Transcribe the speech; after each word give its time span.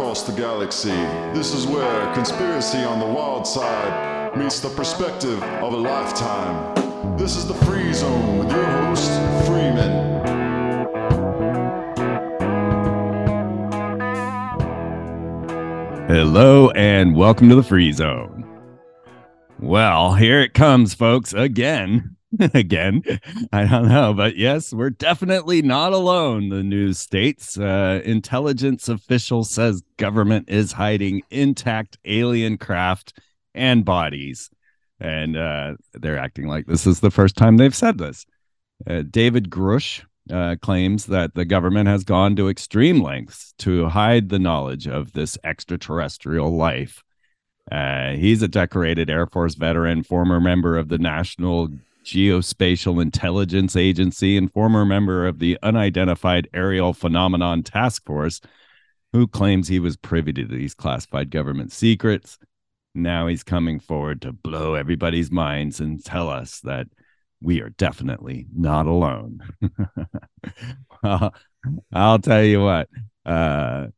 across 0.00 0.22
the 0.22 0.32
galaxy. 0.32 0.88
This 1.34 1.52
is 1.52 1.66
where 1.66 2.14
conspiracy 2.14 2.78
on 2.78 2.98
the 3.00 3.04
wild 3.04 3.46
side 3.46 4.34
meets 4.34 4.58
the 4.58 4.70
perspective 4.70 5.42
of 5.42 5.74
a 5.74 5.76
lifetime. 5.76 7.18
This 7.18 7.36
is 7.36 7.46
the 7.46 7.52
Free 7.66 7.92
Zone 7.92 8.38
with 8.38 8.50
your 8.50 8.64
host, 8.64 9.10
Freeman. 9.46 10.24
Hello 16.08 16.70
and 16.70 17.14
welcome 17.14 17.50
to 17.50 17.54
the 17.54 17.62
Free 17.62 17.92
Zone. 17.92 18.48
Well, 19.58 20.14
here 20.14 20.40
it 20.40 20.54
comes, 20.54 20.94
folks, 20.94 21.34
again. 21.34 22.16
again. 22.54 23.02
I 23.52 23.66
don't 23.66 23.88
know, 23.88 24.14
but 24.14 24.36
yes, 24.36 24.72
we're 24.72 24.90
definitely 24.90 25.62
not 25.62 25.92
alone. 25.92 26.48
The 26.48 26.62
news 26.62 26.98
states 26.98 27.58
uh, 27.58 28.00
intelligence 28.04 28.88
official 28.88 29.44
says 29.44 29.82
government 29.96 30.48
is 30.48 30.72
hiding 30.72 31.22
intact 31.30 31.98
alien 32.04 32.56
craft 32.58 33.18
and 33.54 33.84
bodies, 33.84 34.50
and 35.00 35.36
uh, 35.36 35.74
they're 35.94 36.18
acting 36.18 36.46
like 36.46 36.66
this 36.66 36.86
is 36.86 37.00
the 37.00 37.10
first 37.10 37.36
time 37.36 37.56
they've 37.56 37.74
said 37.74 37.98
this. 37.98 38.26
Uh, 38.86 39.02
David 39.08 39.50
Grusch. 39.50 40.04
uh, 40.30 40.54
claims 40.62 41.06
that 41.06 41.34
the 41.34 41.44
government 41.44 41.88
has 41.88 42.04
gone 42.04 42.36
to 42.36 42.48
extreme 42.48 43.02
lengths 43.02 43.52
to 43.58 43.88
hide 43.88 44.28
the 44.28 44.38
knowledge 44.38 44.86
of 44.86 45.12
this 45.12 45.36
extraterrestrial 45.42 46.56
life. 46.56 47.02
Uh, 47.72 48.12
he's 48.12 48.42
a 48.42 48.48
decorated 48.48 49.10
Air 49.10 49.26
Force 49.26 49.54
veteran, 49.56 50.02
former 50.04 50.40
member 50.40 50.76
of 50.78 50.88
the 50.88 50.98
National 50.98 51.68
Geospatial 52.04 53.00
Intelligence 53.00 53.76
Agency 53.76 54.36
and 54.36 54.52
former 54.52 54.84
member 54.84 55.26
of 55.26 55.38
the 55.38 55.58
Unidentified 55.62 56.48
Aerial 56.54 56.92
Phenomenon 56.92 57.62
Task 57.62 58.04
Force, 58.04 58.40
who 59.12 59.26
claims 59.26 59.68
he 59.68 59.78
was 59.78 59.96
privy 59.96 60.32
to 60.32 60.44
these 60.44 60.74
classified 60.74 61.30
government 61.30 61.72
secrets. 61.72 62.38
Now 62.94 63.26
he's 63.26 63.42
coming 63.42 63.80
forward 63.80 64.22
to 64.22 64.32
blow 64.32 64.74
everybody's 64.74 65.30
minds 65.30 65.80
and 65.80 66.04
tell 66.04 66.28
us 66.28 66.60
that 66.60 66.86
we 67.40 67.60
are 67.60 67.70
definitely 67.70 68.46
not 68.54 68.86
alone. 68.86 69.40
well, 71.02 71.34
I'll 71.92 72.18
tell 72.18 72.42
you 72.42 72.62
what. 72.62 72.88
Uh, 73.24 73.88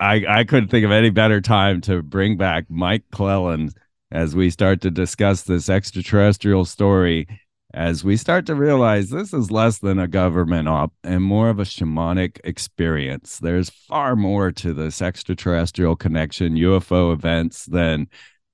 I 0.00 0.24
I 0.28 0.44
couldn't 0.44 0.68
think 0.68 0.84
of 0.84 0.90
any 0.90 1.10
better 1.10 1.40
time 1.40 1.80
to 1.82 2.02
bring 2.02 2.36
back 2.36 2.64
Mike 2.68 3.04
Clelland 3.12 3.72
as 4.12 4.36
we 4.36 4.50
start 4.50 4.82
to 4.82 4.90
discuss 4.90 5.42
this 5.42 5.70
extraterrestrial 5.70 6.66
story, 6.66 7.26
as 7.72 8.04
we 8.04 8.16
start 8.18 8.44
to 8.46 8.54
realize 8.54 9.08
this 9.08 9.32
is 9.32 9.50
less 9.50 9.78
than 9.78 9.98
a 9.98 10.06
government 10.06 10.68
op 10.68 10.92
and 11.02 11.22
more 11.22 11.48
of 11.48 11.58
a 11.58 11.64
shamanic 11.64 12.38
experience. 12.44 13.38
There's 13.38 13.70
far 13.70 14.14
more 14.14 14.52
to 14.52 14.74
this 14.74 15.00
extraterrestrial 15.00 15.96
connection, 15.96 16.56
UFO 16.56 17.14
events 17.14 17.64
than 17.64 18.08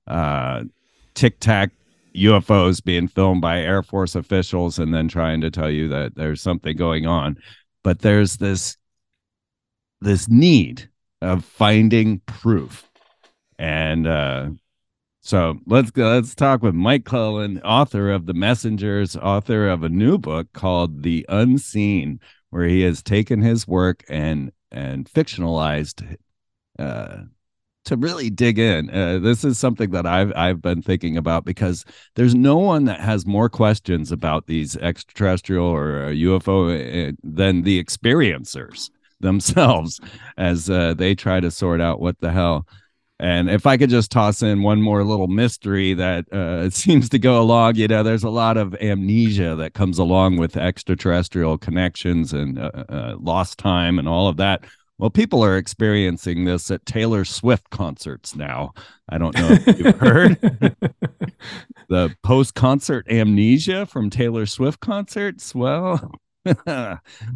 uh, 0.07 0.63
tic 1.13 1.41
tac 1.41 1.71
UFOs 2.15 2.81
being 2.81 3.09
filmed 3.09 3.41
by 3.41 3.59
Air 3.59 3.83
Force 3.83 4.15
officials 4.15 4.79
and 4.79 4.93
then 4.93 5.09
trying 5.09 5.41
to 5.41 5.51
tell 5.51 5.69
you 5.69 5.89
that 5.89 6.15
there's 6.15 6.41
something 6.41 6.77
going 6.77 7.05
on. 7.05 7.37
But 7.83 7.99
there's 7.99 8.37
this 8.37 8.77
this 9.99 10.29
need 10.29 10.89
of 11.21 11.43
finding 11.43 12.19
proof. 12.19 12.89
And 13.57 14.07
uh, 14.07 14.51
so 15.29 15.59
let's 15.67 15.91
go, 15.91 16.07
let's 16.09 16.33
talk 16.33 16.63
with 16.63 16.73
Mike 16.73 17.03
Clelland, 17.03 17.61
author 17.63 18.09
of 18.09 18.25
The 18.25 18.33
Messengers, 18.33 19.15
author 19.15 19.69
of 19.69 19.83
a 19.83 19.89
new 19.89 20.17
book 20.17 20.47
called 20.53 21.03
The 21.03 21.23
Unseen, 21.29 22.19
where 22.49 22.65
he 22.65 22.81
has 22.81 23.03
taken 23.03 23.39
his 23.39 23.67
work 23.67 24.03
and 24.09 24.51
and 24.71 25.07
fictionalized 25.07 26.17
uh, 26.79 27.17
to 27.85 27.95
really 27.95 28.31
dig 28.31 28.57
in. 28.57 28.89
Uh, 28.89 29.19
this 29.19 29.43
is 29.43 29.59
something 29.59 29.91
that 29.91 30.07
I've 30.07 30.33
I've 30.35 30.63
been 30.63 30.81
thinking 30.81 31.15
about 31.15 31.45
because 31.45 31.85
there's 32.15 32.33
no 32.33 32.57
one 32.57 32.85
that 32.85 32.99
has 32.99 33.27
more 33.27 33.49
questions 33.49 34.11
about 34.11 34.47
these 34.47 34.77
extraterrestrial 34.77 35.67
or 35.67 36.11
UFO 36.11 37.09
uh, 37.09 37.11
than 37.21 37.61
the 37.61 37.83
experiencers 37.83 38.89
themselves 39.19 39.99
as 40.37 40.71
uh, 40.71 40.95
they 40.95 41.13
try 41.13 41.39
to 41.39 41.51
sort 41.51 41.81
out 41.81 42.01
what 42.01 42.19
the 42.19 42.31
hell 42.31 42.65
and 43.19 43.49
if 43.49 43.65
I 43.65 43.75
could 43.75 43.89
just 43.89 44.11
toss 44.11 44.41
in 44.41 44.61
one 44.61 44.81
more 44.81 45.03
little 45.03 45.27
mystery 45.27 45.93
that 45.93 46.31
uh, 46.31 46.69
seems 46.69 47.09
to 47.09 47.19
go 47.19 47.41
along, 47.41 47.75
you 47.75 47.87
know, 47.87 48.01
there's 48.01 48.23
a 48.23 48.29
lot 48.29 48.57
of 48.57 48.73
amnesia 48.75 49.55
that 49.55 49.73
comes 49.73 49.97
along 49.97 50.37
with 50.37 50.55
extraterrestrial 50.55 51.57
connections 51.57 52.31
and 52.31 52.57
uh, 52.57 52.71
uh, 52.87 53.15
lost 53.19 53.57
time 53.57 53.99
and 53.99 54.07
all 54.07 54.27
of 54.27 54.37
that. 54.37 54.63
Well, 54.97 55.09
people 55.09 55.43
are 55.43 55.57
experiencing 55.57 56.43
this 56.43 56.69
at 56.71 56.85
Taylor 56.85 57.23
Swift 57.23 57.69
concerts 57.69 58.35
now. 58.35 58.73
I 59.07 59.17
don't 59.17 59.35
know 59.37 59.49
if 59.51 59.79
you've 59.79 59.97
heard 59.99 60.41
the 61.87 62.15
post 62.21 62.53
concert 62.53 63.09
amnesia 63.09 63.85
from 63.85 64.09
Taylor 64.09 64.45
Swift 64.45 64.81
concerts. 64.81 65.55
Well, 65.55 66.11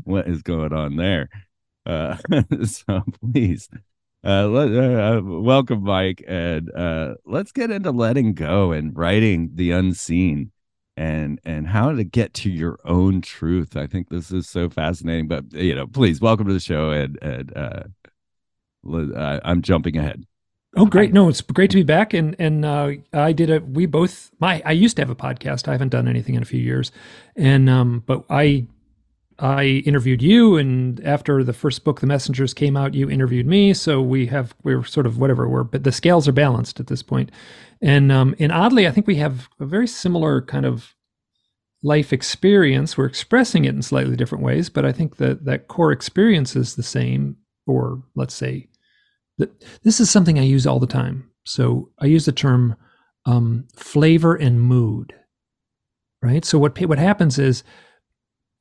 what 0.03 0.27
is 0.27 0.41
going 0.41 0.73
on 0.73 0.97
there? 0.97 1.29
Uh, 1.85 2.17
so 2.65 3.03
please 3.21 3.69
uh, 4.25 4.47
let, 4.47 4.71
uh, 4.71 5.17
uh, 5.17 5.21
welcome, 5.21 5.83
Mike, 5.83 6.23
and 6.27 6.71
uh, 6.73 7.15
let's 7.25 7.51
get 7.51 7.71
into 7.71 7.91
letting 7.91 8.33
go 8.33 8.71
and 8.71 8.97
writing 8.97 9.51
the 9.55 9.71
unseen, 9.71 10.51
and 10.95 11.41
and 11.43 11.67
how 11.67 11.91
to 11.91 12.03
get 12.03 12.33
to 12.35 12.49
your 12.49 12.79
own 12.85 13.19
truth. 13.19 13.75
I 13.75 13.85
think 13.85 14.09
this 14.09 14.31
is 14.31 14.47
so 14.47 14.69
fascinating. 14.69 15.27
But 15.27 15.51
you 15.51 15.75
know, 15.75 15.87
please 15.87 16.21
welcome 16.21 16.47
to 16.47 16.53
the 16.53 16.59
show, 16.61 16.91
and 16.91 17.19
and 17.21 17.51
uh, 17.57 19.39
I'm 19.43 19.61
jumping 19.61 19.97
ahead. 19.97 20.25
Oh, 20.75 20.85
great! 20.85 21.13
No, 21.13 21.27
it's 21.29 21.41
great 21.41 21.69
to 21.71 21.77
be 21.77 21.83
back, 21.83 22.13
and 22.13 22.35
and 22.39 22.65
uh, 22.65 22.91
I 23.11 23.33
did 23.33 23.49
a. 23.49 23.59
We 23.59 23.85
both 23.85 24.31
my 24.39 24.61
I 24.65 24.71
used 24.71 24.95
to 24.95 25.01
have 25.01 25.09
a 25.09 25.15
podcast. 25.15 25.67
I 25.67 25.73
haven't 25.73 25.89
done 25.89 26.07
anything 26.07 26.35
in 26.35 26.41
a 26.41 26.45
few 26.45 26.61
years, 26.61 26.91
and 27.35 27.69
um, 27.69 28.03
but 28.05 28.23
I 28.29 28.67
I 29.39 29.83
interviewed 29.85 30.21
you, 30.21 30.57
and 30.57 31.03
after 31.05 31.43
the 31.43 31.53
first 31.53 31.83
book, 31.83 31.99
The 31.99 32.07
Messengers, 32.07 32.53
came 32.53 32.77
out, 32.77 32.93
you 32.93 33.09
interviewed 33.09 33.47
me. 33.47 33.73
So 33.73 34.01
we 34.01 34.27
have 34.27 34.55
we're 34.63 34.83
sort 34.83 35.05
of 35.05 35.17
whatever 35.17 35.47
we're, 35.47 35.63
but 35.63 35.83
the 35.83 35.91
scales 35.91 36.27
are 36.27 36.33
balanced 36.33 36.79
at 36.79 36.87
this 36.87 37.03
point. 37.03 37.31
And 37.81 38.11
um, 38.11 38.35
and 38.39 38.51
oddly, 38.51 38.87
I 38.87 38.91
think 38.91 39.07
we 39.07 39.15
have 39.15 39.49
a 39.59 39.65
very 39.65 39.87
similar 39.87 40.41
kind 40.41 40.65
of 40.65 40.93
life 41.81 42.13
experience. 42.13 42.97
We're 42.97 43.05
expressing 43.05 43.65
it 43.65 43.75
in 43.75 43.81
slightly 43.81 44.15
different 44.15 44.43
ways, 44.43 44.69
but 44.69 44.85
I 44.85 44.91
think 44.91 45.17
that 45.17 45.45
that 45.45 45.67
core 45.67 45.91
experience 45.91 46.55
is 46.55 46.75
the 46.75 46.83
same. 46.83 47.37
Or 47.65 48.03
let's 48.15 48.33
say 48.33 48.67
that 49.37 49.63
this 49.83 49.99
is 49.99 50.09
something 50.09 50.37
I 50.37 50.43
use 50.43 50.67
all 50.67 50.79
the 50.79 50.87
time. 50.87 51.29
So 51.45 51.91
I 51.99 52.05
use 52.05 52.25
the 52.25 52.31
term 52.31 52.75
um, 53.25 53.67
flavor 53.75 54.35
and 54.35 54.61
mood. 54.61 55.13
Right. 56.21 56.45
So 56.45 56.57
what 56.57 56.79
what 56.79 56.99
happens 56.99 57.37
is 57.37 57.63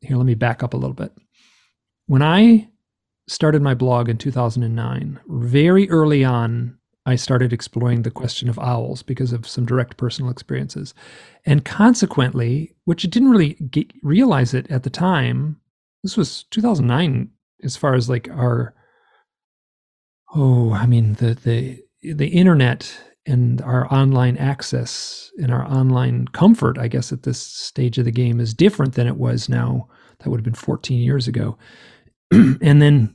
here, 0.02 0.16
let 0.16 0.26
me 0.26 0.34
back 0.34 0.62
up 0.62 0.74
a 0.74 0.76
little 0.76 0.94
bit. 0.94 1.12
When 2.06 2.22
I 2.22 2.68
started 3.28 3.62
my 3.62 3.74
blog 3.74 4.08
in 4.08 4.18
2009, 4.18 5.20
very 5.26 5.88
early 5.90 6.24
on, 6.24 6.78
I 7.04 7.16
started 7.16 7.52
exploring 7.52 8.02
the 8.02 8.10
question 8.10 8.48
of 8.48 8.58
owls 8.58 9.02
because 9.02 9.32
of 9.32 9.48
some 9.48 9.66
direct 9.66 9.96
personal 9.96 10.30
experiences. 10.30 10.94
And 11.44 11.64
consequently, 11.64 12.74
which 12.84 13.04
I 13.04 13.08
didn't 13.08 13.30
really 13.30 13.54
get, 13.54 13.92
realize 14.02 14.54
it 14.54 14.70
at 14.70 14.84
the 14.84 14.90
time, 14.90 15.60
this 16.02 16.16
was 16.16 16.44
2009 16.50 17.30
as 17.62 17.76
far 17.76 17.94
as 17.94 18.08
like 18.08 18.28
our 18.30 18.74
oh, 20.34 20.72
I 20.72 20.86
mean 20.86 21.14
the 21.14 21.34
the 21.34 21.82
the 22.02 22.28
internet 22.28 22.92
and 23.26 23.62
our 23.62 23.92
online 23.92 24.36
access 24.36 25.30
and 25.38 25.52
our 25.52 25.64
online 25.64 26.26
comfort, 26.28 26.78
I 26.78 26.88
guess, 26.88 27.12
at 27.12 27.22
this 27.22 27.40
stage 27.40 27.98
of 27.98 28.04
the 28.04 28.10
game 28.10 28.40
is 28.40 28.54
different 28.54 28.94
than 28.94 29.06
it 29.06 29.16
was 29.16 29.48
now. 29.48 29.88
That 30.18 30.30
would 30.30 30.40
have 30.40 30.44
been 30.44 30.54
14 30.54 30.98
years 30.98 31.28
ago. 31.28 31.56
and 32.32 32.82
then 32.82 33.14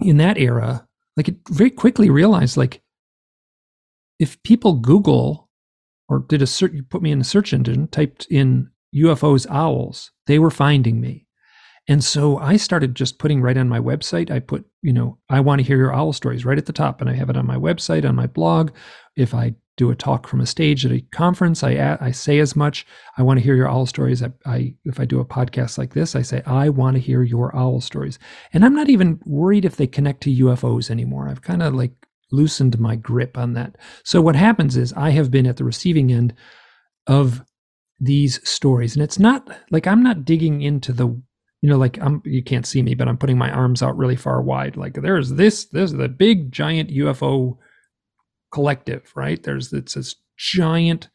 in 0.00 0.16
that 0.16 0.38
era, 0.38 0.86
like 1.16 1.28
it 1.28 1.36
very 1.48 1.70
quickly 1.70 2.10
realized 2.10 2.56
like 2.56 2.82
if 4.18 4.42
people 4.42 4.74
Google 4.74 5.48
or 6.08 6.20
did 6.20 6.42
a 6.42 6.46
search, 6.46 6.72
you 6.72 6.82
put 6.82 7.02
me 7.02 7.12
in 7.12 7.20
a 7.20 7.24
search 7.24 7.52
engine, 7.52 7.88
typed 7.88 8.26
in 8.30 8.70
UFOs 8.94 9.46
owls, 9.48 10.10
they 10.26 10.38
were 10.38 10.50
finding 10.50 11.00
me. 11.00 11.26
And 11.88 12.04
so 12.04 12.38
I 12.38 12.56
started 12.56 12.94
just 12.94 13.18
putting 13.18 13.40
right 13.40 13.56
on 13.56 13.68
my 13.68 13.80
website. 13.80 14.30
I 14.30 14.38
put, 14.38 14.64
you 14.82 14.92
know, 14.92 15.18
I 15.28 15.40
want 15.40 15.60
to 15.60 15.66
hear 15.66 15.76
your 15.76 15.94
owl 15.94 16.12
stories 16.12 16.44
right 16.44 16.58
at 16.58 16.66
the 16.66 16.72
top, 16.72 17.00
and 17.00 17.10
I 17.10 17.14
have 17.14 17.30
it 17.30 17.36
on 17.36 17.46
my 17.46 17.56
website, 17.56 18.08
on 18.08 18.14
my 18.14 18.26
blog. 18.26 18.70
If 19.16 19.34
I 19.34 19.54
do 19.76 19.90
a 19.90 19.96
talk 19.96 20.28
from 20.28 20.42
a 20.42 20.46
stage 20.46 20.84
at 20.84 20.92
a 20.92 21.00
conference, 21.10 21.64
I 21.64 21.96
I 22.00 22.10
say 22.10 22.38
as 22.38 22.54
much. 22.54 22.86
I 23.16 23.22
want 23.22 23.38
to 23.38 23.42
hear 23.42 23.54
your 23.54 23.68
owl 23.68 23.86
stories. 23.86 24.22
I, 24.22 24.30
I 24.44 24.74
if 24.84 25.00
I 25.00 25.06
do 25.06 25.20
a 25.20 25.24
podcast 25.24 25.78
like 25.78 25.94
this, 25.94 26.14
I 26.14 26.22
say 26.22 26.42
I 26.44 26.68
want 26.68 26.96
to 26.96 27.00
hear 27.00 27.22
your 27.22 27.56
owl 27.56 27.80
stories, 27.80 28.18
and 28.52 28.64
I'm 28.64 28.74
not 28.74 28.90
even 28.90 29.18
worried 29.24 29.64
if 29.64 29.76
they 29.76 29.86
connect 29.86 30.22
to 30.24 30.36
UFOs 30.44 30.90
anymore. 30.90 31.28
I've 31.28 31.42
kind 31.42 31.62
of 31.62 31.74
like 31.74 31.92
loosened 32.30 32.78
my 32.78 32.94
grip 32.94 33.38
on 33.38 33.54
that. 33.54 33.76
So 34.04 34.20
what 34.20 34.36
happens 34.36 34.76
is 34.76 34.92
I 34.92 35.10
have 35.10 35.30
been 35.30 35.46
at 35.46 35.56
the 35.56 35.64
receiving 35.64 36.12
end 36.12 36.34
of 37.06 37.42
these 37.98 38.46
stories, 38.48 38.94
and 38.94 39.02
it's 39.02 39.18
not 39.18 39.48
like 39.70 39.86
I'm 39.86 40.02
not 40.02 40.26
digging 40.26 40.60
into 40.60 40.92
the 40.92 41.20
you 41.60 41.68
know, 41.68 41.76
like 41.76 41.98
I'm 42.00 42.22
you 42.24 42.42
can't 42.42 42.66
see 42.66 42.82
me, 42.82 42.94
but 42.94 43.08
I'm 43.08 43.18
putting 43.18 43.38
my 43.38 43.50
arms 43.50 43.82
out 43.82 43.96
really 43.96 44.16
far 44.16 44.40
wide. 44.40 44.76
Like 44.76 44.94
there's 44.94 45.30
this, 45.30 45.66
there's 45.66 45.92
the 45.92 46.08
big 46.08 46.52
giant 46.52 46.90
UFO 46.90 47.58
collective, 48.52 49.12
right? 49.14 49.42
There's 49.42 49.72
it's 49.72 49.94
this 49.94 50.16
giant 50.36 51.08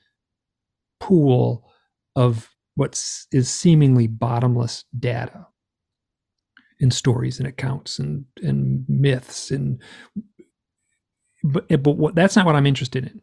pool 0.99 1.67
of 2.15 2.49
what 2.75 3.01
is 3.31 3.49
seemingly 3.49 4.07
bottomless 4.07 4.85
data 4.97 5.47
and 6.79 6.93
stories 6.93 7.39
and 7.39 7.47
accounts 7.47 7.99
and 7.99 8.25
and 8.43 8.85
myths 8.87 9.49
and 9.49 9.81
but 11.43 11.65
eh, 11.69 11.77
but 11.77 11.97
what, 11.97 12.15
that's 12.15 12.35
not 12.35 12.45
what 12.45 12.55
I'm 12.55 12.65
interested 12.65 13.05
in. 13.05 13.21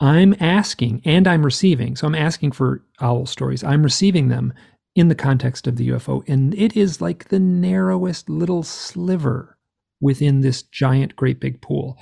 I'm 0.00 0.34
asking 0.40 1.02
and 1.04 1.28
I'm 1.28 1.44
receiving. 1.44 1.96
So 1.96 2.06
I'm 2.06 2.14
asking 2.14 2.52
for 2.52 2.84
owl 3.00 3.26
stories. 3.26 3.62
I'm 3.62 3.82
receiving 3.82 4.28
them 4.28 4.52
in 4.94 5.08
the 5.08 5.14
context 5.14 5.66
of 5.66 5.76
the 5.76 5.88
UFO. 5.88 6.22
And 6.28 6.54
it 6.54 6.76
is 6.76 7.00
like 7.00 7.28
the 7.28 7.38
narrowest 7.38 8.28
little 8.28 8.62
sliver 8.62 9.58
within 10.00 10.40
this 10.40 10.62
giant, 10.62 11.16
great 11.16 11.40
big 11.40 11.62
pool. 11.62 11.96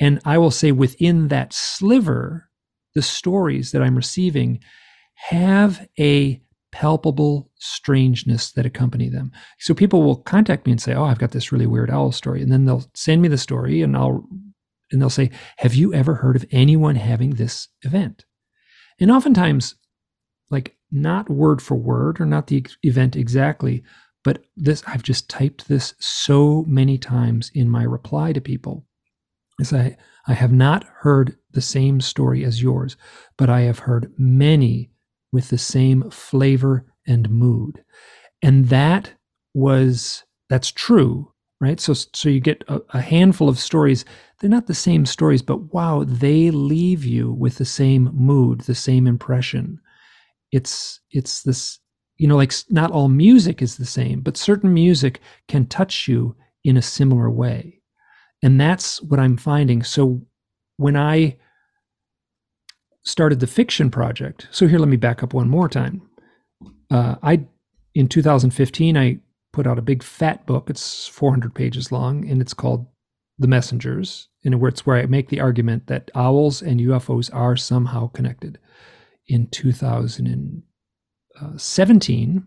And 0.00 0.20
I 0.24 0.38
will 0.38 0.50
say 0.50 0.72
within 0.72 1.28
that 1.28 1.52
sliver, 1.52 2.50
the 2.94 3.02
stories 3.02 3.72
that 3.72 3.82
I'm 3.82 3.96
receiving 3.96 4.60
have 5.14 5.86
a 5.98 6.40
palpable 6.72 7.50
strangeness 7.56 8.52
that 8.52 8.66
accompany 8.66 9.08
them. 9.08 9.32
So 9.58 9.74
people 9.74 10.02
will 10.02 10.16
contact 10.16 10.66
me 10.66 10.72
and 10.72 10.80
say, 10.80 10.94
"Oh, 10.94 11.04
I've 11.04 11.18
got 11.18 11.30
this 11.30 11.50
really 11.50 11.66
weird 11.66 11.90
owl 11.90 12.12
story," 12.12 12.42
and 12.42 12.52
then 12.52 12.66
they'll 12.66 12.84
send 12.94 13.22
me 13.22 13.28
the 13.28 13.38
story, 13.38 13.82
and 13.82 13.96
I'll 13.96 14.28
and 14.92 15.00
they'll 15.00 15.10
say, 15.10 15.30
"Have 15.58 15.74
you 15.74 15.92
ever 15.94 16.16
heard 16.16 16.36
of 16.36 16.44
anyone 16.50 16.96
having 16.96 17.30
this 17.30 17.68
event?" 17.82 18.24
And 19.00 19.10
oftentimes, 19.10 19.74
like 20.50 20.75
not 20.90 21.28
word 21.28 21.60
for 21.60 21.74
word 21.74 22.20
or 22.20 22.26
not 22.26 22.46
the 22.46 22.64
event 22.82 23.16
exactly, 23.16 23.82
but 24.24 24.44
this 24.56 24.82
I've 24.86 25.02
just 25.02 25.28
typed 25.28 25.68
this 25.68 25.94
so 25.98 26.64
many 26.66 26.98
times 26.98 27.50
in 27.54 27.68
my 27.68 27.84
reply 27.84 28.32
to 28.32 28.40
people. 28.40 28.84
Is 29.60 29.72
I 29.72 29.96
I 30.26 30.34
have 30.34 30.52
not 30.52 30.84
heard 30.84 31.36
the 31.52 31.60
same 31.60 32.00
story 32.00 32.44
as 32.44 32.62
yours, 32.62 32.96
but 33.38 33.48
I 33.48 33.60
have 33.62 33.80
heard 33.80 34.12
many 34.18 34.90
with 35.32 35.48
the 35.48 35.58
same 35.58 36.10
flavor 36.10 36.84
and 37.06 37.30
mood. 37.30 37.84
And 38.42 38.68
that 38.68 39.12
was 39.54 40.24
that's 40.48 40.70
true, 40.72 41.32
right? 41.60 41.80
So 41.80 41.94
so 41.94 42.28
you 42.28 42.40
get 42.40 42.64
a, 42.68 42.80
a 42.94 43.00
handful 43.00 43.48
of 43.48 43.58
stories. 43.58 44.04
They're 44.40 44.50
not 44.50 44.66
the 44.66 44.74
same 44.74 45.06
stories, 45.06 45.42
but 45.42 45.72
wow, 45.72 46.04
they 46.04 46.50
leave 46.50 47.04
you 47.04 47.32
with 47.32 47.56
the 47.56 47.64
same 47.64 48.10
mood, 48.12 48.62
the 48.62 48.74
same 48.74 49.06
impression 49.06 49.80
it's 50.52 51.00
it's 51.10 51.42
this 51.42 51.78
you 52.16 52.26
know 52.28 52.36
like 52.36 52.52
not 52.70 52.90
all 52.90 53.08
music 53.08 53.62
is 53.62 53.76
the 53.76 53.84
same 53.84 54.20
but 54.20 54.36
certain 54.36 54.72
music 54.72 55.20
can 55.48 55.66
touch 55.66 56.08
you 56.08 56.34
in 56.64 56.76
a 56.76 56.82
similar 56.82 57.30
way. 57.30 57.80
And 58.42 58.60
that's 58.60 59.00
what 59.02 59.20
i'm 59.20 59.36
finding. 59.36 59.82
So 59.82 60.22
when 60.76 60.96
i 60.96 61.36
started 63.04 63.38
the 63.38 63.46
fiction 63.46 63.88
project 63.88 64.48
so 64.50 64.66
here 64.66 64.80
let 64.80 64.88
me 64.88 64.96
back 64.96 65.22
up 65.22 65.32
one 65.32 65.48
more 65.48 65.68
time. 65.68 66.02
Uh, 66.90 67.16
i 67.22 67.44
in 67.94 68.08
2015 68.08 68.96
i 68.96 69.18
put 69.52 69.66
out 69.66 69.78
a 69.78 69.82
big 69.82 70.02
fat 70.02 70.46
book. 70.46 70.68
It's 70.68 71.06
400 71.06 71.54
pages 71.54 71.90
long 71.90 72.28
and 72.28 72.42
it's 72.42 72.52
called 72.52 72.86
the 73.38 73.48
messengers 73.48 74.28
and 74.44 74.54
it's 74.62 74.86
where 74.86 74.96
i 74.96 75.06
make 75.06 75.28
the 75.28 75.40
argument 75.40 75.86
that 75.88 76.10
owls 76.14 76.62
and 76.62 76.80
ufos 76.80 77.28
are 77.34 77.56
somehow 77.56 78.08
connected 78.08 78.58
in 79.28 79.48
2017, 79.48 82.46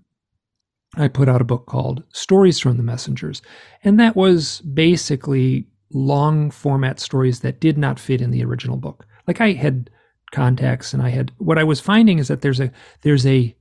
I 0.98 1.08
put 1.08 1.30
out 1.30 1.42
a 1.42 1.46
book 1.46 1.68
called 1.68 2.04
Stories 2.14 2.60
from 2.60 2.78
the 2.78 2.84
Messengers. 2.84 3.42
And 3.84 4.00
that 4.00 4.16
was 4.16 4.62
basically 4.62 5.68
long 5.92 6.52
format 6.52 7.00
stories 7.00 7.40
that 7.42 7.60
did 7.60 7.78
not 7.78 8.00
fit 8.00 8.22
in 8.22 8.32
the 8.32 8.44
original 8.44 8.78
book. 8.78 9.06
Like 9.28 9.42
I 9.42 9.52
had 9.54 9.90
contacts 10.32 10.94
and 10.94 11.02
I 11.02 11.10
had 11.10 11.32
what 11.38 11.58
I 11.58 11.64
was 11.64 11.80
finding 11.80 12.20
is 12.20 12.28
that 12.28 12.42
there's 12.42 12.60
a 12.60 12.72
there's 13.02 13.26
a 13.26 13.56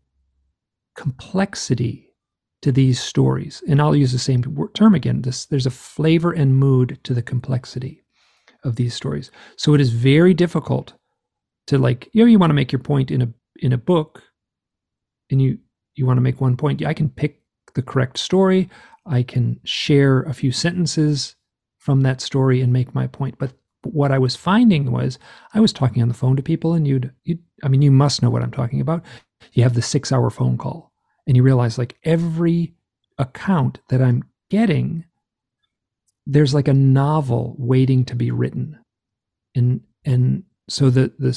complexity 0.96 2.08
to 2.62 2.72
these 2.72 3.00
stories. 3.00 3.62
And 3.68 3.80
I'll 3.80 3.94
use 3.94 4.12
the 4.12 4.18
same 4.18 4.42
term 4.74 4.94
again. 4.94 5.22
This, 5.22 5.46
there's 5.46 5.66
a 5.66 5.70
flavor 5.70 6.32
and 6.32 6.58
mood 6.58 6.98
to 7.04 7.14
the 7.14 7.22
complexity 7.22 8.02
of 8.64 8.76
these 8.76 8.94
stories. 8.94 9.30
So 9.56 9.74
it 9.74 9.80
is 9.80 9.90
very 9.90 10.34
difficult 10.34 10.94
to 11.68 11.78
like 11.78 12.10
you 12.12 12.24
know 12.24 12.30
you 12.30 12.38
want 12.38 12.50
to 12.50 12.54
make 12.54 12.72
your 12.72 12.80
point 12.80 13.10
in 13.10 13.22
a 13.22 13.28
in 13.60 13.72
a 13.72 13.78
book 13.78 14.22
and 15.30 15.40
you 15.40 15.58
you 15.94 16.06
want 16.06 16.16
to 16.16 16.22
make 16.22 16.40
one 16.40 16.56
point. 16.56 16.84
I 16.84 16.94
can 16.94 17.08
pick 17.08 17.42
the 17.74 17.82
correct 17.82 18.18
story. 18.18 18.68
I 19.06 19.22
can 19.22 19.60
share 19.64 20.22
a 20.22 20.34
few 20.34 20.52
sentences 20.52 21.36
from 21.78 22.02
that 22.02 22.20
story 22.20 22.60
and 22.60 22.72
make 22.72 22.94
my 22.94 23.06
point. 23.06 23.36
But 23.38 23.52
what 23.84 24.10
i 24.10 24.18
was 24.18 24.34
finding 24.34 24.90
was 24.90 25.20
i 25.54 25.60
was 25.60 25.72
talking 25.72 26.02
on 26.02 26.08
the 26.08 26.14
phone 26.14 26.34
to 26.34 26.42
people 26.42 26.74
and 26.74 26.86
you'd 26.86 27.12
you 27.22 27.38
i 27.62 27.68
mean 27.68 27.80
you 27.80 27.92
must 27.92 28.22
know 28.22 28.28
what 28.28 28.42
i'm 28.42 28.50
talking 28.50 28.80
about. 28.80 29.04
You 29.52 29.62
have 29.62 29.74
the 29.74 29.82
6 29.82 30.12
hour 30.12 30.30
phone 30.30 30.58
call 30.58 30.92
and 31.26 31.36
you 31.36 31.42
realize 31.44 31.78
like 31.78 31.96
every 32.04 32.74
account 33.18 33.78
that 33.88 34.02
i'm 34.02 34.24
getting 34.50 35.04
there's 36.28 36.54
like 36.54 36.68
a 36.68 36.74
novel 36.74 37.56
waiting 37.58 38.04
to 38.04 38.14
be 38.14 38.30
written. 38.30 38.78
And 39.54 39.80
and 40.04 40.44
so 40.68 40.90
the, 40.90 41.12
the 41.18 41.30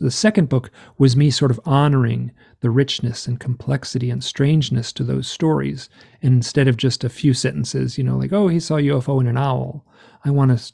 the 0.00 0.10
second 0.10 0.48
book 0.48 0.70
was 0.98 1.16
me 1.16 1.30
sort 1.30 1.50
of 1.50 1.60
honoring 1.64 2.32
the 2.60 2.70
richness 2.70 3.26
and 3.26 3.40
complexity 3.40 4.10
and 4.10 4.22
strangeness 4.22 4.92
to 4.92 5.04
those 5.04 5.26
stories. 5.26 5.88
And 6.22 6.34
instead 6.34 6.68
of 6.68 6.76
just 6.76 7.02
a 7.02 7.08
few 7.08 7.34
sentences 7.34 7.98
you 7.98 8.04
know 8.04 8.16
like 8.16 8.32
oh 8.32 8.48
he 8.48 8.60
saw 8.60 8.76
a 8.76 8.82
ufo 8.82 9.20
and 9.20 9.28
an 9.28 9.38
owl. 9.38 9.86
I 10.24 10.30
want 10.30 10.56
to 10.56 10.72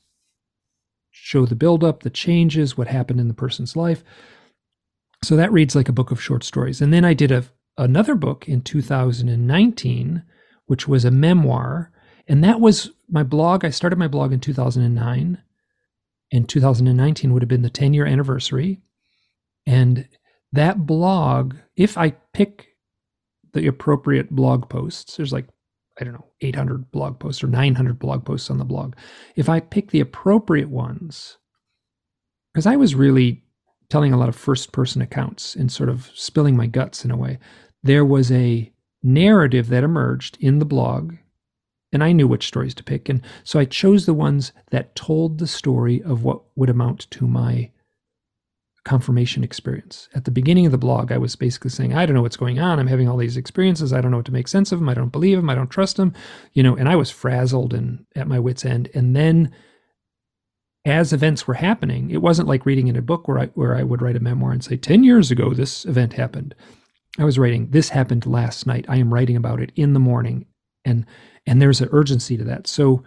show 1.10 1.46
the 1.46 1.54
buildup 1.54 2.02
the 2.02 2.10
changes 2.10 2.76
what 2.76 2.88
happened 2.88 3.20
in 3.20 3.28
the 3.28 3.34
person's 3.34 3.76
life. 3.76 4.02
So 5.22 5.36
that 5.36 5.52
reads 5.52 5.74
like 5.74 5.88
a 5.88 5.92
book 5.92 6.10
of 6.10 6.22
short 6.22 6.44
stories. 6.44 6.80
And 6.80 6.92
then 6.92 7.04
i 7.04 7.14
did 7.14 7.30
a, 7.30 7.44
another 7.78 8.14
book 8.14 8.48
in 8.48 8.62
2019 8.62 10.22
which 10.66 10.86
was 10.86 11.04
a 11.04 11.10
memoir. 11.10 11.90
And 12.28 12.44
that 12.44 12.60
was 12.60 12.90
my 13.08 13.24
blog. 13.24 13.64
I 13.64 13.70
started 13.70 13.98
my 13.98 14.06
blog 14.06 14.32
in 14.32 14.38
2009 14.38 15.38
in 16.30 16.44
2019 16.44 17.32
would 17.32 17.42
have 17.42 17.48
been 17.48 17.62
the 17.62 17.70
10 17.70 17.94
year 17.94 18.06
anniversary. 18.06 18.80
And 19.66 20.08
that 20.52 20.86
blog, 20.86 21.56
if 21.76 21.98
I 21.98 22.10
pick 22.32 22.68
the 23.52 23.66
appropriate 23.66 24.30
blog 24.30 24.68
posts, 24.68 25.16
there's 25.16 25.32
like, 25.32 25.46
I 26.00 26.04
don't 26.04 26.14
know, 26.14 26.26
800 26.40 26.90
blog 26.90 27.18
posts 27.18 27.42
or 27.42 27.49
900 27.49 27.99
blog 27.99 28.25
posts 28.25 28.50
on 28.50 28.58
the 28.58 28.64
blog. 28.64 28.94
If 29.37 29.49
I 29.49 29.60
pick 29.60 29.90
the 29.90 30.00
appropriate 30.00 30.70
ones, 30.70 31.37
because 32.52 32.66
I 32.66 32.76
was 32.76 32.94
really 32.94 33.42
telling 33.90 34.12
a 34.12 34.16
lot 34.16 34.28
of 34.28 34.37
first 34.37 34.72
person 34.72 35.02
accounts 35.02 35.56
and 35.56 35.70
sort 35.70 35.88
of 35.88 36.10
spilling 36.14 36.56
my 36.56 36.66
guts 36.66 37.04
in 37.04 37.10
a 37.10 37.16
way, 37.16 37.38
there 37.82 38.04
was 38.04 38.30
a 38.30 38.72
narrative 39.02 39.68
that 39.68 39.84
emerged 39.84 40.37
in 40.40 40.58
the 40.58 40.64
blog 40.64 41.14
and 41.92 42.04
I 42.04 42.12
knew 42.12 42.28
which 42.28 42.47
stories 42.47 42.75
to 42.76 42.85
pick. 42.85 43.09
And 43.09 43.23
so 43.44 43.59
I 43.59 43.64
chose 43.64 44.06
the 44.06 44.14
ones 44.14 44.52
that 44.70 44.94
told 44.94 45.38
the 45.38 45.47
story 45.47 46.02
of 46.02 46.25
what 46.25 46.42
would 46.56 46.70
amount 46.70 47.11
to 47.12 47.26
my 47.26 47.70
confirmation 48.85 49.44
experience. 49.44 50.09
At 50.14 50.25
the 50.25 50.30
beginning 50.30 50.66
of 50.66 50.73
the 50.73 50.78
blog, 50.78 51.12
I 51.12 51.18
was 51.18 51.37
basically 51.37 51.70
saying, 51.70 51.94
I 51.94 52.06
don't 52.06 52.14
know 52.14 52.23
what's 52.23 52.37
going 52.37 52.59
on. 52.59 52.78
I'm 52.78 52.87
having 52.87 53.09
all 53.09 53.16
these 53.16 53.37
experiences. 53.37 53.92
I 53.92 54.00
don't 54.00 54.11
know 54.11 54.16
what 54.18 54.26
to 54.26 54.32
make 54.32 54.49
sense 54.49 54.73
of 54.73 54.78
them. 54.78 54.88
I 54.88 54.94
don't 54.94 55.12
believe 55.12 55.37
them. 55.37 55.50
I 55.50 55.54
don't 55.54 55.70
trust 55.70 55.97
them. 55.97 56.14
You 56.54 56.62
know, 56.62 56.76
and 56.76 56.88
I 56.88 56.97
was 56.97 57.11
frazzled 57.11 57.75
and 57.75 58.06
at 58.14 58.28
my 58.28 58.38
wits' 58.38 58.64
end. 58.64 58.88
And 58.94 59.14
then 59.14 59.52
as 60.85 61.12
events 61.12 61.47
were 61.47 61.54
happening, 61.54 62.11
it 62.11 62.23
wasn't 62.23 62.49
like 62.49 62.64
reading 62.64 62.88
in 62.88 62.97
a 62.97 63.02
book 63.02 63.28
where 63.28 63.38
I 63.38 63.47
where 63.49 63.76
I 63.76 63.82
would 63.82 64.00
write 64.00 64.16
a 64.16 64.20
memoir 64.20 64.52
and 64.52 64.64
say, 64.64 64.76
10 64.76 65.04
years 65.04 65.30
ago, 65.30 65.52
this 65.52 65.85
event 65.85 66.14
happened. 66.14 66.54
I 67.18 67.25
was 67.25 67.38
writing, 67.38 67.70
this 67.70 67.90
happened 67.90 68.25
last 68.25 68.66
night. 68.66 68.87
I 68.88 68.97
am 68.97 69.12
writing 69.12 69.37
about 69.37 69.61
it 69.61 69.73
in 69.76 69.92
the 69.92 70.00
morning. 70.00 70.47
And 70.84 71.06
and 71.46 71.60
there's 71.60 71.80
an 71.80 71.88
urgency 71.92 72.37
to 72.37 72.44
that. 72.44 72.66
So, 72.66 73.02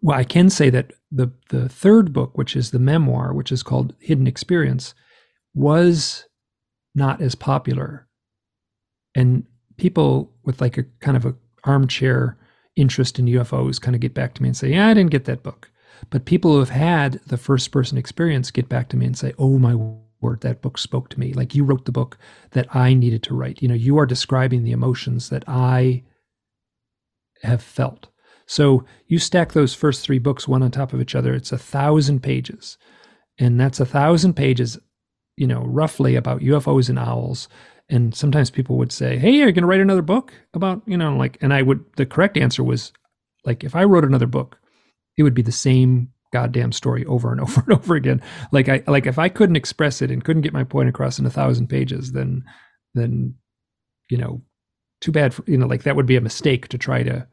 well, 0.00 0.18
I 0.18 0.24
can 0.24 0.50
say 0.50 0.70
that 0.70 0.92
the 1.10 1.30
the 1.50 1.68
third 1.68 2.12
book, 2.12 2.36
which 2.36 2.56
is 2.56 2.70
the 2.70 2.78
memoir, 2.78 3.32
which 3.32 3.52
is 3.52 3.62
called 3.62 3.94
Hidden 4.00 4.26
Experience, 4.26 4.94
was 5.54 6.26
not 6.94 7.20
as 7.20 7.34
popular, 7.34 8.06
and 9.14 9.44
people 9.76 10.32
with 10.44 10.60
like 10.60 10.78
a 10.78 10.84
kind 11.00 11.16
of 11.16 11.24
a 11.24 11.34
armchair 11.64 12.36
interest 12.76 13.18
in 13.18 13.26
UFOs 13.26 13.80
kind 13.80 13.94
of 13.94 14.00
get 14.00 14.14
back 14.14 14.34
to 14.34 14.42
me 14.42 14.48
and 14.48 14.56
say, 14.56 14.70
"Yeah, 14.70 14.88
I 14.88 14.94
didn't 14.94 15.10
get 15.10 15.24
that 15.26 15.42
book." 15.42 15.70
But 16.10 16.24
people 16.24 16.52
who 16.52 16.58
have 16.60 16.70
had 16.70 17.14
the 17.26 17.36
first 17.36 17.72
person 17.72 17.98
experience 17.98 18.50
get 18.50 18.68
back 18.68 18.88
to 18.90 18.96
me 18.96 19.06
and 19.06 19.16
say, 19.18 19.32
"Oh 19.38 19.58
my 19.58 19.74
word, 20.20 20.40
that 20.40 20.62
book 20.62 20.78
spoke 20.78 21.08
to 21.10 21.20
me. 21.20 21.32
Like 21.32 21.54
you 21.54 21.64
wrote 21.64 21.84
the 21.84 21.92
book 21.92 22.18
that 22.50 22.74
I 22.74 22.94
needed 22.94 23.22
to 23.24 23.34
write. 23.34 23.62
You 23.62 23.68
know, 23.68 23.74
you 23.74 23.98
are 23.98 24.06
describing 24.06 24.64
the 24.64 24.72
emotions 24.72 25.28
that 25.30 25.44
I 25.46 26.02
have 27.42 27.62
felt. 27.62 28.08
So 28.46 28.84
you 29.06 29.18
stack 29.18 29.52
those 29.52 29.74
first 29.74 30.02
three 30.02 30.18
books 30.18 30.48
one 30.48 30.62
on 30.62 30.70
top 30.70 30.92
of 30.92 31.00
each 31.00 31.14
other, 31.14 31.34
it's 31.34 31.52
a 31.52 31.58
thousand 31.58 32.22
pages. 32.22 32.78
And 33.38 33.60
that's 33.60 33.80
a 33.80 33.86
thousand 33.86 34.34
pages, 34.34 34.78
you 35.36 35.46
know, 35.46 35.62
roughly 35.62 36.16
about 36.16 36.40
UFOs 36.40 36.88
and 36.88 36.98
owls 36.98 37.48
And 37.88 38.14
sometimes 38.14 38.50
people 38.50 38.76
would 38.78 38.92
say, 38.92 39.18
"Hey, 39.18 39.40
are 39.42 39.46
you 39.46 39.52
going 39.52 39.62
to 39.62 39.66
write 39.66 39.80
another 39.80 40.02
book 40.02 40.32
about 40.54 40.82
you 40.86 40.96
know 40.96 41.16
like?" 41.16 41.38
And 41.40 41.54
I 41.54 41.62
would 41.62 41.84
the 41.96 42.06
correct 42.06 42.36
answer 42.36 42.62
was 42.64 42.92
like, 43.44 43.64
if 43.64 43.74
I 43.74 43.84
wrote 43.84 44.04
another 44.04 44.26
book, 44.26 44.58
it 45.16 45.22
would 45.22 45.34
be 45.34 45.42
the 45.42 45.52
same 45.52 46.10
goddamn 46.32 46.72
story 46.72 47.04
over 47.06 47.32
and 47.32 47.40
over 47.44 47.62
and 47.62 47.72
over 47.72 47.94
again. 47.94 48.20
Like 48.52 48.68
I 48.68 48.82
like 48.86 49.06
if 49.06 49.18
I 49.18 49.28
couldn't 49.28 49.56
express 49.56 50.02
it 50.02 50.10
and 50.10 50.24
couldn't 50.24 50.42
get 50.42 50.52
my 50.52 50.64
point 50.64 50.88
across 50.88 51.18
in 51.18 51.26
a 51.26 51.30
thousand 51.30 51.68
pages, 51.68 52.12
then 52.12 52.44
then 52.94 53.34
you 54.10 54.18
know, 54.18 54.42
too 55.00 55.12
bad 55.12 55.32
for 55.34 55.44
you 55.46 55.56
know 55.56 55.66
like 55.66 55.84
that 55.84 55.96
would 55.96 56.06
be 56.06 56.16
a 56.16 56.20
mistake 56.20 56.68
to 56.68 56.78
try 56.78 57.02
to 57.02 57.26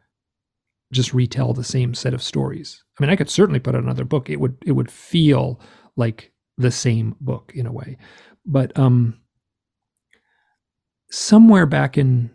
just 0.92 1.14
retell 1.14 1.54
the 1.54 1.64
same 1.64 1.94
set 1.94 2.14
of 2.14 2.24
stories. 2.24 2.84
I 2.98 3.04
mean, 3.04 3.10
I 3.10 3.16
could 3.16 3.30
certainly 3.30 3.60
put 3.60 3.76
out 3.76 3.84
another 3.84 4.06
book. 4.06 4.30
It 4.30 4.40
would 4.40 4.58
it 4.66 4.74
would 4.74 4.92
feel 4.92 5.60
like 5.96 6.32
the 6.58 6.72
same 6.72 7.16
book 7.20 7.52
in 7.56 7.66
a 7.66 7.72
way. 7.72 7.98
But 8.46 8.78
um 8.78 9.20
somewhere 11.12 11.66
back 11.66 11.98
in 11.98 12.32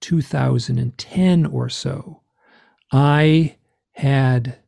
2010 0.00 1.46
or 1.46 1.68
so, 1.68 2.22
I 2.92 3.56
had 3.92 4.58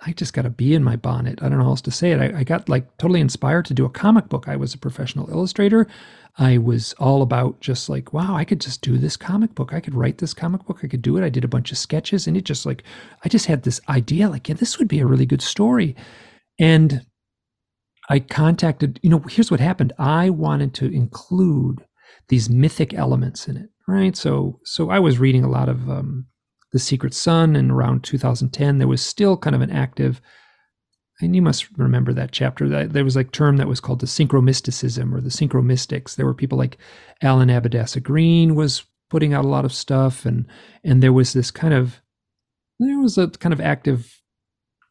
I 0.00 0.12
just 0.12 0.32
got 0.32 0.46
a 0.46 0.50
bee 0.50 0.74
in 0.74 0.84
my 0.84 0.96
bonnet. 0.96 1.42
I 1.42 1.48
don't 1.48 1.58
know 1.58 1.64
how 1.64 1.70
else 1.70 1.80
to 1.82 1.90
say 1.90 2.12
it. 2.12 2.20
I, 2.20 2.38
I, 2.38 2.44
got 2.44 2.68
like 2.68 2.96
totally 2.98 3.20
inspired 3.20 3.64
to 3.66 3.74
do 3.74 3.84
a 3.84 3.90
comic 3.90 4.28
book. 4.28 4.46
I 4.46 4.54
was 4.54 4.72
a 4.72 4.78
professional 4.78 5.28
illustrator. 5.28 5.88
I 6.38 6.58
was 6.58 6.92
all 6.94 7.22
about 7.22 7.60
just 7.60 7.88
like, 7.88 8.12
wow, 8.12 8.36
I 8.36 8.44
could 8.44 8.60
just 8.60 8.80
do 8.80 8.96
this 8.96 9.16
comic 9.16 9.56
book. 9.56 9.74
I 9.74 9.80
could 9.80 9.94
write 9.94 10.18
this 10.18 10.34
comic 10.34 10.64
book. 10.66 10.80
I 10.82 10.86
could 10.86 11.02
do 11.02 11.16
it. 11.16 11.24
I 11.24 11.28
did 11.28 11.44
a 11.44 11.48
bunch 11.48 11.72
of 11.72 11.78
sketches 11.78 12.28
and 12.28 12.36
it 12.36 12.44
just 12.44 12.64
like, 12.64 12.84
I 13.24 13.28
just 13.28 13.46
had 13.46 13.64
this 13.64 13.80
idea 13.88 14.28
like, 14.28 14.48
yeah, 14.48 14.54
this 14.54 14.78
would 14.78 14.86
be 14.86 15.00
a 15.00 15.06
really 15.06 15.26
good 15.26 15.42
story. 15.42 15.96
And 16.58 17.04
I 18.08 18.20
contacted, 18.20 19.00
you 19.02 19.10
know, 19.10 19.18
here's 19.28 19.50
what 19.50 19.60
happened. 19.60 19.92
I 19.98 20.30
wanted 20.30 20.74
to 20.74 20.86
include 20.86 21.84
these 22.28 22.48
mythic 22.48 22.94
elements 22.94 23.48
in 23.48 23.56
it, 23.56 23.68
right? 23.86 24.16
So, 24.16 24.60
so 24.64 24.90
I 24.90 24.98
was 24.98 25.18
reading 25.18 25.44
a 25.44 25.50
lot 25.50 25.68
of 25.68 25.90
um, 25.90 26.26
The 26.72 26.78
Secret 26.78 27.14
Sun, 27.14 27.56
and 27.56 27.70
around 27.70 28.04
2010, 28.04 28.78
there 28.78 28.88
was 28.88 29.02
still 29.02 29.36
kind 29.36 29.56
of 29.56 29.62
an 29.62 29.70
active, 29.70 30.20
and 31.20 31.34
you 31.34 31.42
must 31.42 31.66
remember 31.76 32.12
that 32.12 32.30
chapter. 32.30 32.86
There 32.86 33.04
was 33.04 33.16
like 33.16 33.32
term 33.32 33.56
that 33.56 33.66
was 33.66 33.80
called 33.80 34.00
the 34.00 34.06
synchromysticism 34.06 35.12
or 35.12 35.20
the 35.20 35.30
synchromystics. 35.30 36.14
There 36.14 36.26
were 36.26 36.34
people 36.34 36.58
like 36.58 36.78
Alan 37.22 37.48
Abbadessa 37.48 38.00
Green 38.00 38.54
was 38.54 38.84
putting 39.10 39.34
out 39.34 39.44
a 39.44 39.48
lot 39.48 39.64
of 39.64 39.72
stuff, 39.72 40.24
and 40.24 40.46
and 40.84 41.02
there 41.02 41.12
was 41.12 41.32
this 41.32 41.50
kind 41.50 41.74
of 41.74 42.00
there 42.78 42.98
was 42.98 43.18
a 43.18 43.28
kind 43.28 43.52
of 43.52 43.60
active 43.60 44.20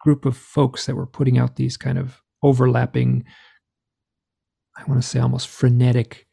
group 0.02 0.26
of 0.26 0.36
folks 0.36 0.86
that 0.86 0.96
were 0.96 1.08
putting 1.08 1.38
out 1.38 1.56
these 1.56 1.78
kind 1.78 1.98
of 1.98 2.22
overlapping, 2.44 3.24
I 4.78 4.84
want 4.86 5.02
to 5.02 5.08
say 5.08 5.20
almost 5.20 5.48
frenetic 5.48 6.28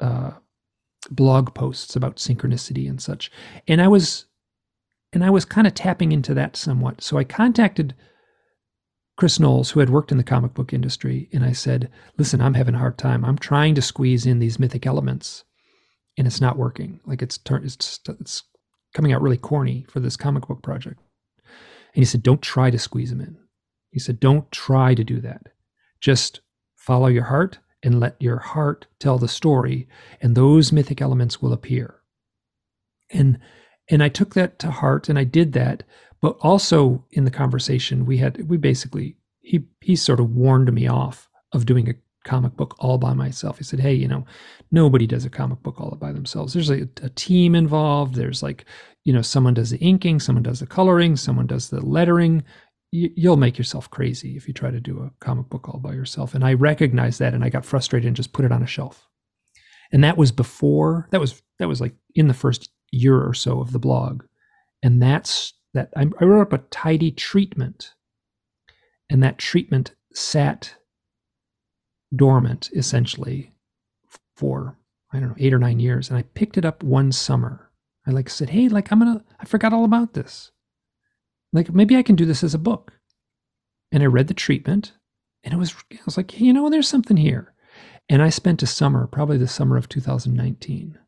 uh, 0.00 0.32
blog 1.10 1.54
posts 1.54 1.96
about 1.96 2.16
synchronicity 2.16 2.88
and 2.88 3.00
such. 3.00 3.30
And 3.68 3.82
I 3.82 3.88
was 3.88 4.26
and 5.12 5.22
I 5.22 5.30
was 5.30 5.44
kind 5.44 5.66
of 5.66 5.74
tapping 5.74 6.12
into 6.12 6.34
that 6.34 6.56
somewhat. 6.56 7.02
So 7.02 7.18
I 7.18 7.24
contacted 7.24 7.94
Chris 9.16 9.38
Knowles, 9.38 9.70
who 9.70 9.80
had 9.80 9.90
worked 9.90 10.10
in 10.10 10.18
the 10.18 10.24
comic 10.24 10.54
book 10.54 10.72
industry, 10.72 11.28
and 11.32 11.44
I 11.44 11.52
said, 11.52 11.90
"Listen, 12.18 12.40
I'm 12.40 12.54
having 12.54 12.74
a 12.74 12.78
hard 12.78 12.98
time. 12.98 13.24
I'm 13.24 13.38
trying 13.38 13.74
to 13.76 13.82
squeeze 13.82 14.26
in 14.26 14.40
these 14.40 14.58
mythic 14.58 14.86
elements, 14.86 15.44
and 16.18 16.26
it's 16.26 16.40
not 16.40 16.58
working. 16.58 17.00
Like 17.06 17.22
it's 17.22 17.38
it's 17.48 18.00
it's 18.08 18.42
coming 18.92 19.12
out 19.12 19.22
really 19.22 19.36
corny 19.36 19.86
for 19.88 20.00
this 20.00 20.16
comic 20.16 20.48
book 20.48 20.62
project." 20.62 21.00
And 21.94 22.02
he 22.02 22.04
said, 22.04 22.22
"Don't 22.22 22.42
try 22.42 22.70
to 22.70 22.78
squeeze 22.78 23.10
them 23.10 23.20
in. 23.20 23.38
He 23.94 24.00
said, 24.00 24.18
Don't 24.18 24.50
try 24.50 24.92
to 24.92 25.04
do 25.04 25.20
that. 25.20 25.50
Just 26.00 26.40
follow 26.74 27.06
your 27.06 27.26
heart 27.26 27.60
and 27.80 28.00
let 28.00 28.20
your 28.20 28.40
heart 28.40 28.88
tell 28.98 29.18
the 29.18 29.28
story, 29.28 29.86
and 30.20 30.34
those 30.34 30.72
mythic 30.72 31.00
elements 31.00 31.40
will 31.40 31.52
appear. 31.52 32.00
And 33.12 33.38
and 33.90 34.02
I 34.02 34.08
took 34.08 34.34
that 34.34 34.58
to 34.60 34.70
heart 34.70 35.08
and 35.08 35.18
I 35.18 35.24
did 35.24 35.52
that. 35.52 35.82
But 36.20 36.36
also 36.40 37.04
in 37.10 37.24
the 37.24 37.30
conversation, 37.30 38.06
we 38.06 38.16
had 38.18 38.48
we 38.48 38.56
basically 38.56 39.16
he 39.40 39.64
he 39.80 39.96
sort 39.96 40.20
of 40.20 40.30
warned 40.30 40.72
me 40.72 40.86
off 40.86 41.28
of 41.52 41.66
doing 41.66 41.88
a 41.88 41.94
comic 42.24 42.56
book 42.56 42.74
all 42.78 42.96
by 42.96 43.12
myself. 43.12 43.58
He 43.58 43.64
said, 43.64 43.80
Hey, 43.80 43.92
you 43.92 44.08
know, 44.08 44.24
nobody 44.70 45.06
does 45.06 45.26
a 45.26 45.30
comic 45.30 45.62
book 45.62 45.78
all 45.80 45.96
by 46.00 46.12
themselves. 46.12 46.54
There's 46.54 46.70
a, 46.70 46.88
a 47.02 47.10
team 47.10 47.54
involved. 47.54 48.14
There's 48.14 48.42
like, 48.42 48.64
you 49.04 49.12
know, 49.12 49.20
someone 49.20 49.52
does 49.52 49.70
the 49.70 49.78
inking, 49.78 50.20
someone 50.20 50.42
does 50.42 50.60
the 50.60 50.66
coloring, 50.66 51.16
someone 51.16 51.46
does 51.46 51.68
the 51.68 51.84
lettering 51.84 52.42
you'll 52.96 53.36
make 53.36 53.58
yourself 53.58 53.90
crazy 53.90 54.36
if 54.36 54.46
you 54.46 54.54
try 54.54 54.70
to 54.70 54.78
do 54.78 55.00
a 55.00 55.10
comic 55.18 55.48
book 55.48 55.68
all 55.68 55.80
by 55.80 55.92
yourself. 55.92 56.32
And 56.32 56.44
I 56.44 56.54
recognized 56.54 57.18
that 57.18 57.34
and 57.34 57.42
I 57.42 57.48
got 57.48 57.64
frustrated 57.64 58.06
and 58.06 58.14
just 58.14 58.32
put 58.32 58.44
it 58.44 58.52
on 58.52 58.62
a 58.62 58.68
shelf. 58.68 59.08
And 59.92 60.04
that 60.04 60.16
was 60.16 60.30
before 60.30 61.08
that 61.10 61.20
was 61.20 61.42
that 61.58 61.66
was 61.66 61.80
like 61.80 61.94
in 62.14 62.28
the 62.28 62.34
first 62.34 62.70
year 62.94 63.22
or 63.22 63.34
so 63.34 63.60
of 63.60 63.72
the 63.72 63.78
blog. 63.78 64.24
And 64.82 65.02
that's 65.02 65.54
that 65.72 65.90
I, 65.96 66.06
I 66.20 66.24
wrote 66.24 66.42
up 66.42 66.52
a 66.52 66.58
tidy 66.70 67.10
treatment. 67.10 67.92
And 69.10 69.22
that 69.22 69.38
treatment 69.38 69.94
sat 70.12 70.74
dormant 72.14 72.70
essentially 72.74 73.52
for 74.36 74.78
I 75.12 75.20
don't 75.20 75.28
know, 75.28 75.36
eight 75.38 75.54
or 75.54 75.58
nine 75.58 75.78
years. 75.78 76.08
And 76.08 76.18
I 76.18 76.22
picked 76.22 76.58
it 76.58 76.64
up 76.64 76.82
one 76.82 77.12
summer. 77.12 77.70
I 78.06 78.10
like 78.10 78.28
said, 78.28 78.50
hey, 78.50 78.68
like 78.68 78.90
I'm 78.90 78.98
gonna 78.98 79.24
I 79.38 79.44
forgot 79.44 79.72
all 79.72 79.84
about 79.84 80.14
this. 80.14 80.50
Like 81.52 81.72
maybe 81.72 81.96
I 81.96 82.02
can 82.02 82.16
do 82.16 82.26
this 82.26 82.42
as 82.42 82.54
a 82.54 82.58
book. 82.58 82.92
And 83.92 84.02
I 84.02 84.06
read 84.06 84.26
the 84.26 84.34
treatment 84.34 84.92
and 85.44 85.54
it 85.54 85.56
was 85.56 85.74
I 85.92 85.98
was 86.04 86.16
like, 86.16 86.40
you 86.40 86.52
know, 86.52 86.68
there's 86.68 86.88
something 86.88 87.16
here. 87.16 87.54
And 88.08 88.22
I 88.22 88.28
spent 88.28 88.62
a 88.62 88.66
summer, 88.66 89.06
probably 89.06 89.38
the 89.38 89.48
summer 89.48 89.76
of 89.76 89.88
2019, 89.88 90.98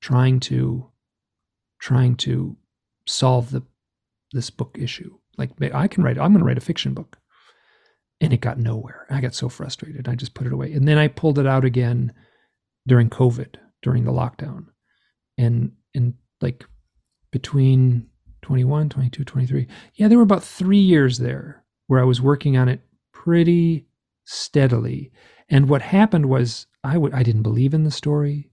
trying 0.00 0.40
to 0.40 0.91
trying 1.82 2.14
to 2.14 2.56
solve 3.06 3.50
the 3.50 3.62
this 4.32 4.48
book 4.48 4.78
issue. 4.80 5.18
Like 5.36 5.50
I 5.74 5.88
can 5.88 6.04
write, 6.04 6.16
I'm 6.16 6.32
going 6.32 6.38
to 6.38 6.44
write 6.44 6.56
a 6.56 6.62
fiction 6.62 6.94
book. 6.94 7.18
And 8.20 8.32
it 8.32 8.40
got 8.40 8.58
nowhere. 8.58 9.06
I 9.10 9.20
got 9.20 9.34
so 9.34 9.48
frustrated. 9.48 10.08
I 10.08 10.14
just 10.14 10.32
put 10.32 10.46
it 10.46 10.52
away. 10.52 10.72
And 10.72 10.86
then 10.86 10.96
I 10.96 11.08
pulled 11.08 11.40
it 11.40 11.46
out 11.46 11.64
again 11.64 12.12
during 12.86 13.10
COVID, 13.10 13.56
during 13.82 14.04
the 14.04 14.12
lockdown. 14.12 14.66
And 15.36 15.72
and 15.92 16.14
like 16.40 16.64
between 17.32 18.06
21, 18.42 18.88
22, 18.88 19.24
23. 19.24 19.66
Yeah, 19.94 20.06
there 20.06 20.18
were 20.18 20.24
about 20.24 20.44
three 20.44 20.78
years 20.78 21.18
there 21.18 21.64
where 21.88 22.00
I 22.00 22.04
was 22.04 22.20
working 22.20 22.56
on 22.56 22.68
it 22.68 22.80
pretty 23.12 23.86
steadily. 24.24 25.10
And 25.48 25.68
what 25.68 25.82
happened 25.82 26.26
was 26.26 26.66
I 26.84 27.22
didn't 27.22 27.42
believe 27.42 27.74
in 27.74 27.84
the 27.84 27.90
story. 27.90 28.50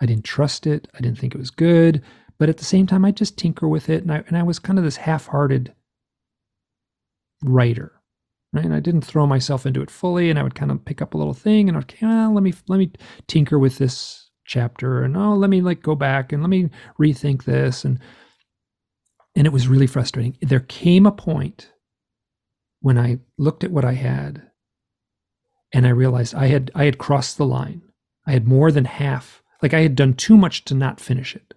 I 0.00 0.06
didn't 0.06 0.24
trust 0.24 0.66
it. 0.66 0.88
I 0.94 1.00
didn't 1.00 1.18
think 1.18 1.34
it 1.34 1.38
was 1.38 1.50
good. 1.50 2.02
But 2.40 2.48
at 2.48 2.56
the 2.56 2.64
same 2.64 2.86
time, 2.86 3.04
I 3.04 3.10
just 3.10 3.36
tinker 3.36 3.68
with 3.68 3.90
it. 3.90 4.02
And 4.02 4.10
I, 4.10 4.24
and 4.26 4.36
I 4.36 4.42
was 4.42 4.58
kind 4.58 4.78
of 4.78 4.84
this 4.84 4.96
half 4.96 5.26
hearted 5.26 5.74
writer. 7.44 7.92
Right. 8.52 8.64
And 8.64 8.74
I 8.74 8.80
didn't 8.80 9.02
throw 9.02 9.26
myself 9.26 9.66
into 9.66 9.82
it 9.82 9.90
fully. 9.90 10.30
And 10.30 10.38
I 10.38 10.42
would 10.42 10.54
kind 10.54 10.72
of 10.72 10.84
pick 10.84 11.02
up 11.02 11.12
a 11.12 11.18
little 11.18 11.34
thing 11.34 11.68
and 11.68 11.76
okay, 11.78 11.98
ah, 12.02 12.26
well, 12.26 12.34
let 12.34 12.42
me 12.42 12.54
let 12.66 12.78
me 12.78 12.90
tinker 13.28 13.58
with 13.58 13.76
this 13.76 14.30
chapter 14.44 15.04
and 15.04 15.16
oh 15.16 15.34
let 15.34 15.48
me 15.48 15.60
like 15.60 15.80
go 15.80 15.94
back 15.94 16.32
and 16.32 16.42
let 16.42 16.48
me 16.48 16.68
rethink 16.98 17.44
this 17.44 17.84
and 17.84 18.00
and 19.36 19.46
it 19.46 19.52
was 19.52 19.68
really 19.68 19.86
frustrating. 19.86 20.36
There 20.40 20.60
came 20.60 21.06
a 21.06 21.12
point 21.12 21.70
when 22.80 22.98
I 22.98 23.20
looked 23.38 23.62
at 23.62 23.70
what 23.70 23.84
I 23.84 23.92
had 23.92 24.42
and 25.72 25.86
I 25.86 25.90
realized 25.90 26.34
I 26.34 26.46
had 26.46 26.70
I 26.74 26.84
had 26.86 26.98
crossed 26.98 27.36
the 27.36 27.46
line. 27.46 27.82
I 28.26 28.32
had 28.32 28.48
more 28.48 28.72
than 28.72 28.86
half, 28.86 29.42
like 29.62 29.74
I 29.74 29.80
had 29.80 29.94
done 29.94 30.14
too 30.14 30.36
much 30.36 30.64
to 30.64 30.74
not 30.74 30.98
finish 30.98 31.36
it. 31.36 31.54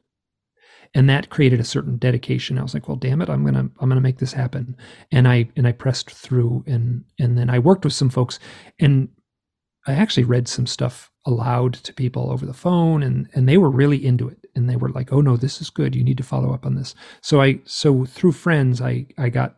And 0.95 1.09
that 1.09 1.29
created 1.29 1.59
a 1.59 1.65
certain 1.65 1.97
dedication. 1.97 2.59
I 2.59 2.61
was 2.61 2.73
like, 2.73 2.87
well, 2.87 2.97
damn 2.97 3.21
it, 3.21 3.29
I'm 3.29 3.43
gonna 3.43 3.69
I'm 3.79 3.89
gonna 3.89 4.01
make 4.01 4.19
this 4.19 4.33
happen. 4.33 4.75
And 5.11 5.27
I 5.27 5.49
and 5.55 5.67
I 5.67 5.71
pressed 5.71 6.11
through 6.11 6.63
and 6.67 7.03
and 7.19 7.37
then 7.37 7.49
I 7.49 7.59
worked 7.59 7.83
with 7.83 7.93
some 7.93 8.09
folks 8.09 8.39
and 8.79 9.09
I 9.87 9.93
actually 9.93 10.23
read 10.23 10.47
some 10.47 10.67
stuff 10.67 11.11
aloud 11.25 11.73
to 11.73 11.93
people 11.93 12.31
over 12.31 12.45
the 12.45 12.53
phone 12.53 13.01
and 13.01 13.27
and 13.33 13.49
they 13.49 13.57
were 13.57 13.71
really 13.71 14.05
into 14.05 14.27
it. 14.27 14.37
And 14.55 14.69
they 14.69 14.75
were 14.75 14.89
like 14.89 15.11
oh 15.11 15.21
no 15.21 15.35
this 15.35 15.61
is 15.61 15.69
good. 15.71 15.95
You 15.95 16.03
need 16.03 16.17
to 16.17 16.23
follow 16.23 16.53
up 16.53 16.65
on 16.65 16.75
this. 16.75 16.93
So 17.21 17.41
i 17.41 17.59
so 17.65 18.05
through 18.05 18.33
friends 18.33 18.81
i 18.81 19.07
i 19.17 19.29
got 19.29 19.57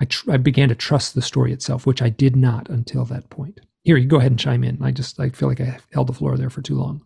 i 0.00 0.04
tr- 0.06 0.32
i 0.32 0.36
began 0.36 0.68
to 0.68 0.74
trust 0.74 1.14
the 1.14 1.22
story 1.22 1.52
itself 1.52 1.86
which 1.86 2.02
i 2.02 2.08
did 2.08 2.34
not 2.34 2.68
until 2.68 3.04
that 3.04 3.30
point. 3.30 3.60
Here 3.84 3.96
you 3.96 4.08
go 4.08 4.18
ahead 4.18 4.32
and 4.32 4.40
chime 4.40 4.64
in. 4.64 4.82
I 4.82 4.90
just 4.90 5.20
i 5.20 5.28
feel 5.30 5.48
like 5.48 5.60
i 5.60 5.78
held 5.92 6.08
the 6.08 6.12
floor 6.12 6.36
there 6.36 6.50
for 6.50 6.62
too 6.62 6.74
long 6.74 7.02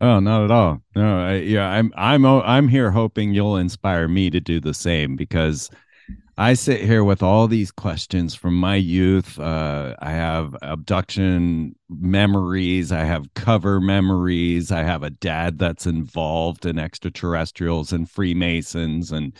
oh 0.00 0.20
not 0.20 0.44
at 0.44 0.50
all 0.50 0.80
no 0.94 1.20
I, 1.20 1.34
yeah 1.36 1.68
i'm 1.68 1.92
i'm 1.96 2.24
i'm 2.24 2.68
here 2.68 2.90
hoping 2.90 3.34
you'll 3.34 3.56
inspire 3.56 4.08
me 4.08 4.30
to 4.30 4.40
do 4.40 4.60
the 4.60 4.74
same 4.74 5.16
because 5.16 5.70
I 6.40 6.54
sit 6.54 6.82
here 6.82 7.02
with 7.02 7.20
all 7.20 7.48
these 7.48 7.72
questions 7.72 8.32
from 8.32 8.54
my 8.54 8.76
youth. 8.76 9.40
Uh, 9.40 9.96
I 9.98 10.12
have 10.12 10.54
abduction 10.62 11.74
memories. 11.90 12.92
I 12.92 13.02
have 13.02 13.34
cover 13.34 13.80
memories. 13.80 14.70
I 14.70 14.84
have 14.84 15.02
a 15.02 15.10
dad 15.10 15.58
that's 15.58 15.84
involved 15.84 16.64
in 16.64 16.78
extraterrestrials 16.78 17.92
and 17.92 18.08
Freemasons 18.08 19.10
and 19.10 19.36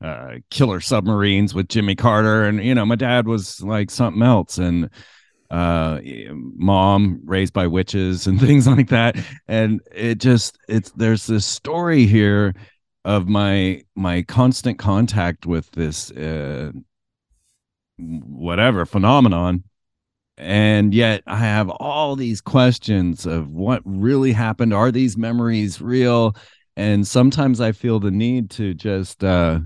uh, 0.00 0.36
killer 0.50 0.80
submarines 0.80 1.52
with 1.52 1.68
Jimmy 1.68 1.94
Carter. 1.94 2.44
And, 2.44 2.64
you 2.64 2.74
know, 2.74 2.86
my 2.86 2.96
dad 2.96 3.28
was 3.28 3.60
like 3.60 3.90
something 3.90 4.22
else. 4.22 4.56
And 4.56 4.88
uh 5.50 6.00
mom 6.30 7.20
raised 7.24 7.52
by 7.52 7.66
witches 7.66 8.26
and 8.26 8.40
things 8.48 8.66
like 8.66 8.88
that. 8.88 9.16
And 9.46 9.80
it 9.94 10.18
just 10.18 10.58
it's 10.68 10.90
there's 10.92 11.26
this 11.26 11.46
story 11.46 12.06
here 12.06 12.54
of 13.04 13.28
my 13.28 13.82
my 13.96 14.22
constant 14.22 14.78
contact 14.78 15.46
with 15.46 15.70
this 15.72 16.10
uh 16.10 16.72
whatever 17.98 18.84
phenomenon. 18.84 19.64
And 20.36 20.94
yet 20.94 21.22
i 21.26 21.36
have 21.36 21.70
all 21.70 22.14
these 22.14 22.40
questions 22.40 23.26
of 23.26 23.50
what 23.50 23.82
really 23.84 24.32
happened. 24.32 24.74
Are 24.74 24.92
these 24.92 25.16
memories 25.16 25.80
real? 25.80 26.36
And 26.76 27.06
sometimes 27.06 27.60
i 27.60 27.72
feel 27.72 28.00
the 28.00 28.10
need 28.10 28.50
to 28.50 28.74
just 28.74 29.24
uh 29.24 29.60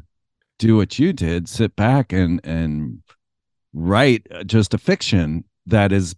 do 0.59 0.77
what 0.77 0.97
you 0.97 1.13
did 1.13 1.49
sit 1.49 1.75
back 1.75 2.13
and 2.13 2.41
and 2.45 3.03
write 3.73 4.27
just 4.47 4.75
a 4.75 4.79
fiction 4.79 5.43
that 5.67 5.93
is 5.93 6.15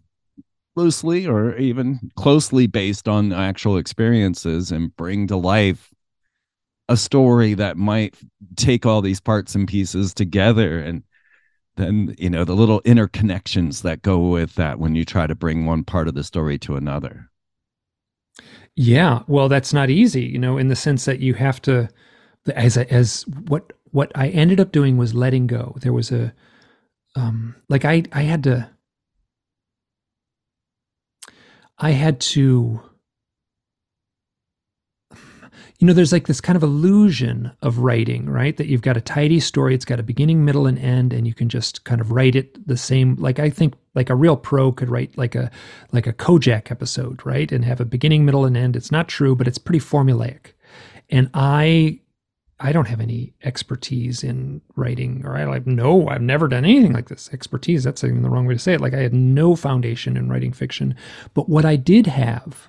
loosely 0.77 1.27
or 1.27 1.57
even 1.57 2.11
closely 2.17 2.67
based 2.67 3.09
on 3.09 3.33
actual 3.33 3.77
experiences 3.77 4.73
and 4.73 4.95
bring 4.97 5.27
to 5.29 5.37
life 5.37 5.93
a 6.89 6.97
story 6.97 7.55
that 7.55 7.77
might 7.77 8.15
take 8.57 8.85
all 8.85 9.01
these 9.01 9.21
parts 9.21 9.55
and 9.55 9.69
pieces 9.69 10.13
together. 10.13 10.79
And 10.81 11.03
then 11.77 12.15
you 12.19 12.31
know 12.31 12.45
the 12.45 12.55
little 12.55 12.81
interconnections 12.83 13.83
that 13.83 14.03
go 14.03 14.19
with 14.19 14.55
that 14.55 14.79
when 14.79 14.95
you 14.95 15.05
try 15.05 15.27
to 15.27 15.35
bring 15.35 15.67
one 15.67 15.85
part 15.85 16.09
of 16.09 16.15
the 16.15 16.25
story 16.25 16.59
to 16.59 16.77
another. 16.77 17.31
Yeah 18.77 19.23
well 19.27 19.49
that's 19.49 19.73
not 19.73 19.91
easy 19.91 20.23
you 20.23 20.39
know 20.39 20.59
in 20.59 20.69
the 20.69 20.77
sense 20.77 21.05
that 21.05 21.21
you 21.21 21.35
have 21.35 21.61
to 21.63 21.89
as 22.55 22.77
as 22.77 23.27
what 23.49 23.73
what 23.91 24.11
i 24.15 24.29
ended 24.29 24.61
up 24.61 24.73
doing 24.73 24.97
was 24.97 25.15
letting 25.15 25.47
go. 25.47 25.75
There 25.81 25.93
was 25.93 26.11
a 26.13 26.33
um 27.17 27.55
like 27.69 27.85
i 27.85 28.03
i 28.13 28.23
had 28.23 28.43
to 28.45 28.69
I 31.79 31.91
had 31.91 32.21
to 32.21 32.81
you 35.79 35.87
know 35.87 35.93
there's 35.93 36.13
like 36.13 36.27
this 36.27 36.41
kind 36.41 36.57
of 36.57 36.63
illusion 36.63 37.53
of 37.63 37.79
writing 37.79 38.29
right? 38.29 38.57
That 38.57 38.67
you've 38.67 38.83
got 38.83 38.97
a 38.97 39.01
tidy 39.01 39.41
story 39.41 39.75
it's 39.75 39.85
got 39.85 40.01
a 40.01 40.05
beginning 40.05 40.45
middle 40.45 40.67
and 40.67 40.79
end 40.79 41.13
and 41.13 41.27
you 41.27 41.35
can 41.35 41.49
just 41.49 41.85
kind 41.85 42.01
of 42.01 42.13
write 42.13 42.37
it 42.37 42.67
the 42.67 42.77
same 42.77 43.17
like 43.17 43.39
i 43.39 43.51
think 43.51 43.75
like 43.95 44.11
a 44.11 44.15
real 44.15 44.37
pro 44.37 44.73
could 44.73 44.91
write 44.91 45.17
like 45.17 45.35
a 45.35 45.51
like 45.93 46.07
a 46.07 46.13
kojak 46.13 46.71
episode 46.71 47.25
right? 47.25 47.51
And 47.53 47.65
have 47.65 47.81
a 47.81 47.85
beginning 47.85 48.25
middle 48.25 48.45
and 48.45 48.57
end. 48.57 48.77
It's 48.77 48.93
not 48.93 49.09
true 49.09 49.35
but 49.35 49.49
it's 49.49 49.59
pretty 49.59 49.81
formulaic. 49.81 50.53
And 51.11 51.31
i 51.35 52.01
I 52.61 52.73
don't 52.73 52.89
have 52.89 53.01
any 53.01 53.35
expertise 53.43 54.23
in 54.23 54.61
writing, 54.77 55.23
or 55.25 55.37
I 55.37 55.45
like 55.45 55.67
no, 55.67 56.09
I've 56.09 56.23
never 56.23 56.49
done 56.49 56.65
anything 56.65 56.93
like 56.93 57.09
this. 57.09 57.29
Expertise, 57.33 57.85
that's 57.85 58.05
even 58.05 58.23
the 58.23 58.31
wrong 58.31 58.47
way 58.47 58.55
to 58.55 58.61
say 58.61 58.75
it. 58.75 58.81
Like 58.81 58.95
I 58.95 59.03
had 59.03 59.15
no 59.15 59.57
foundation 59.57 60.17
in 60.17 60.29
writing 60.29 60.53
fiction. 60.53 60.95
But 61.35 61.49
what 61.49 61.65
I 61.65 61.77
did 61.77 62.07
have 62.07 62.69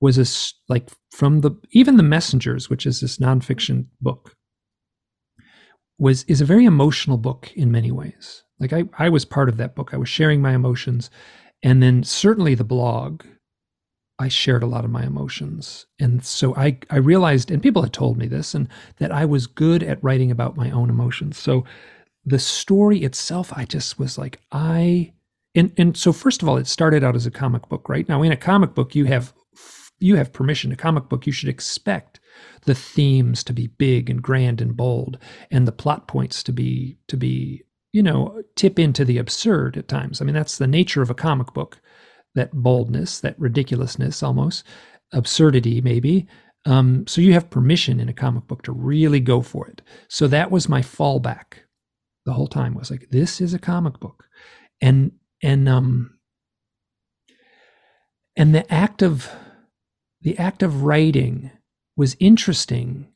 was 0.00 0.18
a 0.18 0.72
like 0.72 0.88
from 1.10 1.40
the 1.40 1.52
even 1.70 1.96
the 1.96 2.02
messengers, 2.02 2.70
which 2.70 2.86
is 2.86 3.00
this 3.00 3.18
nonfiction 3.18 3.86
book, 4.00 4.36
was 5.98 6.22
is 6.24 6.40
a 6.40 6.46
very 6.46 6.64
emotional 6.64 7.18
book 7.18 7.50
in 7.56 7.72
many 7.72 7.90
ways. 7.90 8.44
Like 8.60 8.72
I, 8.72 8.84
I 8.98 9.08
was 9.08 9.24
part 9.24 9.48
of 9.48 9.56
that 9.56 9.74
book. 9.74 9.90
I 9.92 9.96
was 9.96 10.08
sharing 10.08 10.40
my 10.40 10.54
emotions. 10.54 11.10
And 11.62 11.82
then 11.82 12.04
certainly 12.04 12.54
the 12.54 12.64
blog 12.64 13.24
I 14.18 14.28
shared 14.28 14.62
a 14.62 14.66
lot 14.66 14.84
of 14.84 14.90
my 14.90 15.04
emotions. 15.04 15.86
And 16.00 16.24
so 16.24 16.54
I, 16.56 16.78
I 16.90 16.96
realized, 16.96 17.50
and 17.50 17.62
people 17.62 17.82
had 17.82 17.92
told 17.92 18.18
me 18.18 18.26
this, 18.26 18.54
and 18.54 18.68
that 18.98 19.12
I 19.12 19.24
was 19.24 19.46
good 19.46 19.82
at 19.82 20.02
writing 20.02 20.30
about 20.30 20.56
my 20.56 20.70
own 20.70 20.90
emotions. 20.90 21.38
So 21.38 21.64
the 22.24 22.38
story 22.38 23.04
itself, 23.04 23.52
I 23.56 23.64
just 23.64 23.98
was 23.98 24.18
like, 24.18 24.40
I, 24.50 25.12
and, 25.54 25.72
and 25.76 25.96
so 25.96 26.12
first 26.12 26.42
of 26.42 26.48
all, 26.48 26.56
it 26.56 26.66
started 26.66 27.04
out 27.04 27.16
as 27.16 27.26
a 27.26 27.30
comic 27.30 27.68
book, 27.68 27.88
right? 27.88 28.08
Now 28.08 28.22
in 28.22 28.32
a 28.32 28.36
comic 28.36 28.74
book, 28.74 28.94
you 28.94 29.04
have, 29.04 29.32
you 30.00 30.16
have 30.16 30.32
permission. 30.32 30.72
A 30.72 30.76
comic 30.76 31.08
book, 31.08 31.26
you 31.26 31.32
should 31.32 31.48
expect 31.48 32.20
the 32.64 32.74
themes 32.74 33.44
to 33.44 33.52
be 33.52 33.66
big 33.66 34.10
and 34.10 34.22
grand 34.22 34.60
and 34.60 34.76
bold, 34.76 35.18
and 35.50 35.66
the 35.66 35.72
plot 35.72 36.08
points 36.08 36.42
to 36.44 36.52
be, 36.52 36.98
to 37.06 37.16
be, 37.16 37.62
you 37.92 38.02
know, 38.02 38.42
tip 38.56 38.78
into 38.78 39.04
the 39.04 39.18
absurd 39.18 39.76
at 39.76 39.88
times. 39.88 40.20
I 40.20 40.24
mean, 40.24 40.34
that's 40.34 40.58
the 40.58 40.66
nature 40.66 41.02
of 41.02 41.10
a 41.10 41.14
comic 41.14 41.52
book 41.54 41.80
that 42.38 42.52
boldness, 42.52 43.20
that 43.20 43.38
ridiculousness 43.38 44.22
almost, 44.22 44.64
absurdity 45.12 45.80
maybe. 45.80 46.26
Um, 46.66 47.06
so 47.06 47.20
you 47.20 47.32
have 47.34 47.50
permission 47.50 48.00
in 48.00 48.08
a 48.08 48.14
comic 48.14 48.46
book 48.46 48.62
to 48.62 48.72
really 48.72 49.20
go 49.20 49.42
for 49.42 49.68
it. 49.68 49.82
So 50.08 50.26
that 50.28 50.50
was 50.50 50.68
my 50.68 50.80
fallback 50.80 51.60
the 52.28 52.34
whole 52.34 52.46
time 52.46 52.74
was 52.74 52.90
like, 52.90 53.08
this 53.10 53.40
is 53.40 53.54
a 53.54 53.58
comic 53.58 53.98
book. 54.00 54.28
And 54.82 55.12
and 55.42 55.66
um 55.66 56.18
and 58.36 58.54
the 58.54 58.70
act 58.72 59.00
of 59.00 59.30
the 60.20 60.36
act 60.38 60.62
of 60.62 60.82
writing 60.82 61.50
was 61.96 62.16
interesting 62.20 63.08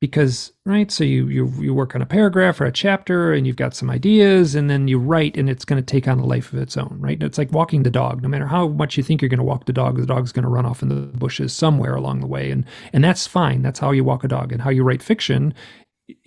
because 0.00 0.52
right 0.64 0.90
so 0.90 1.04
you 1.04 1.28
you 1.28 1.46
you 1.60 1.74
work 1.74 1.94
on 1.94 2.00
a 2.00 2.06
paragraph 2.06 2.58
or 2.60 2.64
a 2.64 2.72
chapter 2.72 3.34
and 3.34 3.46
you've 3.46 3.56
got 3.56 3.74
some 3.74 3.90
ideas 3.90 4.54
and 4.54 4.70
then 4.70 4.88
you 4.88 4.98
write 4.98 5.36
and 5.36 5.50
it's 5.50 5.64
going 5.64 5.80
to 5.80 5.86
take 5.86 6.08
on 6.08 6.18
a 6.18 6.24
life 6.24 6.52
of 6.52 6.58
its 6.58 6.76
own 6.76 6.96
right? 6.98 7.22
It's 7.22 7.36
like 7.36 7.52
walking 7.52 7.82
the 7.82 7.90
dog. 7.90 8.22
No 8.22 8.28
matter 8.28 8.46
how 8.46 8.68
much 8.68 8.96
you 8.96 9.02
think 9.02 9.20
you're 9.20 9.28
going 9.28 9.38
to 9.38 9.44
walk 9.44 9.66
the 9.66 9.72
dog 9.72 9.98
the 9.98 10.06
dog's 10.06 10.32
going 10.32 10.44
to 10.44 10.48
run 10.48 10.64
off 10.64 10.82
in 10.82 10.88
the 10.88 10.94
bushes 10.94 11.52
somewhere 11.52 11.94
along 11.94 12.20
the 12.20 12.26
way. 12.26 12.50
And 12.50 12.64
and 12.92 13.04
that's 13.04 13.26
fine. 13.26 13.62
That's 13.62 13.78
how 13.78 13.90
you 13.90 14.02
walk 14.02 14.24
a 14.24 14.28
dog 14.28 14.52
and 14.52 14.62
how 14.62 14.70
you 14.70 14.82
write 14.82 15.02
fiction. 15.02 15.52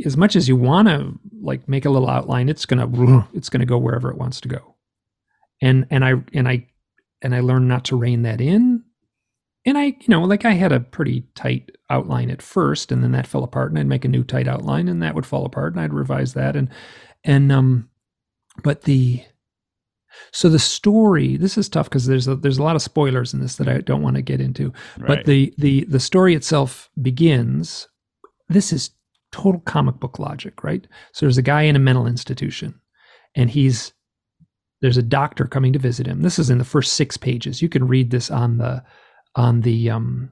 As 0.06 0.16
much 0.16 0.36
as 0.36 0.48
you 0.48 0.56
want 0.56 0.88
to 0.88 1.20
like 1.42 1.68
make 1.68 1.86
a 1.86 1.90
little 1.90 2.10
outline 2.10 2.50
it's 2.50 2.66
going 2.66 2.92
to 2.94 3.28
it's 3.34 3.50
going 3.50 3.62
to 3.62 3.66
go 3.66 3.78
wherever 3.80 4.12
it 4.12 4.18
wants 4.18 4.40
to 4.42 4.48
go. 4.48 4.76
And 5.62 5.88
and 5.90 6.06
i 6.06 6.14
and 6.34 6.48
i 6.48 6.68
and 7.24 7.34
i 7.34 7.40
learned 7.40 7.68
not 7.68 7.86
to 7.86 7.96
rein 7.96 8.22
that 8.22 8.40
in 8.40 8.84
and 9.66 9.78
I, 9.78 9.86
you 9.86 10.08
know, 10.10 10.22
like 10.24 10.46
I 10.46 10.52
had 10.52 10.72
a 10.72 10.80
pretty 10.80 11.26
tight 11.36 11.72
outline 11.90 12.30
at 12.30 12.42
first, 12.42 12.92
and 12.92 13.04
then 13.04 13.12
that 13.14 13.28
fell 13.28 13.44
apart, 13.44 13.72
and 13.72 13.80
I'd 13.80 13.88
make 13.88 14.06
a 14.06 14.10
new 14.10 14.24
tight 14.24 14.48
outline, 14.48 14.88
and 14.88 15.02
that 15.02 15.16
would 15.16 15.26
fall 15.26 15.46
apart, 15.46 15.74
and 15.74 15.82
I'd 15.82 15.94
revise 15.94 16.34
that, 16.34 16.56
and 16.56 16.70
and 17.24 17.52
um, 17.52 17.90
but 18.62 18.84
the 18.84 19.24
so 20.32 20.50
the 20.50 20.60
story 20.60 21.38
this 21.38 21.58
is 21.58 21.70
tough 21.70 21.90
because 21.90 22.06
there's 22.06 22.28
a, 22.28 22.36
there's 22.36 22.58
a 22.58 22.64
lot 22.64 22.76
of 22.76 22.82
spoilers 22.82 23.34
in 23.34 23.40
this 23.40 23.56
that 23.56 23.70
I 23.70 23.80
don't 23.80 24.02
want 24.02 24.18
to 24.18 24.22
get 24.22 24.42
into, 24.42 24.74
right. 24.98 25.08
but 25.08 25.26
the 25.26 25.54
the 25.58 25.86
the 25.86 26.00
story 26.00 26.36
itself 26.36 26.90
begins. 27.02 27.88
This 28.50 28.74
is 28.74 28.92
total 29.32 29.62
comic 29.62 30.00
book 30.00 30.20
logic, 30.20 30.64
right? 30.64 30.86
So 31.14 31.26
there's 31.26 31.38
a 31.38 31.42
guy 31.42 31.64
in 31.64 31.76
a 31.76 31.80
mental 31.80 32.06
institution, 32.06 32.80
and 33.34 33.50
he's 33.50 33.94
there's 34.82 34.98
a 34.98 35.04
doctor 35.04 35.46
coming 35.46 35.72
to 35.72 35.80
visit 35.80 36.06
him. 36.06 36.22
This 36.22 36.38
is 36.38 36.50
in 36.50 36.58
the 36.58 36.66
first 36.66 36.94
six 36.94 37.16
pages. 37.16 37.62
You 37.62 37.70
can 37.70 37.88
read 37.88 38.12
this 38.12 38.30
on 38.30 38.58
the 38.58 38.84
on 39.36 39.62
the 39.62 39.90
um, 39.90 40.32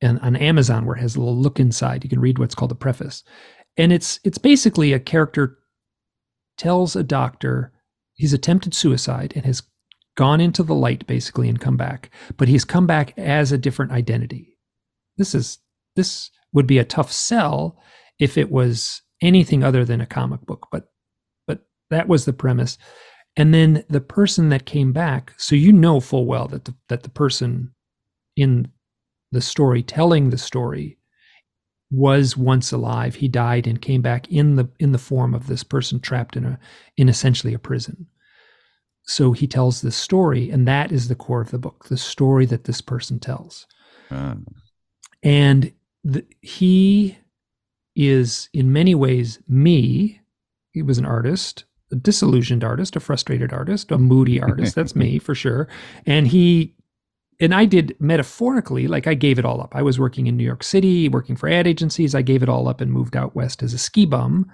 and 0.00 0.18
on 0.20 0.36
Amazon 0.36 0.84
where 0.84 0.96
it 0.96 1.00
has 1.00 1.16
a 1.16 1.18
little 1.18 1.36
look 1.36 1.58
inside. 1.58 2.04
You 2.04 2.10
can 2.10 2.20
read 2.20 2.38
what's 2.38 2.54
called 2.54 2.72
a 2.72 2.76
preface, 2.76 3.24
and 3.76 3.92
it's 3.92 4.20
it's 4.24 4.38
basically 4.38 4.92
a 4.92 5.00
character 5.00 5.58
tells 6.56 6.94
a 6.94 7.02
doctor 7.02 7.72
he's 8.14 8.32
attempted 8.32 8.74
suicide 8.74 9.32
and 9.34 9.44
has 9.44 9.62
gone 10.16 10.40
into 10.40 10.62
the 10.62 10.74
light 10.74 11.06
basically 11.06 11.48
and 11.48 11.60
come 11.60 11.76
back, 11.76 12.10
but 12.36 12.48
he's 12.48 12.64
come 12.64 12.86
back 12.86 13.12
as 13.18 13.50
a 13.50 13.58
different 13.58 13.92
identity. 13.92 14.56
This 15.16 15.34
is 15.34 15.58
this 15.96 16.30
would 16.52 16.66
be 16.66 16.78
a 16.78 16.84
tough 16.84 17.12
sell 17.12 17.78
if 18.18 18.38
it 18.38 18.50
was 18.50 19.02
anything 19.20 19.64
other 19.64 19.84
than 19.84 20.00
a 20.00 20.06
comic 20.06 20.42
book, 20.42 20.68
but 20.70 20.88
but 21.46 21.66
that 21.90 22.08
was 22.08 22.24
the 22.24 22.32
premise. 22.32 22.78
And 23.36 23.52
then 23.52 23.84
the 23.88 24.00
person 24.00 24.48
that 24.50 24.64
came 24.64 24.92
back, 24.92 25.34
so 25.36 25.56
you 25.56 25.72
know 25.72 25.98
full 25.98 26.24
well 26.24 26.46
that 26.48 26.66
the, 26.66 26.74
that 26.88 27.02
the 27.02 27.10
person 27.10 27.73
in 28.36 28.68
the 29.32 29.40
story, 29.40 29.82
telling 29.82 30.30
the 30.30 30.38
story, 30.38 30.98
was 31.90 32.36
once 32.36 32.72
alive. 32.72 33.16
He 33.16 33.28
died 33.28 33.66
and 33.66 33.80
came 33.80 34.02
back 34.02 34.30
in 34.30 34.56
the 34.56 34.68
in 34.78 34.92
the 34.92 34.98
form 34.98 35.34
of 35.34 35.46
this 35.46 35.62
person 35.62 36.00
trapped 36.00 36.36
in 36.36 36.44
a 36.44 36.58
in 36.96 37.08
essentially 37.08 37.54
a 37.54 37.58
prison. 37.58 38.06
So 39.06 39.32
he 39.32 39.46
tells 39.46 39.82
this 39.82 39.96
story, 39.96 40.50
and 40.50 40.66
that 40.66 40.90
is 40.90 41.08
the 41.08 41.14
core 41.14 41.42
of 41.42 41.50
the 41.50 41.58
book, 41.58 41.86
the 41.88 41.96
story 41.96 42.46
that 42.46 42.64
this 42.64 42.80
person 42.80 43.18
tells. 43.18 43.66
Uh. 44.10 44.36
And 45.22 45.72
the, 46.02 46.24
he 46.40 47.18
is 47.94 48.48
in 48.52 48.72
many 48.72 48.94
ways 48.94 49.38
me. 49.46 50.20
He 50.72 50.82
was 50.82 50.98
an 50.98 51.06
artist, 51.06 51.64
a 51.92 51.96
disillusioned 51.96 52.64
artist, 52.64 52.96
a 52.96 53.00
frustrated 53.00 53.52
artist, 53.52 53.92
a 53.92 53.98
moody 53.98 54.40
artist. 54.42 54.74
That's 54.74 54.96
me 54.96 55.18
for 55.18 55.34
sure. 55.34 55.68
And 56.06 56.26
he 56.26 56.74
and 57.44 57.54
I 57.54 57.66
did 57.66 57.94
metaphorically, 58.00 58.88
like 58.88 59.06
I 59.06 59.12
gave 59.12 59.38
it 59.38 59.44
all 59.44 59.60
up. 59.60 59.76
I 59.76 59.82
was 59.82 59.98
working 59.98 60.26
in 60.26 60.36
New 60.36 60.44
York 60.44 60.62
City, 60.62 61.10
working 61.10 61.36
for 61.36 61.48
ad 61.48 61.66
agencies. 61.66 62.14
I 62.14 62.22
gave 62.22 62.42
it 62.42 62.48
all 62.48 62.68
up 62.68 62.80
and 62.80 62.90
moved 62.90 63.16
out 63.16 63.36
west 63.36 63.62
as 63.62 63.74
a 63.74 63.78
ski 63.78 64.06
bum 64.06 64.50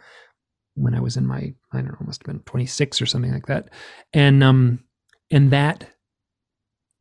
when 0.74 0.94
I 0.94 1.00
was 1.00 1.16
in 1.16 1.26
my, 1.26 1.54
I 1.72 1.76
don't 1.76 1.86
know, 1.86 1.96
must 2.06 2.22
have 2.22 2.34
been 2.34 2.42
26 2.44 3.00
or 3.00 3.06
something 3.06 3.32
like 3.32 3.46
that. 3.46 3.68
And 4.12 4.42
um, 4.42 4.80
and 5.30 5.52
that 5.52 5.88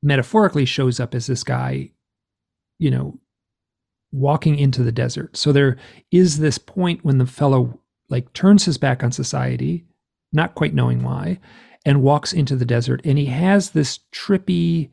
metaphorically 0.04 0.65
shows 0.65 0.99
up 0.99 1.15
as 1.15 1.25
this 1.25 1.43
guy, 1.43 1.89
you 2.78 2.91
know, 2.91 3.19
walking 4.12 4.60
into 4.60 4.84
the 4.84 4.91
desert. 4.91 5.36
So 5.38 5.52
there 5.52 5.78
is 6.12 6.38
this 6.38 6.60
point 6.60 7.04
when 7.04 7.17
the 7.17 7.25
fellow 7.25 7.80
like 8.10 8.32
turns 8.34 8.65
his 8.65 8.78
back 8.78 9.04
on 9.04 9.12
society, 9.12 9.86
not 10.34 10.54
quite 10.54 10.75
knowing 10.75 11.02
why, 11.02 11.39
and 11.84 12.04
walks 12.04 12.32
into 12.32 12.56
the 12.56 12.65
desert 12.65 13.02
and 13.04 13.17
he 13.17 13.25
has 13.25 13.71
this 13.71 13.99
trippy 14.13 14.91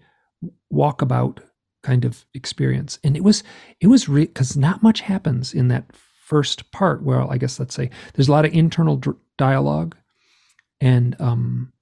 walkabout 0.72 1.38
kind 1.82 2.04
of 2.04 2.24
experience. 2.34 2.98
And 3.04 3.16
it 3.16 3.22
was 3.24 3.42
it 3.80 3.86
was 3.86 4.06
because 4.06 4.56
not 4.56 4.82
much 4.82 5.00
happens 5.00 5.54
in 5.54 5.68
that 5.68 5.84
first 6.26 6.72
part 6.72 7.04
well 7.04 7.30
i 7.30 7.38
guess 7.38 7.60
let's 7.60 7.72
say 7.72 7.88
there's 8.14 8.26
a 8.26 8.32
lot 8.32 8.44
of 8.44 8.52
internal 8.52 8.96
d- 8.96 9.12
dialogue 9.38 9.96
and 10.80 11.14
um 11.20 11.72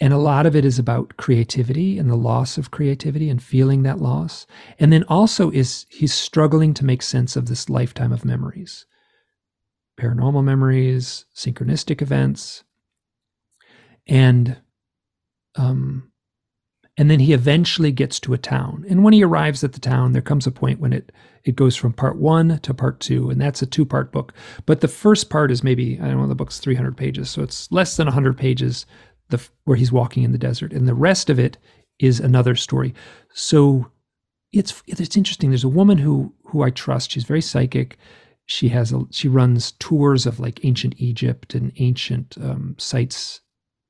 and 0.00 0.12
a 0.12 0.18
lot 0.18 0.44
of 0.44 0.54
it 0.54 0.64
is 0.64 0.78
about 0.78 1.16
creativity 1.16 1.98
and 1.98 2.10
the 2.10 2.16
loss 2.16 2.58
of 2.58 2.70
creativity 2.72 3.30
and 3.30 3.42
feeling 3.42 3.84
that 3.84 4.00
loss. 4.00 4.46
And 4.78 4.92
then 4.92 5.04
also 5.04 5.50
is 5.50 5.86
he's 5.88 6.12
struggling 6.12 6.74
to 6.74 6.84
make 6.84 7.00
sense 7.00 7.36
of 7.36 7.46
this 7.46 7.70
lifetime 7.70 8.12
of 8.12 8.24
memories. 8.24 8.86
Paranormal 9.98 10.44
memories 10.44 11.24
synchronistic 11.34 12.02
events 12.02 12.64
and 14.06 14.58
um 15.54 16.10
and 16.96 17.10
then 17.10 17.18
he 17.20 17.32
eventually 17.32 17.90
gets 17.90 18.20
to 18.20 18.34
a 18.34 18.38
town 18.38 18.84
and 18.88 19.02
when 19.04 19.12
he 19.12 19.24
arrives 19.24 19.64
at 19.64 19.72
the 19.72 19.80
town 19.80 20.12
there 20.12 20.22
comes 20.22 20.46
a 20.46 20.50
point 20.50 20.80
when 20.80 20.92
it 20.92 21.12
it 21.44 21.56
goes 21.56 21.76
from 21.76 21.92
part 21.92 22.16
one 22.16 22.58
to 22.60 22.72
part 22.72 23.00
two 23.00 23.30
and 23.30 23.40
that's 23.40 23.62
a 23.62 23.66
two 23.66 23.84
part 23.84 24.12
book 24.12 24.32
but 24.66 24.80
the 24.80 24.88
first 24.88 25.30
part 25.30 25.50
is 25.50 25.62
maybe 25.64 25.98
i 26.00 26.06
don't 26.06 26.18
know 26.18 26.26
the 26.26 26.34
book's 26.34 26.58
300 26.58 26.96
pages 26.96 27.28
so 27.30 27.42
it's 27.42 27.70
less 27.72 27.96
than 27.96 28.06
100 28.06 28.36
pages 28.36 28.86
the 29.28 29.48
where 29.64 29.76
he's 29.76 29.92
walking 29.92 30.22
in 30.22 30.32
the 30.32 30.38
desert, 30.38 30.72
and 30.72 30.86
the 30.86 30.94
rest 30.94 31.30
of 31.30 31.38
it 31.38 31.56
is 31.98 32.20
another 32.20 32.54
story. 32.54 32.94
So 33.32 33.90
it's 34.52 34.82
it's 34.86 35.16
interesting. 35.16 35.50
There's 35.50 35.64
a 35.64 35.68
woman 35.68 35.98
who 35.98 36.32
who 36.44 36.62
I 36.62 36.70
trust. 36.70 37.10
She's 37.10 37.24
very 37.24 37.40
psychic. 37.40 37.96
She 38.46 38.68
has 38.68 38.92
a 38.92 39.02
she 39.10 39.28
runs 39.28 39.72
tours 39.72 40.26
of 40.26 40.40
like 40.40 40.64
ancient 40.64 40.94
Egypt 40.98 41.54
and 41.54 41.72
ancient 41.78 42.36
um, 42.40 42.74
sites 42.78 43.40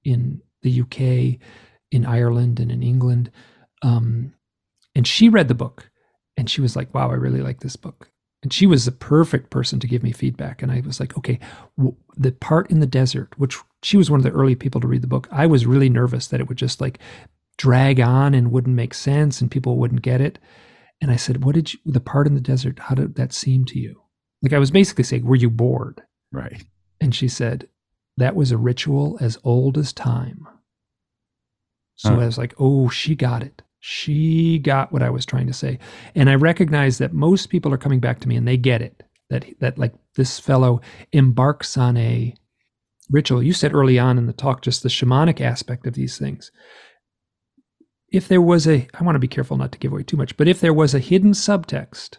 in 0.04 0.40
the 0.62 0.80
UK, 0.80 1.40
in 1.94 2.07
Ireland, 2.07 2.61
and 2.61 2.70
in 2.70 2.83
England. 2.83 3.30
Um, 3.83 4.35
and 4.94 5.07
she 5.07 5.28
read 5.28 5.48
the 5.48 5.54
book, 5.54 5.90
and 6.37 6.48
she 6.48 6.61
was 6.61 6.76
like, 6.76 6.92
"Wow, 6.94 7.11
I 7.11 7.14
really 7.14 7.42
like 7.42 7.61
this 7.61 7.76
book." 7.76 8.11
And 8.44 8.52
she 8.52 8.66
was 8.66 8.85
the 8.85 8.92
perfect 8.92 9.48
person 9.48 9.80
to 9.80 9.87
give 9.87 10.02
me 10.02 10.12
feedback. 10.12 10.62
And 10.62 10.70
I 10.70 10.83
was 10.85 11.00
like, 11.00 11.16
okay, 11.16 11.40
w- 11.78 11.96
the 12.14 12.30
part 12.30 12.70
in 12.70 12.80
the 12.80 12.87
desert, 12.87 13.33
which 13.38 13.57
she 13.83 13.96
was 13.96 14.11
one 14.11 14.20
of 14.20 14.24
the 14.24 14.33
early 14.33 14.54
people 14.54 14.83
to 14.83 14.87
read 14.87 15.00
the 15.00 15.09
book, 15.09 15.26
I 15.33 15.46
was 15.46 15.64
really 15.64 15.88
nervous 15.88 16.26
that 16.26 16.40
it 16.40 16.48
would 16.50 16.59
just 16.59 16.78
like 16.78 16.98
drag 17.57 18.00
on 18.00 18.35
and 18.35 18.52
wouldn't 18.52 18.76
make 18.76 18.92
sense 18.92 19.40
and 19.40 19.50
people 19.50 19.78
wouldn't 19.78 20.02
get 20.02 20.20
it. 20.20 20.38
And 21.00 21.11
I 21.11 21.16
said, 21.16 21.42
what 21.42 21.54
did 21.54 21.72
you, 21.72 21.80
the 21.87 22.00
part 22.00 22.26
in 22.26 22.35
the 22.35 22.40
desert, 22.40 22.78
how 22.78 22.94
did 22.94 23.14
that 23.14 23.33
seem 23.33 23.64
to 23.64 23.78
you? 23.78 24.02
Like 24.42 24.52
I 24.52 24.59
was 24.59 24.70
basically 24.70 25.04
saying, 25.04 25.24
were 25.24 25.37
you 25.37 25.48
bored? 25.48 26.02
Right. 26.30 26.66
And 27.00 27.14
she 27.14 27.28
said, 27.28 27.66
that 28.18 28.37
was 28.37 28.52
a 28.52 28.59
ritual 28.59 29.16
as 29.22 29.38
old 29.42 29.78
as 29.78 29.94
time. 29.94 30.46
So 31.96 32.14
huh. 32.14 32.20
I 32.20 32.26
was 32.26 32.38
like, 32.38 32.54
oh, 32.59 32.88
she 32.88 33.14
got 33.14 33.42
it 33.42 33.62
she 33.87 34.59
got 34.61 34.92
what 34.92 35.02
I 35.02 35.11
was 35.11 35.26
trying 35.26 35.46
to 35.46 35.52
say. 35.52 35.78
And 36.14 36.30
I 36.30 36.37
recognize 36.37 36.96
that 36.96 37.12
most 37.12 37.50
people 37.50 37.70
are 37.70 37.76
coming 37.76 38.00
back 38.00 38.18
to 38.20 38.28
me 38.28 38.35
and 38.35 38.48
they 38.48 38.57
get 38.57 38.80
it. 38.80 39.02
That 39.28 39.44
that 39.61 39.76
like 39.76 39.92
this 40.16 40.40
fellow 40.40 40.80
embarks 41.12 41.76
on 41.76 41.98
a 41.98 42.35
ritual. 43.11 43.42
You 43.42 43.52
said 43.52 43.74
early 43.74 43.98
on 43.98 44.16
in 44.16 44.24
the 44.24 44.33
talk 44.33 44.62
just 44.62 44.83
the 44.83 44.88
shamanic 44.88 45.38
aspect 45.42 45.87
of 45.87 45.92
these 45.92 46.16
things. 46.16 46.50
If 48.09 48.26
there 48.26 48.40
was 48.40 48.66
a 48.66 48.88
I 48.98 49.04
want 49.04 49.16
to 49.16 49.20
be 49.20 49.28
careful 49.28 49.59
not 49.59 49.70
to 49.72 49.78
give 49.78 49.92
away 49.92 50.02
too 50.02 50.16
much, 50.16 50.35
but 50.38 50.48
if 50.48 50.62
there 50.62 50.72
was 50.72 50.94
a 50.94 50.98
hidden 50.98 51.33
subtext, 51.33 52.16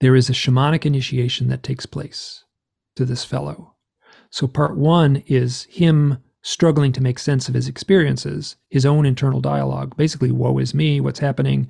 there 0.00 0.16
is 0.16 0.28
a 0.28 0.32
shamanic 0.32 0.84
initiation 0.84 1.46
that 1.46 1.62
takes 1.62 1.86
place 1.86 2.42
to 2.96 3.04
this 3.04 3.24
fellow. 3.24 3.76
So 4.30 4.48
part 4.48 4.76
1 4.76 5.22
is 5.28 5.62
him 5.70 6.18
struggling 6.42 6.92
to 6.92 7.02
make 7.02 7.18
sense 7.18 7.48
of 7.48 7.54
his 7.54 7.68
experiences, 7.68 8.56
his 8.70 8.86
own 8.86 9.04
internal 9.04 9.40
dialogue, 9.40 9.96
basically, 9.96 10.30
woe 10.30 10.58
is 10.58 10.74
me, 10.74 11.00
what's 11.00 11.18
happening. 11.18 11.68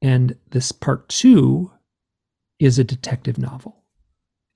And 0.00 0.36
this 0.50 0.72
part 0.72 1.08
two 1.08 1.70
is 2.58 2.78
a 2.78 2.84
detective 2.84 3.38
novel. 3.38 3.84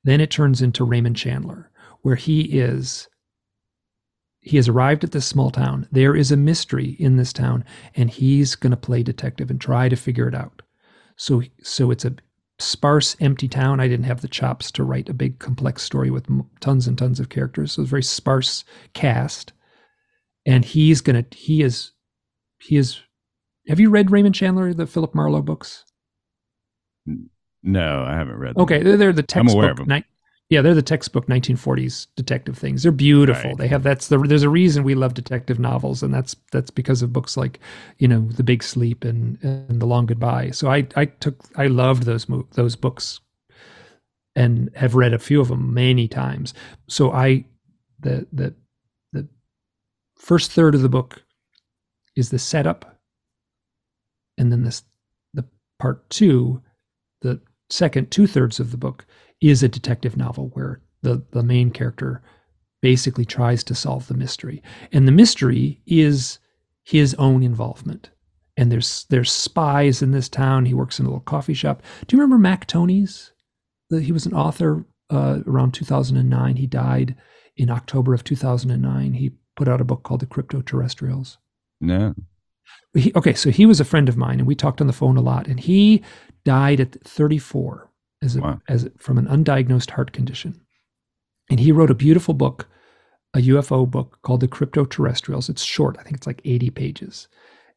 Then 0.05 0.21
it 0.21 0.31
turns 0.31 0.63
into 0.63 0.85
Raymond 0.85 1.17
Chandler, 1.17 1.71
where 2.03 2.17
he 2.17 2.43
is 2.43 3.09
he 4.47 4.57
has 4.59 4.69
arrived 4.69 5.03
at 5.03 5.11
this 5.11 5.27
small 5.27 5.51
town. 5.51 5.89
There 5.91 6.15
is 6.15 6.31
a 6.31 6.37
mystery 6.37 6.91
in 7.01 7.17
this 7.17 7.33
town, 7.33 7.65
and 7.97 8.09
he's 8.09 8.55
going 8.55 8.71
to 8.71 8.77
play 8.77 9.03
detective 9.03 9.51
and 9.51 9.61
try 9.61 9.89
to 9.89 9.97
figure 9.97 10.29
it 10.29 10.37
out. 10.37 10.63
So, 11.17 11.43
so 11.65 11.91
it's 11.91 12.05
a 12.05 12.15
sparse, 12.59 13.17
empty 13.21 13.49
town. 13.49 13.81
I 13.81 13.89
didn't 13.89 14.07
have 14.07 14.21
the 14.21 14.29
chops 14.29 14.71
to 14.73 14.85
write 14.85 15.09
a 15.09 15.15
big, 15.15 15.39
complex 15.39 15.83
story 15.83 16.11
with 16.11 16.27
tons 16.61 16.87
and 16.87 16.97
tons 16.97 17.21
of 17.21 17.29
characters. 17.29 17.73
So 17.73 17.83
it's 17.83 17.89
a 17.89 17.91
very 17.91 18.03
sparse 18.03 18.65
cast. 18.95 19.53
And 20.45 20.65
he's 20.65 21.01
gonna. 21.01 21.25
He 21.33 21.63
is. 21.63 21.93
He 22.61 22.77
is. 22.77 23.01
Have 23.69 23.81
you 23.81 23.91
read 23.91 24.13
Raymond 24.13 24.35
Chandler, 24.35 24.73
the 24.73 24.87
Philip 24.87 25.15
Marlowe 25.15 25.43
books? 25.43 25.85
No, 27.63 28.05
I 28.05 28.15
haven't 28.15 28.37
read. 28.37 28.55
Them. 28.55 28.63
Okay, 28.63 28.83
they're, 28.83 28.97
they're 28.97 29.13
the 29.13 29.23
textbook. 29.23 29.53
I'm 29.53 29.59
aware 29.59 29.71
of 29.73 29.77
them. 29.79 29.89
Yeah, 30.49 30.63
they're 30.63 30.75
the 30.75 30.83
textbook 30.83 31.27
1940s 31.27 32.07
detective 32.15 32.57
things. 32.57 32.85
They're 32.85 32.93
beautiful. 32.93 33.51
Right. 33.51 33.59
They 33.59 33.69
have 33.69 33.83
that's 33.83 34.07
the 34.07 34.19
there's 34.19 34.45
a 34.45 34.49
reason 34.49 34.85
we 34.85 34.95
love 34.95 35.15
detective 35.15 35.59
novels, 35.59 36.05
and 36.05 36.15
that's 36.15 36.37
that's 36.53 36.71
because 36.71 37.03
of 37.03 37.13
books 37.13 37.37
like, 37.37 37.59
you 37.99 38.07
know, 38.07 38.21
The 38.21 38.45
Big 38.45 38.63
Sleep 38.63 39.03
and 39.05 39.43
and 39.43 39.83
The 39.83 39.87
Long 39.87 40.07
Goodbye. 40.07 40.51
So 40.51 40.71
I 40.71 40.87
I 40.95 41.07
took 41.07 41.43
I 41.57 41.67
loved 41.67 42.05
those 42.05 42.29
mo- 42.29 42.47
those 42.53 42.77
books, 42.77 43.19
and 44.37 44.71
have 44.77 44.95
read 44.95 45.15
a 45.15 45.19
few 45.19 45.41
of 45.41 45.49
them 45.49 45.75
many 45.75 46.07
times. 46.07 46.55
So 46.89 47.11
I 47.11 47.45
the 47.99 48.29
the 48.33 48.55
the 49.13 49.27
first 50.17 50.53
third 50.53 50.77
of 50.77 50.83
the 50.83 50.89
book 50.89 51.25
is 52.15 52.31
the 52.31 52.39
setup, 52.39 53.01
and 54.39 54.53
then 54.53 54.63
this 54.63 54.85
the 55.35 55.45
part 55.81 56.09
two, 56.09 56.63
the 57.23 57.41
second 57.69 58.13
two 58.13 58.29
thirds 58.29 58.61
of 58.61 58.71
the 58.71 58.77
book 58.77 59.07
is 59.41 59.63
a 59.63 59.69
detective 59.69 60.17
novel 60.17 60.51
where 60.55 60.81
the, 61.03 61.23
the 61.31 61.43
main 61.43 61.71
character 61.71 62.23
basically 62.83 63.25
tries 63.25 63.65
to 63.65 63.75
solve 63.75 64.07
the 64.07 64.15
mystery. 64.15 64.63
And 64.93 65.07
the 65.07 65.13
mystery 65.13 65.81
is 65.87 66.39
his 66.85 67.15
own 67.15 67.43
involvement. 67.43 68.11
And 68.57 68.73
there's 68.73 69.05
there's 69.11 69.31
spies 69.31 70.03
in 70.03 70.13
this 70.13 70.29
town. 70.29 70.65
He 70.65 70.75
works 70.75 70.99
in 70.99 71.05
a 71.05 71.09
little 71.09 71.21
coffee 71.21 71.55
shop. 71.55 71.83
Do 72.07 72.17
you 72.17 72.21
remember 72.21 72.39
Mac 72.39 72.67
Tonnies? 72.67 73.33
He 73.91 74.13
was 74.13 74.25
an 74.25 74.33
author 74.33 74.85
uh, 75.11 75.41
around 75.47 75.73
2009. 75.73 76.57
He 76.57 76.67
died 76.67 77.17
in 77.57 77.71
October 77.71 78.15
of 78.15 78.25
2009. 78.25 79.13
He 79.13 79.33
put 79.57 79.69
out 79.69 79.81
a 79.81 79.85
book 79.85 80.03
called 80.03 80.21
The 80.21 80.27
Crypto 80.27 80.63
Terrestrials. 80.63 81.39
No. 81.81 82.15
He, 82.95 83.13
okay, 83.15 83.35
so 83.35 83.51
he 83.51 83.67
was 83.67 83.79
a 83.79 83.85
friend 83.85 84.09
of 84.09 84.17
mine, 84.17 84.39
and 84.39 84.47
we 84.47 84.55
talked 84.55 84.81
on 84.81 84.87
the 84.87 84.93
phone 84.93 85.17
a 85.17 85.21
lot. 85.21 85.47
And 85.47 85.61
he 85.61 86.03
died 86.45 86.81
at 86.81 87.01
34 87.03 87.86
as 88.23 88.37
a, 88.37 88.41
wow. 88.41 88.61
as 88.69 88.89
from 88.99 89.19
an 89.19 89.27
undiagnosed 89.27 89.91
heart 89.91 90.13
condition. 90.13 90.61
And 91.51 91.61
he 91.61 91.73
wrote 91.73 91.91
a 91.91 91.95
beautiful 91.95 92.35
book, 92.35 92.69
a 93.35 93.39
UFO 93.39 93.89
book 93.89 94.19
called 94.23 94.41
The 94.41 94.49
Crypto 94.49 94.85
Terrestrials. 94.85 95.49
It's 95.49 95.63
short, 95.63 95.97
I 95.99 96.03
think 96.03 96.17
it's 96.17 96.27
like 96.27 96.41
80 96.45 96.71
pages. 96.71 97.29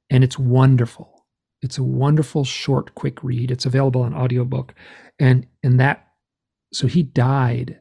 And 0.10 0.24
it's 0.24 0.40
wonderful. 0.40 1.26
It's 1.62 1.78
a 1.78 1.84
wonderful, 1.84 2.46
short, 2.46 2.96
quick 2.96 3.24
read. 3.24 3.52
It's 3.52 3.66
available 3.66 4.02
on 4.02 4.14
audiobook. 4.14 4.74
And 5.20 5.46
and 5.62 5.80
that 5.80 6.08
so 6.74 6.88
he 6.88 7.04
died. 7.04 7.80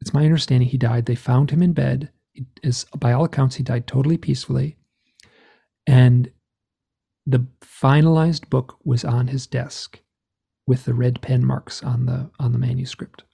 It's 0.00 0.14
my 0.14 0.24
understanding 0.24 0.68
he 0.68 0.78
died. 0.78 1.06
They 1.06 1.14
found 1.14 1.50
him 1.50 1.62
in 1.62 1.72
bed. 1.72 2.10
He, 2.32 2.46
is 2.62 2.86
by 2.98 3.12
all 3.12 3.24
accounts, 3.24 3.56
he 3.56 3.62
died 3.62 3.86
totally 3.86 4.16
peacefully. 4.16 4.76
And 5.86 6.30
the 7.26 7.46
finalized 7.62 8.48
book 8.48 8.78
was 8.84 9.04
on 9.04 9.26
his 9.26 9.46
desk 9.46 10.00
with 10.70 10.84
the 10.84 10.94
red 10.94 11.20
pen 11.20 11.44
marks 11.44 11.82
on 11.82 12.06
the 12.06 12.30
on 12.38 12.52
the 12.52 12.58
manuscript. 12.58 13.24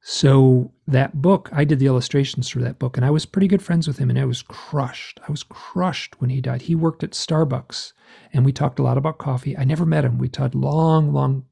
So 0.00 0.72
that 0.86 1.20
book, 1.20 1.50
I 1.52 1.64
did 1.64 1.80
the 1.80 1.88
illustrations 1.88 2.48
for 2.48 2.60
that 2.60 2.78
book, 2.78 2.96
and 2.96 3.04
I 3.04 3.10
was 3.10 3.26
pretty 3.26 3.48
good 3.48 3.60
friends 3.60 3.88
with 3.88 3.98
him, 3.98 4.08
and 4.08 4.18
I 4.18 4.24
was 4.24 4.42
crushed. 4.42 5.18
I 5.26 5.32
was 5.32 5.42
crushed 5.42 6.20
when 6.20 6.30
he 6.30 6.40
died. 6.40 6.62
He 6.62 6.76
worked 6.76 7.02
at 7.02 7.10
Starbucks, 7.10 7.92
and 8.32 8.44
we 8.44 8.52
talked 8.52 8.78
a 8.78 8.84
lot 8.84 8.96
about 8.96 9.18
coffee. 9.18 9.58
I 9.58 9.64
never 9.64 9.84
met 9.84 10.04
him. 10.04 10.16
We 10.16 10.30
had 10.32 10.54
long, 10.54 11.12
long 11.12 11.44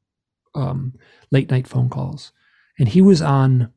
um, 0.55 0.93
late 1.31 1.51
night 1.51 1.67
phone 1.67 1.89
calls, 1.89 2.31
and 2.79 2.87
he 2.87 3.01
was 3.01 3.21
on 3.21 3.73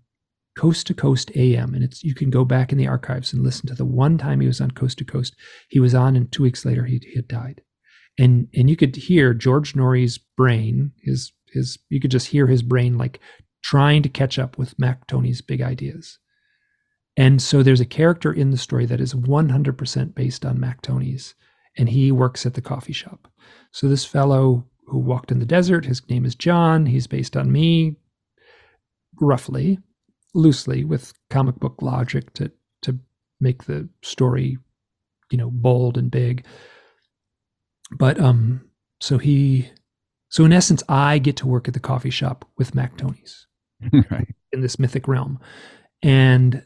Coast 0.56 0.86
to 0.86 0.94
Coast 0.94 1.32
AM, 1.34 1.74
and 1.74 1.82
it's 1.82 2.04
you 2.04 2.14
can 2.14 2.30
go 2.30 2.44
back 2.44 2.70
in 2.70 2.78
the 2.78 2.86
archives 2.86 3.32
and 3.32 3.42
listen 3.42 3.66
to 3.66 3.74
the 3.74 3.84
one 3.84 4.16
time 4.16 4.40
he 4.40 4.46
was 4.46 4.60
on 4.60 4.70
Coast 4.70 4.98
to 4.98 5.04
Coast. 5.04 5.34
He 5.68 5.80
was 5.80 5.92
on, 5.92 6.14
and 6.14 6.30
two 6.30 6.44
weeks 6.44 6.64
later 6.64 6.84
he, 6.84 7.00
he 7.02 7.16
had 7.16 7.26
died 7.26 7.62
and 8.20 8.48
and 8.54 8.68
you 8.68 8.76
could 8.76 8.94
hear 8.94 9.34
George 9.34 9.74
Noory's 9.74 10.18
brain, 10.18 10.92
his 11.02 11.32
his 11.52 11.78
you 11.88 12.00
could 12.00 12.10
just 12.10 12.28
hear 12.28 12.46
his 12.46 12.62
brain 12.62 12.98
like 12.98 13.18
trying 13.62 14.02
to 14.02 14.08
catch 14.08 14.38
up 14.38 14.58
with 14.58 14.78
Mac 14.78 15.06
Tonnies' 15.06 15.44
big 15.44 15.62
ideas. 15.62 16.18
And 17.16 17.42
so 17.42 17.62
there's 17.62 17.80
a 17.80 17.86
character 17.86 18.32
in 18.32 18.50
the 18.50 18.56
story 18.56 18.86
that 18.86 19.00
is 19.00 19.14
100% 19.14 20.14
based 20.14 20.46
on 20.46 20.60
Mac 20.60 20.80
Tonnies 20.80 21.34
and 21.76 21.88
he 21.88 22.12
works 22.12 22.46
at 22.46 22.54
the 22.54 22.62
coffee 22.62 22.92
shop. 22.92 23.28
So 23.72 23.88
this 23.88 24.04
fellow 24.04 24.66
who 24.86 24.98
walked 24.98 25.30
in 25.30 25.38
the 25.38 25.46
desert, 25.46 25.86
his 25.86 26.08
name 26.08 26.24
is 26.24 26.34
John. 26.34 26.86
He's 26.86 27.06
based 27.06 27.36
on 27.36 27.52
me, 27.52 27.96
roughly, 29.20 29.78
loosely, 30.34 30.84
with 30.84 31.12
comic 31.30 31.56
book 31.56 31.80
logic 31.80 32.32
to 32.34 32.50
to 32.82 32.98
make 33.40 33.64
the 33.64 33.88
story, 34.02 34.58
you 35.30 35.38
know, 35.38 35.50
bold 35.50 35.96
and 35.96 36.10
big. 36.10 36.44
But 37.90 38.20
um, 38.20 38.62
so 39.00 39.18
he, 39.18 39.68
so 40.28 40.44
in 40.44 40.52
essence, 40.52 40.82
I 40.88 41.18
get 41.18 41.36
to 41.38 41.46
work 41.46 41.68
at 41.68 41.74
the 41.74 41.80
coffee 41.80 42.10
shop 42.10 42.44
with 42.56 42.74
Mac 42.74 42.96
Tonnies 42.96 43.46
right. 44.10 44.28
in 44.52 44.60
this 44.60 44.78
mythic 44.78 45.08
realm, 45.08 45.40
and 46.02 46.64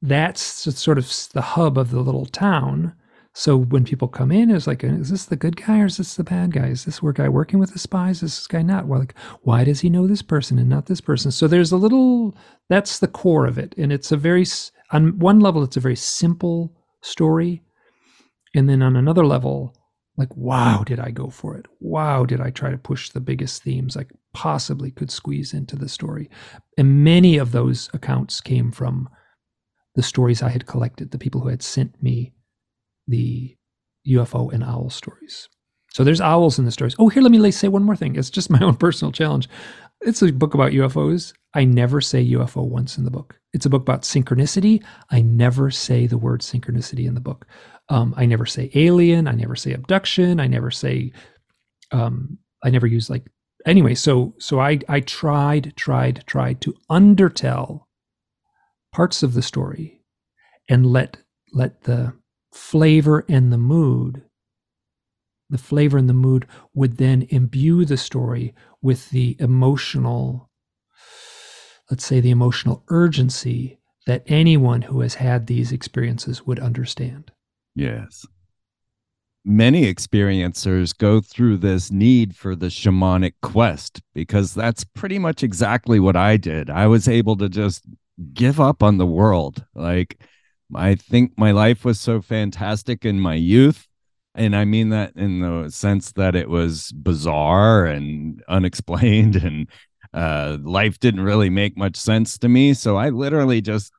that's 0.00 0.42
sort 0.42 0.98
of 0.98 1.12
the 1.32 1.42
hub 1.42 1.78
of 1.78 1.90
the 1.90 2.00
little 2.00 2.26
town. 2.26 2.94
So 3.34 3.56
when 3.56 3.84
people 3.84 4.08
come 4.08 4.30
in, 4.30 4.50
it's 4.50 4.66
like, 4.66 4.84
is 4.84 5.08
this 5.08 5.24
the 5.24 5.36
good 5.36 5.56
guy 5.56 5.80
or 5.80 5.86
is 5.86 5.96
this 5.96 6.16
the 6.16 6.24
bad 6.24 6.52
guy? 6.52 6.66
Is 6.66 6.84
this 6.84 7.00
guy 7.00 7.30
working 7.30 7.58
with 7.58 7.72
the 7.72 7.78
spies? 7.78 8.16
Is 8.22 8.36
this 8.36 8.46
guy 8.46 8.60
not? 8.60 8.86
Well, 8.86 9.00
like, 9.00 9.14
why 9.40 9.64
does 9.64 9.80
he 9.80 9.88
know 9.88 10.06
this 10.06 10.20
person 10.20 10.58
and 10.58 10.68
not 10.68 10.84
this 10.84 11.00
person? 11.00 11.30
So 11.30 11.48
there's 11.48 11.72
a 11.72 11.78
little. 11.78 12.36
That's 12.68 12.98
the 12.98 13.08
core 13.08 13.46
of 13.46 13.58
it, 13.58 13.74
and 13.78 13.92
it's 13.92 14.12
a 14.12 14.16
very 14.16 14.44
on 14.92 15.18
one 15.18 15.40
level, 15.40 15.62
it's 15.62 15.76
a 15.76 15.80
very 15.80 15.96
simple 15.96 16.72
story, 17.00 17.62
and 18.54 18.68
then 18.68 18.82
on 18.82 18.94
another 18.94 19.26
level, 19.26 19.74
like, 20.16 20.34
wow, 20.36 20.82
did 20.84 21.00
I 21.00 21.10
go 21.10 21.30
for 21.30 21.56
it? 21.56 21.66
Wow, 21.80 22.24
did 22.24 22.40
I 22.40 22.50
try 22.50 22.70
to 22.70 22.78
push 22.78 23.10
the 23.10 23.20
biggest 23.20 23.62
themes 23.62 23.96
I 23.96 24.06
possibly 24.34 24.90
could 24.90 25.10
squeeze 25.10 25.54
into 25.54 25.76
the 25.76 25.88
story? 25.88 26.28
And 26.76 27.02
many 27.02 27.38
of 27.38 27.52
those 27.52 27.88
accounts 27.94 28.40
came 28.40 28.70
from 28.70 29.08
the 29.94 30.02
stories 30.02 30.42
I 30.42 30.50
had 30.50 30.66
collected, 30.66 31.10
the 31.10 31.18
people 31.18 31.40
who 31.40 31.48
had 31.48 31.62
sent 31.62 32.02
me 32.02 32.32
the 33.06 33.56
UFO 34.08 34.52
and 34.52 34.62
owl 34.62 34.90
stories. 34.90 35.48
So 35.92 36.04
there's 36.04 36.20
owls 36.20 36.58
in 36.58 36.64
the 36.64 36.72
stories. 36.72 36.96
Oh, 36.98 37.08
here, 37.08 37.22
let 37.22 37.32
me 37.32 37.50
say 37.50 37.68
one 37.68 37.84
more 37.84 37.96
thing. 37.96 38.16
It's 38.16 38.30
just 38.30 38.50
my 38.50 38.60
own 38.60 38.76
personal 38.84 39.12
challenge. 39.12 39.48
It's 40.04 40.22
a 40.22 40.32
book 40.32 40.54
about 40.54 40.72
UFOs. 40.72 41.32
I 41.54 41.64
never 41.64 42.00
say 42.00 42.24
UFO 42.30 42.66
once 42.66 42.98
in 42.98 43.04
the 43.04 43.10
book. 43.10 43.38
It's 43.52 43.66
a 43.66 43.70
book 43.70 43.82
about 43.82 44.02
synchronicity. 44.02 44.82
I 45.10 45.20
never 45.22 45.70
say 45.70 46.06
the 46.06 46.18
word 46.18 46.40
synchronicity 46.40 47.06
in 47.06 47.14
the 47.14 47.20
book. 47.20 47.46
Um, 47.88 48.14
I 48.16 48.26
never 48.26 48.46
say 48.46 48.70
alien. 48.74 49.28
I 49.28 49.32
never 49.32 49.54
say 49.54 49.72
abduction. 49.72 50.40
I 50.40 50.46
never 50.46 50.70
say. 50.70 51.12
Um, 51.90 52.38
I 52.64 52.70
never 52.70 52.86
use 52.86 53.10
like 53.10 53.26
anyway. 53.66 53.94
So 53.94 54.34
so 54.38 54.60
I 54.60 54.80
I 54.88 55.00
tried 55.00 55.74
tried 55.76 56.24
tried 56.26 56.60
to 56.62 56.74
undertell 56.88 57.88
parts 58.92 59.22
of 59.22 59.34
the 59.34 59.42
story 59.42 60.02
and 60.68 60.86
let 60.86 61.18
let 61.52 61.82
the 61.82 62.14
flavor 62.52 63.24
and 63.28 63.52
the 63.52 63.58
mood 63.58 64.22
the 65.52 65.58
flavor 65.58 65.98
and 65.98 66.08
the 66.08 66.14
mood 66.14 66.46
would 66.74 66.96
then 66.96 67.26
imbue 67.28 67.84
the 67.84 67.98
story 67.98 68.54
with 68.82 69.10
the 69.10 69.36
emotional 69.38 70.50
let's 71.90 72.04
say 72.04 72.20
the 72.20 72.30
emotional 72.30 72.84
urgency 72.88 73.78
that 74.06 74.22
anyone 74.26 74.82
who 74.82 75.00
has 75.00 75.14
had 75.14 75.46
these 75.46 75.72
experiences 75.72 76.46
would 76.46 76.58
understand 76.58 77.30
yes 77.74 78.26
many 79.44 79.92
experiencers 79.92 80.96
go 80.96 81.20
through 81.20 81.56
this 81.56 81.90
need 81.90 82.36
for 82.36 82.54
the 82.54 82.66
shamanic 82.66 83.34
quest 83.42 84.00
because 84.14 84.54
that's 84.54 84.84
pretty 84.84 85.18
much 85.18 85.42
exactly 85.42 85.98
what 85.98 86.16
I 86.16 86.36
did. 86.36 86.70
I 86.70 86.86
was 86.86 87.08
able 87.08 87.36
to 87.38 87.48
just 87.48 87.84
give 88.32 88.60
up 88.60 88.82
on 88.82 88.98
the 88.98 89.06
world. 89.06 89.64
Like, 89.74 90.20
I 90.74 90.94
think 90.94 91.32
my 91.36 91.50
life 91.50 91.84
was 91.84 92.00
so 92.00 92.22
fantastic 92.22 93.04
in 93.04 93.20
my 93.20 93.34
youth. 93.34 93.88
And 94.34 94.56
I 94.56 94.64
mean 94.64 94.88
that 94.90 95.12
in 95.14 95.40
the 95.40 95.70
sense 95.70 96.12
that 96.12 96.34
it 96.34 96.48
was 96.48 96.90
bizarre 96.92 97.84
and 97.84 98.42
unexplained, 98.48 99.36
and 99.36 99.68
uh, 100.14 100.58
life 100.62 100.98
didn't 101.00 101.20
really 101.20 101.50
make 101.50 101.76
much 101.76 101.96
sense 101.96 102.38
to 102.38 102.48
me. 102.48 102.74
So 102.74 102.96
I 102.96 103.10
literally 103.10 103.60
just 103.60 103.92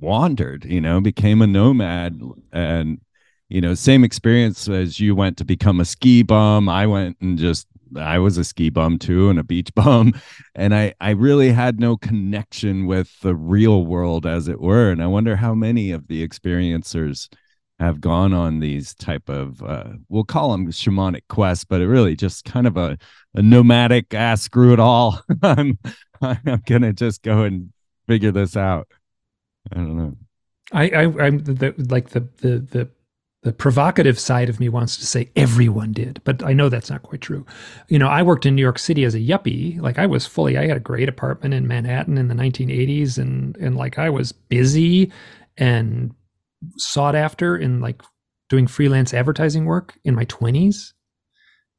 wandered, 0.00 0.64
you 0.64 0.80
know, 0.80 1.00
became 1.00 1.42
a 1.42 1.46
nomad. 1.46 2.20
And, 2.52 3.00
you 3.48 3.60
know, 3.60 3.74
same 3.74 4.04
experience 4.04 4.68
as 4.68 5.00
you 5.00 5.14
went 5.14 5.36
to 5.38 5.44
become 5.44 5.80
a 5.80 5.84
ski 5.84 6.22
bum. 6.22 6.68
I 6.68 6.86
went 6.86 7.16
and 7.20 7.38
just 7.38 7.66
I 7.94 8.18
was 8.18 8.36
a 8.36 8.44
ski 8.44 8.70
bum 8.70 8.98
too 8.98 9.30
and 9.30 9.38
a 9.38 9.44
beach 9.44 9.72
bum 9.74 10.12
and 10.54 10.74
I 10.74 10.94
I 11.00 11.10
really 11.10 11.52
had 11.52 11.78
no 11.78 11.96
connection 11.96 12.86
with 12.86 13.20
the 13.20 13.34
real 13.34 13.84
world 13.84 14.26
as 14.26 14.48
it 14.48 14.60
were 14.60 14.90
and 14.90 15.02
I 15.02 15.06
wonder 15.06 15.36
how 15.36 15.54
many 15.54 15.92
of 15.92 16.08
the 16.08 16.26
experiencers 16.26 17.28
have 17.78 18.00
gone 18.00 18.32
on 18.32 18.60
these 18.60 18.94
type 18.94 19.28
of 19.28 19.62
uh, 19.62 19.92
we'll 20.08 20.24
call 20.24 20.52
them 20.52 20.66
shamanic 20.68 21.22
quests 21.28 21.64
but 21.64 21.80
it 21.80 21.86
really 21.86 22.16
just 22.16 22.44
kind 22.44 22.66
of 22.66 22.76
a, 22.76 22.96
a 23.34 23.42
nomadic 23.42 24.14
ah 24.14 24.34
screw 24.34 24.72
it 24.72 24.80
all 24.80 25.20
I'm 25.42 25.78
I'm 26.20 26.62
gonna 26.66 26.92
just 26.92 27.22
go 27.22 27.42
and 27.42 27.72
figure 28.06 28.32
this 28.32 28.56
out 28.56 28.88
I 29.72 29.76
don't 29.76 29.96
know 29.96 30.16
I, 30.72 30.88
I 30.88 31.02
I'm 31.02 31.38
the, 31.38 31.74
like 31.90 32.10
the 32.10 32.20
the 32.38 32.58
the 32.58 32.90
the 33.46 33.52
provocative 33.52 34.18
side 34.18 34.48
of 34.48 34.58
me 34.58 34.68
wants 34.68 34.96
to 34.96 35.06
say 35.06 35.30
everyone 35.36 35.92
did, 35.92 36.20
but 36.24 36.42
I 36.42 36.52
know 36.52 36.68
that's 36.68 36.90
not 36.90 37.04
quite 37.04 37.20
true. 37.20 37.46
You 37.86 37.96
know, 37.96 38.08
I 38.08 38.20
worked 38.24 38.44
in 38.44 38.56
New 38.56 38.62
York 38.62 38.80
City 38.80 39.04
as 39.04 39.14
a 39.14 39.20
yuppie. 39.20 39.80
Like 39.80 40.00
I 40.00 40.06
was 40.06 40.26
fully, 40.26 40.58
I 40.58 40.66
had 40.66 40.76
a 40.76 40.80
great 40.80 41.08
apartment 41.08 41.54
in 41.54 41.68
Manhattan 41.68 42.18
in 42.18 42.26
the 42.26 42.34
1980s, 42.34 43.18
and 43.18 43.56
and 43.58 43.76
like 43.76 44.00
I 44.00 44.10
was 44.10 44.32
busy 44.32 45.12
and 45.56 46.12
sought 46.76 47.14
after 47.14 47.56
in 47.56 47.80
like 47.80 48.02
doing 48.48 48.66
freelance 48.66 49.12
advertising 49.12 49.64
work 49.64 49.98
in 50.04 50.14
my 50.14 50.24
20s, 50.26 50.92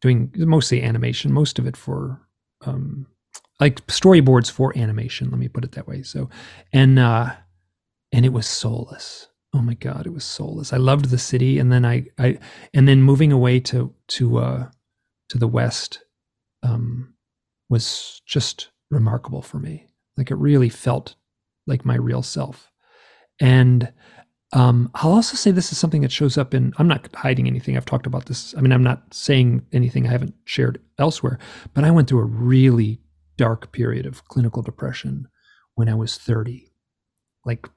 doing 0.01 0.33
mostly 0.35 0.81
animation, 0.83 1.33
most 1.33 1.59
of 1.59 1.67
it 1.67 1.77
for 1.77 2.21
um, 2.65 3.07
like 3.59 3.85
storyboards 3.87 4.51
for 4.51 4.77
animation. 4.77 5.29
Let 5.29 5.39
me 5.39 5.47
put 5.47 5.63
it 5.63 5.73
that 5.73 5.87
way. 5.87 6.03
So, 6.03 6.29
and 6.73 6.99
uh, 6.99 7.33
and 8.11 8.25
it 8.25 8.33
was 8.33 8.47
soulless 8.47 9.27
oh 9.53 9.61
my 9.61 9.73
god 9.73 10.05
it 10.05 10.13
was 10.13 10.23
soulless 10.23 10.73
i 10.73 10.77
loved 10.77 11.05
the 11.05 11.17
city 11.17 11.59
and 11.59 11.71
then 11.71 11.85
i 11.85 12.05
i 12.19 12.37
and 12.73 12.87
then 12.87 13.01
moving 13.01 13.31
away 13.31 13.59
to 13.59 13.93
to 14.07 14.37
uh 14.37 14.67
to 15.29 15.37
the 15.37 15.47
west 15.47 16.03
um 16.63 17.13
was 17.69 18.21
just 18.25 18.69
remarkable 18.91 19.41
for 19.41 19.59
me 19.59 19.87
like 20.17 20.31
it 20.31 20.35
really 20.35 20.69
felt 20.69 21.15
like 21.65 21.85
my 21.85 21.95
real 21.95 22.21
self 22.21 22.71
and 23.39 23.91
um, 24.53 24.89
I'll 24.95 25.11
also 25.11 25.35
say 25.35 25.51
this 25.51 25.71
is 25.71 25.77
something 25.77 26.01
that 26.01 26.11
shows 26.11 26.37
up 26.37 26.53
in. 26.53 26.73
I'm 26.77 26.87
not 26.87 27.09
hiding 27.13 27.47
anything. 27.47 27.75
I've 27.75 27.85
talked 27.85 28.07
about 28.07 28.25
this. 28.27 28.55
I 28.57 28.61
mean, 28.61 28.71
I'm 28.71 28.83
not 28.83 29.13
saying 29.13 29.65
anything 29.73 30.07
I 30.07 30.11
haven't 30.11 30.35
shared 30.45 30.81
elsewhere. 30.97 31.37
But 31.73 31.83
I 31.83 31.91
went 31.91 32.07
through 32.07 32.21
a 32.21 32.25
really 32.25 33.01
dark 33.35 33.71
period 33.71 34.05
of 34.05 34.25
clinical 34.29 34.61
depression 34.61 35.27
when 35.75 35.89
I 35.89 35.95
was 35.95 36.17
30, 36.17 36.71
like 37.45 37.67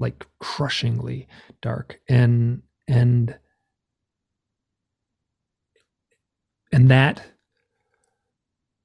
like 0.00 0.26
crushingly 0.40 1.28
dark 1.60 2.00
and 2.08 2.62
and 2.88 3.38
and 6.72 6.90
that 6.90 7.20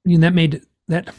I 0.04 0.08
mean 0.08 0.20
that 0.20 0.34
made 0.34 0.62
that 0.88 1.12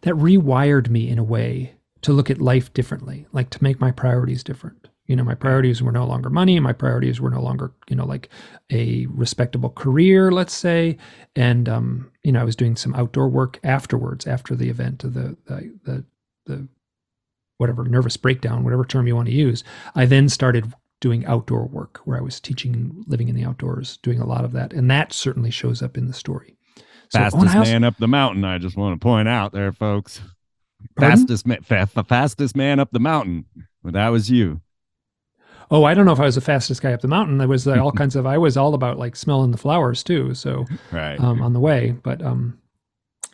that 0.00 0.14
rewired 0.14 0.88
me 0.88 1.08
in 1.08 1.18
a 1.18 1.24
way 1.24 1.74
to 2.00 2.12
look 2.12 2.30
at 2.30 2.40
life 2.40 2.72
differently 2.72 3.26
like 3.32 3.50
to 3.50 3.62
make 3.62 3.78
my 3.78 3.90
priorities 3.90 4.42
different 4.42 4.88
you 5.06 5.16
know 5.16 5.24
my 5.24 5.34
priorities 5.34 5.82
were 5.82 5.92
no 5.92 6.06
longer 6.06 6.30
money 6.30 6.58
my 6.60 6.72
priorities 6.72 7.20
were 7.20 7.30
no 7.30 7.40
longer 7.40 7.72
you 7.88 7.96
know 7.96 8.06
like 8.06 8.28
a 8.70 9.06
respectable 9.10 9.70
career 9.70 10.30
let's 10.30 10.54
say 10.54 10.96
and 11.36 11.68
um 11.68 12.10
you 12.22 12.32
know 12.32 12.40
i 12.40 12.44
was 12.44 12.56
doing 12.56 12.76
some 12.76 12.94
outdoor 12.94 13.28
work 13.28 13.58
afterwards 13.64 14.26
after 14.26 14.54
the 14.54 14.68
event 14.68 15.04
of 15.04 15.14
the 15.14 15.36
the 15.46 15.72
the, 15.84 16.04
the 16.46 16.68
whatever 17.62 17.84
nervous 17.84 18.16
breakdown, 18.16 18.64
whatever 18.64 18.84
term 18.84 19.06
you 19.06 19.14
want 19.14 19.28
to 19.28 19.34
use, 19.34 19.62
I 19.94 20.04
then 20.04 20.28
started 20.28 20.72
doing 21.00 21.24
outdoor 21.26 21.66
work 21.66 22.00
where 22.04 22.18
I 22.18 22.20
was 22.20 22.40
teaching 22.40 23.04
living 23.06 23.28
in 23.28 23.36
the 23.36 23.44
outdoors, 23.44 23.98
doing 24.02 24.20
a 24.20 24.26
lot 24.26 24.44
of 24.44 24.50
that. 24.52 24.72
And 24.72 24.90
that 24.90 25.12
certainly 25.12 25.52
shows 25.52 25.80
up 25.80 25.96
in 25.96 26.08
the 26.08 26.12
story. 26.12 26.56
So, 27.10 27.20
fastest 27.20 27.54
man 27.54 27.84
up 27.84 27.96
the 27.98 28.08
mountain, 28.08 28.44
I 28.44 28.58
just 28.58 28.76
want 28.76 29.00
to 29.00 29.04
point 29.04 29.28
out 29.28 29.52
there, 29.52 29.70
folks. 29.72 30.20
Pardon? 30.96 31.18
Fastest 31.18 31.46
man, 31.46 31.62
fa- 31.62 31.86
fastest 31.86 32.56
man 32.56 32.80
up 32.80 32.90
the 32.90 32.98
mountain. 32.98 33.44
Well, 33.84 33.92
that 33.92 34.08
was 34.08 34.28
you. 34.28 34.60
Oh, 35.72 35.84
I 35.84 35.94
don't 35.94 36.04
know 36.04 36.12
if 36.12 36.20
I 36.20 36.26
was 36.26 36.34
the 36.34 36.42
fastest 36.42 36.82
guy 36.82 36.92
up 36.92 37.00
the 37.00 37.08
mountain. 37.08 37.38
There 37.38 37.48
was 37.48 37.66
uh, 37.66 37.80
all 37.80 37.92
kinds 38.00 38.14
of. 38.14 38.26
I 38.26 38.36
was 38.36 38.58
all 38.58 38.74
about 38.74 38.98
like 38.98 39.16
smelling 39.16 39.50
the 39.50 39.58
flowers 39.58 40.04
too. 40.04 40.34
So, 40.34 40.66
right 40.92 41.18
um, 41.18 41.40
on 41.40 41.54
the 41.54 41.60
way, 41.60 41.92
but 42.02 42.22
um, 42.22 42.58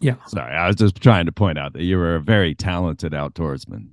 yeah. 0.01 0.15
Sorry, 0.29 0.55
I 0.55 0.69
was 0.69 0.77
just 0.77 1.03
trying 1.03 1.27
to 1.27 1.33
point 1.33 1.59
out 1.59 1.73
that 1.73 1.83
you 1.83 1.99
were 1.99 2.15
a 2.15 2.21
very 2.21 2.55
talented 2.55 3.13
outdoorsman. 3.13 3.89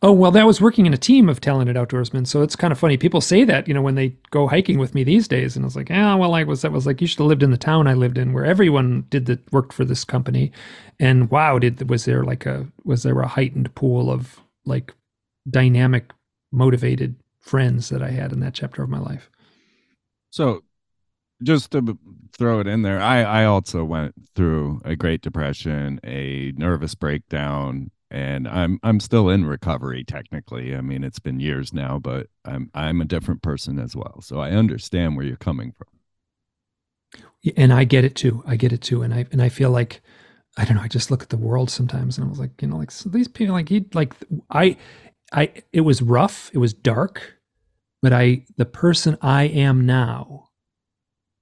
Oh, 0.00 0.12
well, 0.12 0.30
that 0.30 0.46
was 0.46 0.62
working 0.62 0.86
in 0.86 0.94
a 0.94 0.98
team 0.98 1.28
of 1.28 1.42
talented 1.42 1.76
outdoorsmen. 1.76 2.26
So 2.26 2.40
it's 2.40 2.56
kind 2.56 2.72
of 2.72 2.78
funny. 2.78 2.96
People 2.96 3.20
say 3.20 3.44
that, 3.44 3.68
you 3.68 3.74
know, 3.74 3.82
when 3.82 3.96
they 3.96 4.16
go 4.30 4.48
hiking 4.48 4.78
with 4.78 4.94
me 4.94 5.04
these 5.04 5.28
days. 5.28 5.54
And 5.54 5.62
I 5.62 5.66
was 5.66 5.76
like, 5.76 5.90
yeah, 5.90 6.14
well, 6.14 6.34
I 6.34 6.44
was, 6.44 6.62
that 6.62 6.72
was 6.72 6.86
like, 6.86 7.02
you 7.02 7.06
should 7.06 7.18
have 7.18 7.26
lived 7.26 7.42
in 7.42 7.50
the 7.50 7.58
town 7.58 7.86
I 7.86 7.92
lived 7.92 8.16
in 8.16 8.32
where 8.32 8.46
everyone 8.46 9.04
did 9.10 9.26
the 9.26 9.38
worked 9.52 9.74
for 9.74 9.84
this 9.84 10.02
company. 10.02 10.52
And 10.98 11.30
wow, 11.30 11.58
did, 11.58 11.90
was 11.90 12.06
there 12.06 12.24
like 12.24 12.46
a, 12.46 12.66
was 12.84 13.02
there 13.02 13.20
a 13.20 13.28
heightened 13.28 13.74
pool 13.74 14.10
of 14.10 14.40
like 14.64 14.94
dynamic, 15.50 16.12
motivated 16.50 17.16
friends 17.40 17.88
that 17.88 18.02
I 18.02 18.10
had 18.10 18.32
in 18.32 18.40
that 18.40 18.54
chapter 18.54 18.82
of 18.82 18.88
my 18.88 18.98
life? 18.98 19.30
So 20.30 20.62
just 21.42 21.70
to 21.72 21.98
throw 22.36 22.60
it 22.60 22.66
in 22.66 22.82
there, 22.82 23.00
I, 23.00 23.22
I 23.22 23.44
also 23.44 23.84
went 23.84 24.14
through 24.34 24.80
a 24.84 24.94
Great 24.94 25.22
Depression, 25.22 26.00
a 26.04 26.52
nervous 26.56 26.94
breakdown, 26.94 27.90
and 28.10 28.48
I'm 28.48 28.80
I'm 28.82 29.00
still 29.00 29.28
in 29.28 29.44
recovery 29.46 30.04
technically. 30.04 30.74
I 30.74 30.80
mean, 30.80 31.04
it's 31.04 31.20
been 31.20 31.40
years 31.40 31.72
now, 31.72 31.98
but 31.98 32.26
I'm 32.44 32.70
I'm 32.74 33.00
a 33.00 33.04
different 33.04 33.42
person 33.42 33.78
as 33.78 33.94
well. 33.94 34.20
So 34.20 34.40
I 34.40 34.50
understand 34.50 35.16
where 35.16 35.24
you're 35.24 35.36
coming 35.36 35.72
from. 35.72 35.86
And 37.56 37.72
I 37.72 37.84
get 37.84 38.04
it 38.04 38.14
too. 38.14 38.42
I 38.46 38.56
get 38.56 38.72
it 38.72 38.82
too. 38.82 39.02
And 39.02 39.14
I 39.14 39.26
and 39.32 39.40
I 39.40 39.48
feel 39.48 39.70
like 39.70 40.02
I 40.56 40.64
don't 40.64 40.76
know. 40.76 40.82
I 40.82 40.88
just 40.88 41.10
look 41.10 41.22
at 41.22 41.28
the 41.28 41.36
world 41.36 41.70
sometimes, 41.70 42.18
and 42.18 42.26
I 42.26 42.28
was 42.28 42.40
like, 42.40 42.60
you 42.60 42.68
know, 42.68 42.76
like 42.76 42.90
so 42.90 43.08
these 43.08 43.28
people, 43.28 43.54
like 43.54 43.68
he, 43.68 43.86
like 43.94 44.14
I, 44.50 44.76
I. 45.32 45.52
It 45.72 45.82
was 45.82 46.02
rough. 46.02 46.50
It 46.52 46.58
was 46.58 46.74
dark, 46.74 47.34
but 48.02 48.12
I, 48.12 48.44
the 48.56 48.64
person 48.64 49.16
I 49.20 49.44
am 49.44 49.86
now, 49.86 50.48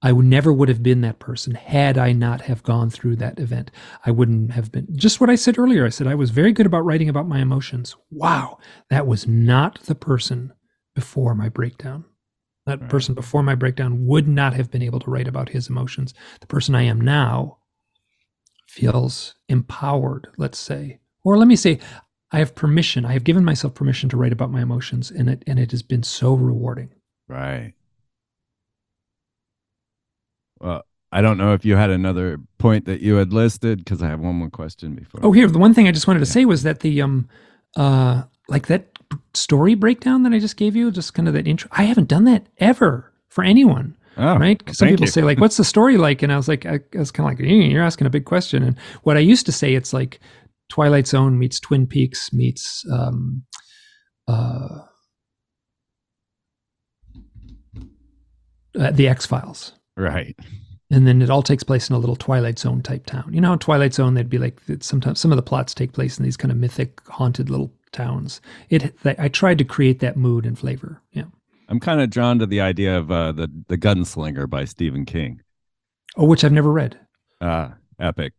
I 0.01 0.11
would 0.11 0.25
never 0.25 0.53
would 0.53 0.69
have 0.69 0.83
been 0.83 1.01
that 1.01 1.19
person 1.19 1.55
had 1.55 1.97
I 1.97 2.13
not 2.13 2.41
have 2.41 2.63
gone 2.63 2.89
through 2.89 3.17
that 3.17 3.39
event. 3.39 3.71
I 4.05 4.11
wouldn't 4.11 4.51
have 4.51 4.71
been 4.71 4.87
just 4.95 5.19
what 5.19 5.29
I 5.29 5.35
said 5.35 5.57
earlier. 5.57 5.85
I 5.85 5.89
said 5.89 6.07
I 6.07 6.15
was 6.15 6.29
very 6.29 6.53
good 6.53 6.65
about 6.65 6.85
writing 6.85 7.09
about 7.09 7.27
my 7.27 7.39
emotions. 7.39 7.95
Wow, 8.09 8.59
that 8.89 9.07
was 9.07 9.27
not 9.27 9.81
the 9.81 9.95
person 9.95 10.53
before 10.95 11.35
my 11.35 11.49
breakdown. 11.49 12.05
That 12.65 12.81
right. 12.81 12.89
person 12.89 13.15
before 13.15 13.43
my 13.43 13.55
breakdown 13.55 14.05
would 14.05 14.27
not 14.27 14.53
have 14.53 14.69
been 14.69 14.83
able 14.83 14.99
to 14.99 15.09
write 15.09 15.27
about 15.27 15.49
his 15.49 15.69
emotions. 15.69 16.13
The 16.39 16.47
person 16.47 16.75
I 16.75 16.83
am 16.83 17.01
now 17.01 17.57
feels 18.67 19.35
empowered, 19.47 20.27
let's 20.37 20.59
say. 20.59 20.99
Or 21.23 21.37
let 21.37 21.47
me 21.47 21.55
say, 21.55 21.79
I 22.31 22.39
have 22.39 22.53
permission. 22.55 23.05
I 23.05 23.13
have 23.13 23.23
given 23.23 23.43
myself 23.43 23.73
permission 23.73 24.09
to 24.09 24.17
write 24.17 24.31
about 24.31 24.51
my 24.51 24.61
emotions, 24.61 25.09
and 25.09 25.29
it 25.29 25.43
and 25.47 25.59
it 25.59 25.71
has 25.71 25.81
been 25.81 26.03
so 26.03 26.33
rewarding. 26.33 26.89
Right. 27.27 27.73
Well, 30.59 30.83
I 31.11 31.21
don't 31.21 31.37
know 31.37 31.53
if 31.53 31.65
you 31.65 31.75
had 31.75 31.89
another 31.89 32.39
point 32.57 32.85
that 32.85 33.01
you 33.01 33.15
had 33.15 33.33
listed 33.33 33.79
because 33.79 34.03
I 34.03 34.07
have 34.07 34.19
one 34.19 34.35
more 34.35 34.49
question 34.49 34.95
before. 34.95 35.21
Oh, 35.23 35.31
here 35.31 35.47
the 35.47 35.57
one 35.57 35.73
thing 35.73 35.87
I 35.87 35.91
just 35.91 36.07
wanted 36.07 36.19
to 36.19 36.25
yeah. 36.25 36.33
say 36.33 36.45
was 36.45 36.63
that 36.63 36.81
the 36.81 37.01
um 37.01 37.27
uh 37.75 38.23
like 38.47 38.67
that 38.67 38.87
story 39.33 39.75
breakdown 39.75 40.23
that 40.23 40.33
I 40.33 40.39
just 40.39 40.57
gave 40.57 40.75
you, 40.75 40.91
just 40.91 41.13
kind 41.13 41.27
of 41.27 41.33
that 41.33 41.47
intro. 41.47 41.69
I 41.71 41.83
haven't 41.83 42.07
done 42.07 42.25
that 42.25 42.45
ever 42.57 43.11
for 43.27 43.43
anyone. 43.43 43.95
Oh, 44.17 44.37
right? 44.37 44.61
Well, 44.65 44.75
some 44.75 44.89
people 44.89 45.05
you. 45.05 45.11
say 45.11 45.21
like, 45.21 45.39
"What's 45.39 45.57
the 45.57 45.63
story 45.63 45.97
like?" 45.97 46.21
And 46.21 46.31
I 46.31 46.35
was 46.35 46.47
like, 46.47 46.65
I, 46.65 46.79
I 46.93 46.97
was 46.97 47.09
kind 47.09 47.31
of 47.31 47.39
like, 47.39 47.47
"You're 47.49 47.83
asking 47.83 48.05
a 48.05 48.09
big 48.09 48.25
question." 48.25 48.63
And 48.63 48.77
what 49.03 49.17
I 49.17 49.21
used 49.21 49.45
to 49.45 49.51
say, 49.51 49.75
it's 49.75 49.93
like 49.93 50.19
Twilight 50.69 51.07
Zone 51.07 51.37
meets 51.37 51.59
Twin 51.59 51.87
Peaks 51.87 52.31
meets 52.31 52.85
um, 52.91 53.43
uh, 54.27 54.79
uh, 58.79 58.91
the 58.91 59.07
X 59.07 59.25
Files. 59.25 59.73
Right. 59.97 60.37
And 60.91 61.05
then 61.05 61.21
it 61.21 61.29
all 61.29 61.43
takes 61.43 61.63
place 61.63 61.89
in 61.89 61.95
a 61.95 61.99
little 61.99 62.15
Twilight 62.15 62.57
Zone 62.57 62.81
type 62.81 63.05
town. 63.05 63.31
You 63.31 63.41
know, 63.41 63.55
Twilight 63.57 63.93
Zone, 63.93 64.13
they'd 64.13 64.29
be 64.29 64.39
like 64.39 64.59
sometimes 64.79 65.19
some 65.19 65.31
of 65.31 65.35
the 65.35 65.43
plots 65.43 65.73
take 65.73 65.93
place 65.93 66.17
in 66.17 66.23
these 66.23 66.37
kind 66.37 66.51
of 66.51 66.57
mythic, 66.57 67.01
haunted 67.07 67.49
little 67.49 67.71
towns. 67.91 68.41
It. 68.69 68.95
I 69.05 69.27
tried 69.27 69.57
to 69.59 69.63
create 69.63 69.99
that 69.99 70.17
mood 70.17 70.45
and 70.45 70.57
flavor. 70.57 71.01
Yeah. 71.11 71.25
I'm 71.67 71.79
kind 71.79 72.01
of 72.01 72.09
drawn 72.09 72.39
to 72.39 72.47
the 72.47 72.61
idea 72.61 72.97
of 72.97 73.11
uh, 73.11 73.31
the 73.31 73.51
the 73.67 73.77
Gunslinger 73.77 74.49
by 74.49 74.65
Stephen 74.65 75.05
King. 75.05 75.41
Oh, 76.17 76.25
which 76.25 76.43
I've 76.43 76.51
never 76.51 76.71
read. 76.71 76.99
Ah, 77.39 77.45
uh, 77.45 77.73
epic, 77.99 78.33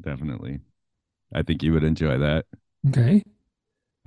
definitely. 0.00 0.60
I 1.32 1.42
think 1.42 1.62
you 1.62 1.72
would 1.72 1.84
enjoy 1.84 2.18
that. 2.18 2.46
Okay. 2.88 3.22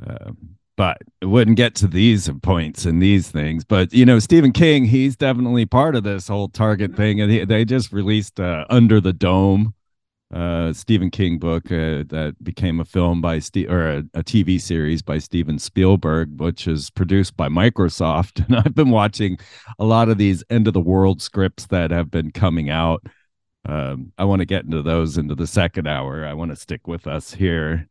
Um, 0.05 0.57
but 0.75 0.97
it 1.21 1.27
wouldn't 1.27 1.57
get 1.57 1.75
to 1.75 1.87
these 1.87 2.29
points 2.41 2.85
and 2.85 3.01
these 3.01 3.29
things. 3.29 3.63
But 3.63 3.93
you 3.93 4.05
know, 4.05 4.19
Stephen 4.19 4.51
King, 4.51 4.85
he's 4.85 5.15
definitely 5.15 5.65
part 5.65 5.95
of 5.95 6.03
this 6.03 6.27
whole 6.27 6.49
Target 6.49 6.95
thing, 6.95 7.21
and 7.21 7.31
he, 7.31 7.45
they 7.45 7.63
just 7.65 7.93
released 7.93 8.39
uh, 8.39 8.65
Under 8.69 8.99
the 8.99 9.13
Dome, 9.13 9.75
uh, 10.33 10.73
Stephen 10.73 11.11
King 11.11 11.37
book 11.37 11.71
uh, 11.71 12.03
that 12.07 12.35
became 12.41 12.79
a 12.79 12.85
film 12.85 13.21
by 13.21 13.37
Steve 13.37 13.69
or 13.69 13.87
a, 13.87 13.97
a, 14.15 14.23
TV 14.23 14.59
series 14.59 15.03
by 15.03 15.19
Steven 15.19 15.59
Spielberg, 15.59 16.41
which 16.41 16.67
is 16.67 16.89
produced 16.89 17.37
by 17.37 17.47
Microsoft. 17.47 18.43
And 18.47 18.57
I've 18.57 18.73
been 18.73 18.89
watching 18.89 19.37
a 19.77 19.85
lot 19.85 20.09
of 20.09 20.17
these 20.17 20.43
end 20.49 20.67
of 20.67 20.73
the 20.73 20.81
world 20.81 21.21
scripts 21.21 21.67
that 21.67 21.91
have 21.91 22.09
been 22.09 22.31
coming 22.31 22.69
out. 22.69 23.05
Um, 23.65 24.11
I 24.17 24.25
want 24.25 24.39
to 24.39 24.45
get 24.45 24.65
into 24.65 24.81
those 24.81 25.17
into 25.17 25.35
the 25.35 25.47
second 25.47 25.87
hour. 25.87 26.25
I 26.25 26.33
want 26.33 26.51
to 26.51 26.55
stick 26.55 26.87
with 26.87 27.07
us 27.07 27.33
here. 27.33 27.87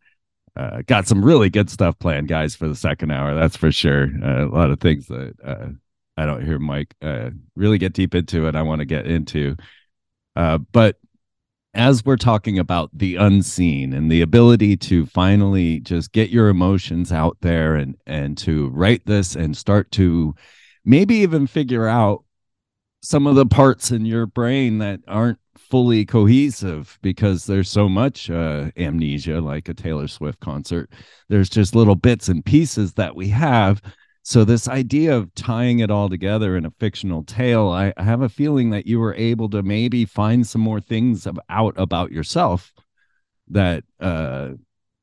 Uh, 0.54 0.82
got 0.87 1.06
some 1.06 1.24
really 1.24 1.48
good 1.48 1.70
stuff 1.70 1.98
planned, 1.98 2.28
guys, 2.28 2.54
for 2.54 2.68
the 2.68 2.76
second 2.76 3.11
hour. 3.11 3.35
That's 3.35 3.56
for 3.56 3.72
sure. 3.72 4.11
Uh, 4.22 4.46
a 4.46 4.52
lot 4.52 4.70
of 4.70 4.80
things 4.80 5.06
that 5.06 5.35
uh, 5.42 5.68
I 6.16 6.26
don't 6.26 6.44
hear 6.44 6.58
Mike 6.58 6.94
uh, 7.00 7.30
really 7.56 7.78
get 7.78 7.94
deep 7.94 8.14
into, 8.14 8.46
and 8.46 8.56
I 8.56 8.62
want 8.62 8.80
to 8.80 8.85
get 8.85 9.06
into. 9.06 9.56
Uh, 10.37 10.58
but 10.58 10.98
as 11.74 12.04
we're 12.04 12.16
talking 12.16 12.58
about 12.58 12.90
the 12.92 13.16
unseen 13.16 13.94
and 13.94 14.11
the 14.12 14.20
ability 14.20 14.76
to 14.76 15.06
finally 15.06 15.80
just 15.80 16.12
get 16.12 16.28
your 16.28 16.48
emotions 16.48 17.11
out 17.11 17.38
there 17.40 17.76
and 17.76 17.96
and 18.06 18.37
to 18.37 18.68
write 18.68 19.06
this 19.06 19.35
and 19.35 19.56
start 19.56 19.90
to 19.92 20.35
maybe 20.85 21.16
even 21.16 21.46
figure 21.46 21.88
out 21.88 22.24
some 23.02 23.26
of 23.26 23.34
the 23.34 23.46
parts 23.46 23.90
in 23.90 24.04
your 24.04 24.26
brain 24.26 24.78
that 24.78 25.00
aren't 25.08 25.38
fully 25.58 26.04
cohesive 26.04 26.98
because 27.02 27.46
there's 27.46 27.68
so 27.68 27.88
much 27.88 28.30
uh, 28.30 28.70
amnesia 28.76 29.40
like 29.40 29.68
a 29.68 29.74
Taylor 29.74 30.08
Swift 30.08 30.40
concert 30.40 30.90
there's 31.28 31.50
just 31.50 31.74
little 31.74 31.96
bits 31.96 32.28
and 32.28 32.44
pieces 32.44 32.94
that 32.94 33.14
we 33.14 33.28
have 33.28 33.82
so 34.24 34.44
this 34.44 34.68
idea 34.68 35.16
of 35.16 35.34
tying 35.34 35.80
it 35.80 35.90
all 35.90 36.08
together 36.08 36.56
in 36.56 36.64
a 36.64 36.70
fictional 36.70 37.24
tale, 37.24 37.68
I, 37.68 37.92
I 37.96 38.04
have 38.04 38.22
a 38.22 38.28
feeling 38.28 38.70
that 38.70 38.86
you 38.86 39.00
were 39.00 39.14
able 39.14 39.50
to 39.50 39.62
maybe 39.62 40.04
find 40.04 40.46
some 40.46 40.60
more 40.60 40.80
things 40.80 41.26
out 41.48 41.74
about 41.76 42.12
yourself 42.12 42.72
that 43.48 43.84
uh 44.00 44.50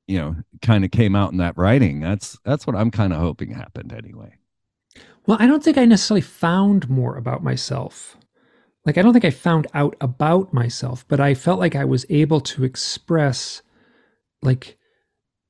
you 0.08 0.18
know 0.18 0.36
kind 0.62 0.86
of 0.86 0.92
came 0.92 1.16
out 1.16 1.32
in 1.34 1.38
that 1.40 1.58
writing. 1.58 2.00
That's 2.00 2.38
that's 2.46 2.66
what 2.66 2.78
I'm 2.78 2.92
kind 2.92 3.12
of 3.12 3.20
hoping 3.20 3.52
happened 3.52 3.92
anyway. 3.92 4.39
Well, 5.26 5.38
I 5.40 5.48
don't 5.48 5.64
think 5.64 5.78
I 5.78 5.86
necessarily 5.86 6.22
found 6.22 6.90
more 6.90 7.16
about 7.16 7.44
myself. 7.44 8.18
Like 8.86 8.98
I 8.98 9.02
don't 9.02 9.14
think 9.14 9.26
I 9.26 9.30
found 9.30 9.68
out 9.74 9.96
about 10.02 10.54
myself, 10.54 11.06
but 11.08 11.20
I 11.20 11.34
felt 11.34 11.60
like 11.60 11.76
I 11.76 11.86
was 11.86 12.06
able 12.10 12.42
to 12.42 12.64
express 12.64 13.62
like 14.42 14.78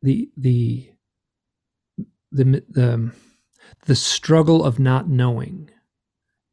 the 0.01 0.29
the 0.36 0.89
the 2.32 2.63
the 2.69 3.12
the 3.86 3.95
struggle 3.95 4.63
of 4.63 4.79
not 4.79 5.08
knowing 5.08 5.69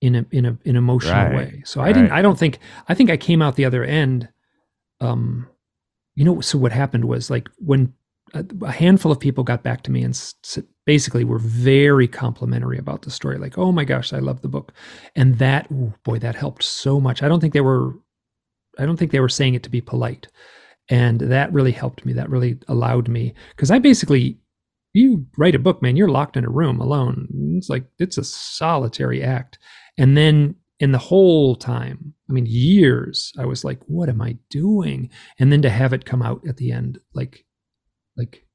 in 0.01 0.15
a 0.15 0.27
in 0.31 0.45
a 0.45 0.59
an 0.65 0.77
emotional 0.77 1.25
right. 1.25 1.35
way. 1.35 1.63
So 1.65 1.81
I 1.81 1.93
didn't 1.93 2.13
I 2.13 2.23
don't 2.23 2.39
think 2.39 2.59
I 2.89 2.95
think 2.95 3.11
I 3.11 3.17
came 3.17 3.43
out 3.43 3.57
the 3.57 3.65
other 3.65 3.85
end 3.85 4.29
um 5.01 5.47
you 6.15 6.25
know 6.25 6.41
so 6.41 6.57
what 6.59 6.73
happened 6.73 7.05
was 7.05 7.31
like 7.31 7.49
when 7.59 7.93
a, 8.33 8.45
a 8.63 8.73
handful 8.73 9.13
of 9.13 9.21
people 9.21 9.45
got 9.45 9.63
back 9.63 9.83
to 9.83 9.91
me 9.91 10.03
and 10.03 10.15
s- 10.15 10.59
basically 10.87 11.25
were 11.25 11.39
very 11.39 12.09
complimentary 12.09 12.79
about 12.79 13.03
the 13.03 13.11
story 13.11 13.37
like 13.37 13.59
oh 13.59 13.73
my 13.73 13.85
gosh 13.85 14.13
I 14.13 14.19
love 14.19 14.41
the 14.41 14.49
book 14.49 14.73
and 15.15 15.39
that 15.39 15.71
ooh, 15.71 15.93
boy 16.05 16.19
that 16.21 16.37
helped 16.37 16.63
so 16.63 17.01
much. 17.01 17.23
I 17.23 17.29
don't 17.29 17.41
think 17.41 17.53
they 17.53 17.61
were 17.61 17.95
I 18.79 18.87
don't 18.87 18.97
think 18.97 19.11
they 19.11 19.21
were 19.21 19.29
saying 19.29 19.55
it 19.55 19.63
to 19.65 19.71
be 19.71 19.81
polite. 19.81 20.29
And 20.89 21.21
that 21.21 21.53
really 21.53 21.73
helped 21.73 22.07
me. 22.07 22.13
That 22.13 22.31
really 22.31 22.59
allowed 22.69 23.09
me 23.09 23.35
because 23.51 23.71
I 23.71 23.79
basically 23.79 24.39
you 24.93 25.27
write 25.37 25.55
a 25.55 25.59
book, 25.59 25.83
man, 25.83 25.97
you're 25.97 26.09
locked 26.09 26.39
in 26.39 26.45
a 26.45 26.51
room 26.51 26.81
alone. 26.81 27.29
It's 27.57 27.69
like 27.69 27.85
it's 27.99 28.17
a 28.17 28.25
solitary 28.25 29.23
act. 29.23 29.59
And 29.99 30.17
then 30.17 30.55
in 30.79 30.93
the 30.93 30.99
whole 30.99 31.55
time, 31.57 32.15
I 32.29 32.33
mean, 32.33 32.47
years, 32.47 33.33
I 33.39 33.45
was 33.45 33.65
like, 33.65 33.81
what 33.87 34.09
am 34.09 34.23
I 34.23 34.39
doing? 34.51 35.11
And 35.39 35.53
then 35.53 35.63
to 35.63 35.71
have 35.71 35.93
it 35.93 36.05
come 36.05 36.23
out 36.23 36.43
at 36.49 36.57
the 36.57 36.73
end, 36.73 36.99
like, 37.15 37.45
like 38.17 38.46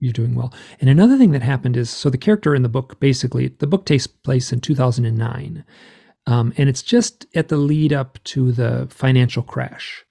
you're 0.00 0.12
doing 0.12 0.34
well. 0.34 0.52
And 0.80 0.90
another 0.90 1.16
thing 1.16 1.32
that 1.32 1.42
happened 1.42 1.76
is 1.76 1.90
so 1.90 2.10
the 2.10 2.18
character 2.18 2.54
in 2.54 2.62
the 2.62 2.68
book, 2.68 3.00
basically, 3.00 3.48
the 3.48 3.66
book 3.66 3.86
takes 3.86 4.06
place 4.06 4.52
in 4.52 4.60
2009. 4.60 5.64
Um, 6.26 6.52
and 6.56 6.68
it's 6.68 6.82
just 6.82 7.26
at 7.34 7.48
the 7.48 7.56
lead 7.56 7.92
up 7.92 8.22
to 8.24 8.52
the 8.52 8.86
financial 8.90 9.42
crash. 9.42 10.04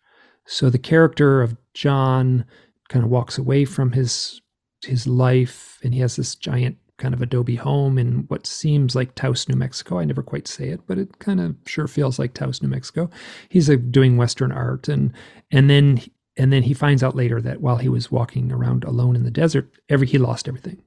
So 0.45 0.69
the 0.69 0.79
character 0.79 1.41
of 1.41 1.57
John 1.73 2.45
kind 2.89 3.03
of 3.03 3.11
walks 3.11 3.37
away 3.37 3.65
from 3.65 3.93
his 3.93 4.41
his 4.85 5.07
life, 5.07 5.79
and 5.81 5.93
he 5.93 6.01
has 6.01 6.17
this 6.17 6.35
giant 6.35 6.77
kind 6.97 7.13
of 7.13 7.21
adobe 7.21 7.55
home 7.55 7.97
in 7.97 8.25
what 8.27 8.45
seems 8.45 8.95
like 8.95 9.15
Taos, 9.15 9.47
New 9.47 9.55
Mexico. 9.55 9.99
I 9.99 10.05
never 10.05 10.21
quite 10.21 10.47
say 10.47 10.69
it, 10.69 10.81
but 10.85 10.97
it 10.97 11.19
kind 11.19 11.39
of 11.39 11.55
sure 11.65 11.87
feels 11.87 12.19
like 12.19 12.33
Taos, 12.33 12.61
New 12.61 12.67
Mexico. 12.67 13.09
He's 13.49 13.69
a, 13.69 13.77
doing 13.77 14.17
Western 14.17 14.51
art, 14.51 14.87
and 14.87 15.13
and 15.51 15.69
then 15.69 16.01
and 16.37 16.51
then 16.51 16.63
he 16.63 16.73
finds 16.73 17.03
out 17.03 17.15
later 17.15 17.41
that 17.41 17.61
while 17.61 17.77
he 17.77 17.89
was 17.89 18.11
walking 18.11 18.51
around 18.51 18.83
alone 18.83 19.15
in 19.15 19.23
the 19.23 19.31
desert, 19.31 19.69
every 19.89 20.07
he 20.07 20.17
lost 20.17 20.47
everything, 20.47 20.81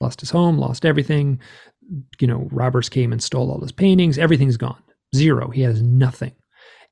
lost 0.00 0.20
his 0.20 0.30
home, 0.30 0.58
lost 0.58 0.84
everything. 0.84 1.40
You 2.20 2.26
know, 2.26 2.48
robbers 2.50 2.88
came 2.88 3.12
and 3.12 3.22
stole 3.22 3.50
all 3.50 3.60
his 3.60 3.72
paintings. 3.72 4.18
Everything's 4.18 4.56
gone, 4.56 4.82
zero. 5.14 5.50
He 5.50 5.62
has 5.62 5.82
nothing, 5.82 6.34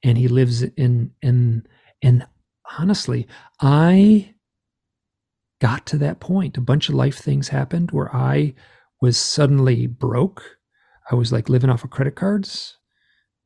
and 0.02 0.18
he 0.18 0.28
lives 0.28 0.62
in 0.62 1.12
in 1.22 1.66
and 2.02 2.26
honestly, 2.78 3.26
I 3.60 4.34
got 5.60 5.86
to 5.86 5.98
that 5.98 6.20
point. 6.20 6.56
A 6.56 6.60
bunch 6.60 6.88
of 6.88 6.94
life 6.94 7.18
things 7.18 7.48
happened 7.48 7.90
where 7.90 8.14
I 8.14 8.54
was 9.00 9.16
suddenly 9.16 9.86
broke. 9.86 10.42
I 11.10 11.14
was 11.14 11.32
like 11.32 11.48
living 11.48 11.70
off 11.70 11.84
of 11.84 11.90
credit 11.90 12.16
cards 12.16 12.76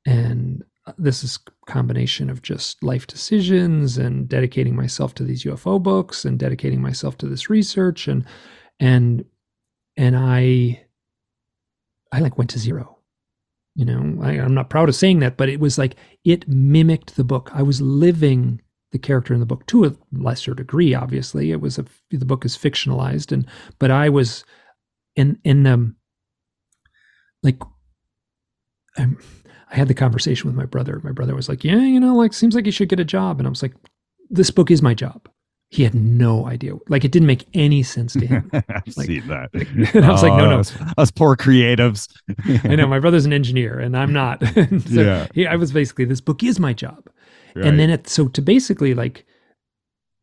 and 0.06 0.64
this 0.96 1.22
is 1.24 1.38
combination 1.66 2.30
of 2.30 2.42
just 2.42 2.82
life 2.82 3.06
decisions 3.06 3.98
and 3.98 4.28
dedicating 4.28 4.74
myself 4.74 5.14
to 5.14 5.24
these 5.24 5.44
UFO 5.44 5.82
books 5.82 6.24
and 6.24 6.38
dedicating 6.38 6.80
myself 6.80 7.18
to 7.18 7.26
this 7.26 7.50
research 7.50 8.08
and 8.08 8.24
and 8.80 9.24
and 9.96 10.16
I 10.16 10.84
I 12.12 12.20
like 12.20 12.38
went 12.38 12.50
to 12.50 12.58
zero. 12.58 12.98
You 13.74 13.84
know, 13.84 14.22
I, 14.22 14.32
I'm 14.32 14.54
not 14.54 14.70
proud 14.70 14.88
of 14.88 14.96
saying 14.96 15.20
that, 15.20 15.36
but 15.36 15.48
it 15.48 15.60
was 15.60 15.78
like 15.78 15.96
it 16.24 16.48
mimicked 16.48 17.16
the 17.16 17.24
book. 17.24 17.50
I 17.54 17.62
was 17.62 17.80
living 17.80 18.60
the 18.90 18.98
character 18.98 19.34
in 19.34 19.40
the 19.40 19.46
book 19.46 19.66
to 19.66 19.84
a 19.84 19.94
lesser 20.12 20.54
degree. 20.54 20.94
Obviously, 20.94 21.52
it 21.52 21.60
was 21.60 21.78
a 21.78 21.84
the 22.10 22.24
book 22.24 22.44
is 22.44 22.56
fictionalized, 22.56 23.30
and 23.32 23.46
but 23.78 23.90
I 23.90 24.08
was 24.08 24.44
in 25.16 25.38
in 25.44 25.66
um 25.66 25.96
like 27.42 27.58
I'm 28.96 29.18
I 29.70 29.76
had 29.76 29.88
the 29.88 29.94
conversation 29.94 30.48
with 30.48 30.56
my 30.56 30.64
brother. 30.64 31.00
My 31.04 31.12
brother 31.12 31.34
was 31.34 31.48
like, 31.48 31.64
"Yeah, 31.64 31.80
you 31.80 32.00
know, 32.00 32.14
like 32.14 32.32
seems 32.32 32.54
like 32.54 32.66
you 32.66 32.72
should 32.72 32.88
get 32.88 33.00
a 33.00 33.04
job." 33.04 33.38
And 33.38 33.46
I 33.46 33.50
was 33.50 33.62
like, 33.62 33.74
"This 34.30 34.50
book 34.50 34.70
is 34.70 34.82
my 34.82 34.94
job." 34.94 35.28
He 35.70 35.82
had 35.82 35.94
no 35.94 36.46
idea. 36.46 36.74
Like 36.88 37.04
it 37.04 37.12
didn't 37.12 37.26
make 37.26 37.44
any 37.52 37.82
sense 37.82 38.14
to 38.14 38.26
him. 38.26 38.50
I've 38.54 38.96
like, 38.96 39.06
seen 39.06 39.26
that. 39.28 39.50
and 39.94 40.04
I 40.04 40.10
was 40.10 40.22
like, 40.22 40.32
"No, 40.32 40.48
no." 40.48 40.60
Us, 40.60 40.74
us 40.96 41.10
poor 41.10 41.36
creatives. 41.36 42.08
I 42.64 42.74
know 42.74 42.86
my 42.88 42.98
brother's 42.98 43.26
an 43.26 43.34
engineer 43.34 43.78
and 43.78 43.94
I'm 43.94 44.12
not. 44.12 44.42
so 44.46 44.68
Yeah. 44.88 45.26
he, 45.34 45.46
I 45.46 45.56
was 45.56 45.72
basically, 45.72 46.06
this 46.06 46.22
book 46.22 46.42
is 46.42 46.58
my 46.58 46.72
job. 46.72 47.10
Right. 47.54 47.66
And 47.66 47.78
then 47.78 47.90
it, 47.90 48.08
so 48.08 48.28
to 48.28 48.40
basically 48.40 48.94
like, 48.94 49.26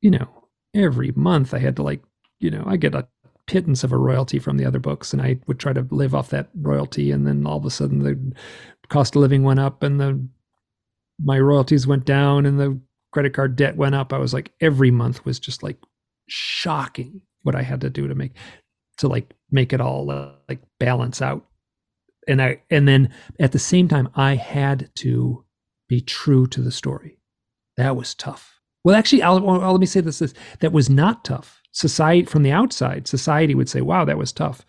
you 0.01 0.09
know, 0.09 0.27
every 0.73 1.11
month 1.15 1.53
I 1.53 1.59
had 1.59 1.75
to 1.75 1.83
like, 1.83 2.01
you 2.39 2.49
know, 2.49 2.63
I 2.65 2.77
get 2.77 2.95
a 2.95 3.07
pittance 3.45 3.83
of 3.83 3.91
a 3.91 3.97
royalty 3.97 4.39
from 4.39 4.57
the 4.57 4.65
other 4.65 4.79
books 4.79 5.13
and 5.13 5.21
I 5.21 5.37
would 5.45 5.59
try 5.59 5.73
to 5.73 5.87
live 5.91 6.15
off 6.15 6.29
that 6.31 6.49
royalty. 6.55 7.11
And 7.11 7.27
then 7.27 7.45
all 7.45 7.57
of 7.57 7.65
a 7.65 7.69
sudden 7.69 7.99
the 7.99 8.33
cost 8.89 9.15
of 9.15 9.21
living 9.21 9.43
went 9.43 9.59
up 9.59 9.83
and 9.83 9.99
the, 9.99 10.27
my 11.23 11.39
royalties 11.39 11.87
went 11.87 12.05
down 12.05 12.45
and 12.45 12.59
the 12.59 12.79
credit 13.11 13.33
card 13.33 13.55
debt 13.55 13.77
went 13.77 13.95
up. 13.95 14.11
I 14.13 14.17
was 14.17 14.33
like, 14.33 14.51
every 14.61 14.91
month 14.91 15.25
was 15.25 15.39
just 15.39 15.63
like 15.63 15.77
shocking 16.27 17.21
what 17.43 17.55
I 17.55 17.61
had 17.61 17.81
to 17.81 17.89
do 17.89 18.07
to 18.07 18.15
make, 18.15 18.33
to 18.97 19.07
like 19.07 19.33
make 19.51 19.71
it 19.73 19.81
all 19.81 20.09
uh, 20.11 20.31
like 20.49 20.59
balance 20.79 21.21
out. 21.21 21.45
And 22.27 22.41
I, 22.41 22.61
and 22.69 22.87
then 22.87 23.13
at 23.39 23.51
the 23.51 23.59
same 23.59 23.87
time, 23.87 24.09
I 24.15 24.35
had 24.35 24.89
to 24.95 25.45
be 25.87 26.01
true 26.01 26.47
to 26.47 26.61
the 26.61 26.71
story. 26.71 27.19
That 27.77 27.95
was 27.95 28.15
tough. 28.15 28.59
Well, 28.83 28.95
actually, 28.95 29.21
I'll, 29.21 29.47
I'll- 29.49 29.71
let 29.71 29.79
me 29.79 29.85
say 29.85 30.01
this, 30.01 30.19
this: 30.19 30.33
that 30.59 30.71
was 30.71 30.89
not 30.89 31.23
tough. 31.23 31.61
Society 31.71 32.23
from 32.25 32.43
the 32.43 32.51
outside, 32.51 33.07
society 33.07 33.53
would 33.53 33.67
say, 33.69 33.81
"Wow, 33.81 34.05
that 34.05 34.17
was 34.17 34.31
tough," 34.31 34.65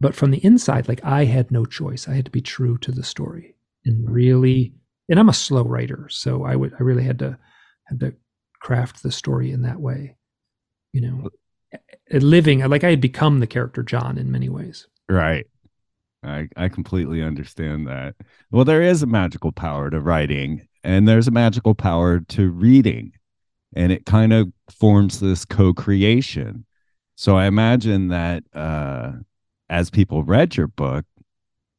but 0.00 0.14
from 0.14 0.30
the 0.30 0.44
inside, 0.44 0.88
like 0.88 1.04
I 1.04 1.24
had 1.24 1.50
no 1.50 1.64
choice. 1.64 2.08
I 2.08 2.14
had 2.14 2.24
to 2.24 2.30
be 2.30 2.40
true 2.40 2.78
to 2.78 2.90
the 2.90 3.04
story 3.04 3.54
and 3.84 4.10
really. 4.10 4.74
And 5.08 5.18
I'm 5.18 5.28
a 5.28 5.34
slow 5.34 5.64
writer, 5.64 6.06
so 6.08 6.44
I 6.44 6.54
would 6.54 6.72
I 6.78 6.82
really 6.84 7.02
had 7.02 7.18
to 7.18 7.36
had 7.86 7.98
to 8.00 8.14
craft 8.60 9.02
the 9.02 9.10
story 9.10 9.50
in 9.50 9.62
that 9.62 9.80
way. 9.80 10.16
You 10.92 11.00
know, 11.00 11.30
living 12.12 12.60
like 12.60 12.84
I 12.84 12.90
had 12.90 13.00
become 13.00 13.40
the 13.40 13.46
character 13.46 13.82
John 13.82 14.18
in 14.18 14.30
many 14.30 14.48
ways. 14.48 14.86
Right. 15.08 15.46
I 16.22 16.48
I 16.56 16.68
completely 16.68 17.22
understand 17.22 17.86
that. 17.88 18.14
Well, 18.50 18.64
there 18.64 18.82
is 18.82 19.02
a 19.02 19.06
magical 19.06 19.52
power 19.52 19.90
to 19.90 20.00
writing 20.00 20.66
and 20.84 21.06
there's 21.06 21.28
a 21.28 21.32
magical 21.32 21.74
power 21.74 22.20
to 22.20 22.50
reading. 22.50 23.12
And 23.74 23.92
it 23.92 24.06
kind 24.06 24.32
of 24.32 24.52
forms 24.70 25.20
this 25.20 25.44
co-creation. 25.44 26.66
So 27.16 27.36
I 27.36 27.46
imagine 27.46 28.08
that 28.08 28.44
uh 28.54 29.12
as 29.70 29.88
people 29.88 30.24
read 30.24 30.56
your 30.56 30.66
book, 30.66 31.06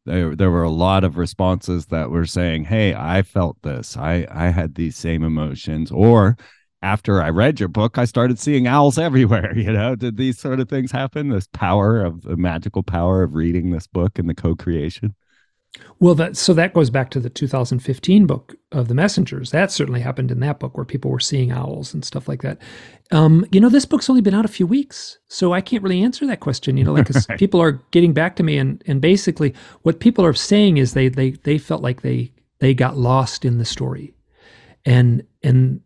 there 0.05 0.35
there 0.35 0.49
were 0.49 0.63
a 0.63 0.69
lot 0.71 1.03
of 1.03 1.17
responses 1.17 1.87
that 1.87 2.09
were 2.09 2.25
saying, 2.25 2.65
"Hey, 2.65 2.95
I 2.95 3.21
felt 3.21 3.61
this. 3.61 3.95
I 3.97 4.25
I 4.31 4.47
had 4.47 4.75
these 4.75 4.95
same 4.95 5.23
emotions." 5.23 5.91
Or 5.91 6.37
after 6.81 7.21
I 7.21 7.29
read 7.29 7.59
your 7.59 7.69
book, 7.69 7.97
I 7.97 8.05
started 8.05 8.39
seeing 8.39 8.65
owls 8.65 8.97
everywhere. 9.07 9.55
You 9.55 9.73
know, 9.73 9.95
did 9.95 10.17
these 10.17 10.39
sort 10.39 10.59
of 10.59 10.69
things 10.69 10.91
happen? 10.91 11.29
This 11.29 11.47
power 11.53 12.03
of 12.03 12.23
the 12.23 12.37
magical 12.37 12.81
power 12.81 13.21
of 13.23 13.35
reading 13.35 13.71
this 13.71 13.87
book 13.87 14.17
and 14.17 14.27
the 14.29 14.33
co-creation. 14.35 15.15
Well, 15.99 16.15
that 16.15 16.35
so 16.35 16.53
that 16.53 16.73
goes 16.73 16.89
back 16.89 17.11
to 17.11 17.19
the 17.19 17.29
2015 17.29 18.25
book 18.25 18.55
of 18.71 18.87
the 18.87 18.93
messengers. 18.93 19.51
That 19.51 19.71
certainly 19.71 20.01
happened 20.01 20.31
in 20.31 20.39
that 20.41 20.59
book 20.59 20.75
where 20.75 20.85
people 20.85 21.11
were 21.11 21.19
seeing 21.19 21.51
owls 21.51 21.93
and 21.93 22.03
stuff 22.03 22.27
like 22.27 22.41
that. 22.41 22.57
Um, 23.11 23.45
you 23.51 23.59
know, 23.61 23.69
this 23.69 23.85
book's 23.85 24.09
only 24.09 24.21
been 24.21 24.33
out 24.33 24.45
a 24.45 24.49
few 24.49 24.67
weeks, 24.67 25.19
so 25.29 25.53
I 25.53 25.61
can't 25.61 25.83
really 25.83 26.01
answer 26.01 26.25
that 26.27 26.39
question. 26.41 26.75
You 26.75 26.83
know, 26.83 26.93
like 26.93 27.09
Right. 27.29 27.39
people 27.39 27.61
are 27.61 27.73
getting 27.91 28.13
back 28.13 28.35
to 28.37 28.43
me, 28.43 28.57
and 28.57 28.83
and 28.87 28.99
basically 28.99 29.53
what 29.83 29.99
people 29.99 30.25
are 30.25 30.33
saying 30.33 30.77
is 30.77 30.93
they 30.93 31.07
they 31.07 31.31
they 31.31 31.57
felt 31.57 31.81
like 31.81 32.01
they 32.01 32.31
they 32.59 32.73
got 32.73 32.97
lost 32.97 33.45
in 33.45 33.57
the 33.57 33.65
story, 33.65 34.13
and 34.85 35.23
and 35.43 35.79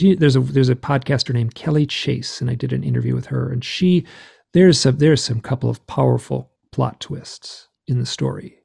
there's 0.00 0.36
a 0.36 0.40
there's 0.40 0.68
a 0.70 0.74
podcaster 0.74 1.32
named 1.34 1.54
Kelly 1.54 1.86
Chase, 1.86 2.40
and 2.40 2.50
I 2.50 2.54
did 2.54 2.72
an 2.72 2.82
interview 2.82 3.14
with 3.14 3.26
her, 3.26 3.52
and 3.52 3.64
she 3.64 4.06
there's 4.54 4.80
some 4.80 4.96
there's 4.98 5.22
some 5.22 5.40
couple 5.40 5.70
of 5.70 5.86
powerful 5.86 6.50
plot 6.72 7.00
twists 7.00 7.68
in 7.86 8.00
the 8.00 8.06
story. 8.06 8.56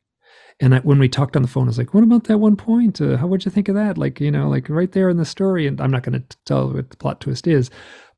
And 0.62 0.76
I, 0.76 0.80
when 0.80 1.00
we 1.00 1.10
talked 1.10 1.36
on 1.36 1.42
the 1.42 1.48
phone, 1.48 1.66
I 1.66 1.68
was 1.68 1.78
like, 1.78 1.94
"What 1.94 2.04
about 2.04 2.26
that 2.26 2.38
one 2.38 2.56
point? 2.56 3.02
Uh, 3.02 3.18
how 3.18 3.28
would 3.28 3.44
you 3.44 3.52
think 3.52 3.68
of 3.68 3.76
that? 3.76 3.98
Like, 3.98 4.22
you 4.22 4.32
know, 4.32 4.50
like 4.50 4.70
right 4.70 4.92
there 4.92 5.10
in 5.10 5.18
the 5.18 5.26
story." 5.26 5.68
And 5.68 5.82
I'm 5.82 5.92
not 5.92 6.04
going 6.04 6.22
to 6.22 6.38
tell 6.46 6.72
what 6.72 6.90
the 6.90 6.98
plot 6.98 7.20
twist 7.22 7.48
is, 7.48 7.70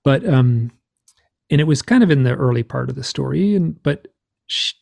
but 0.04 0.24
um, 0.28 0.72
and 1.50 1.60
it 1.62 1.66
was 1.66 1.82
kind 1.82 2.04
of 2.04 2.12
in 2.12 2.24
the 2.24 2.36
early 2.36 2.64
part 2.64 2.90
of 2.90 2.96
the 2.96 3.04
story, 3.04 3.56
and 3.56 3.82
but 3.82 4.08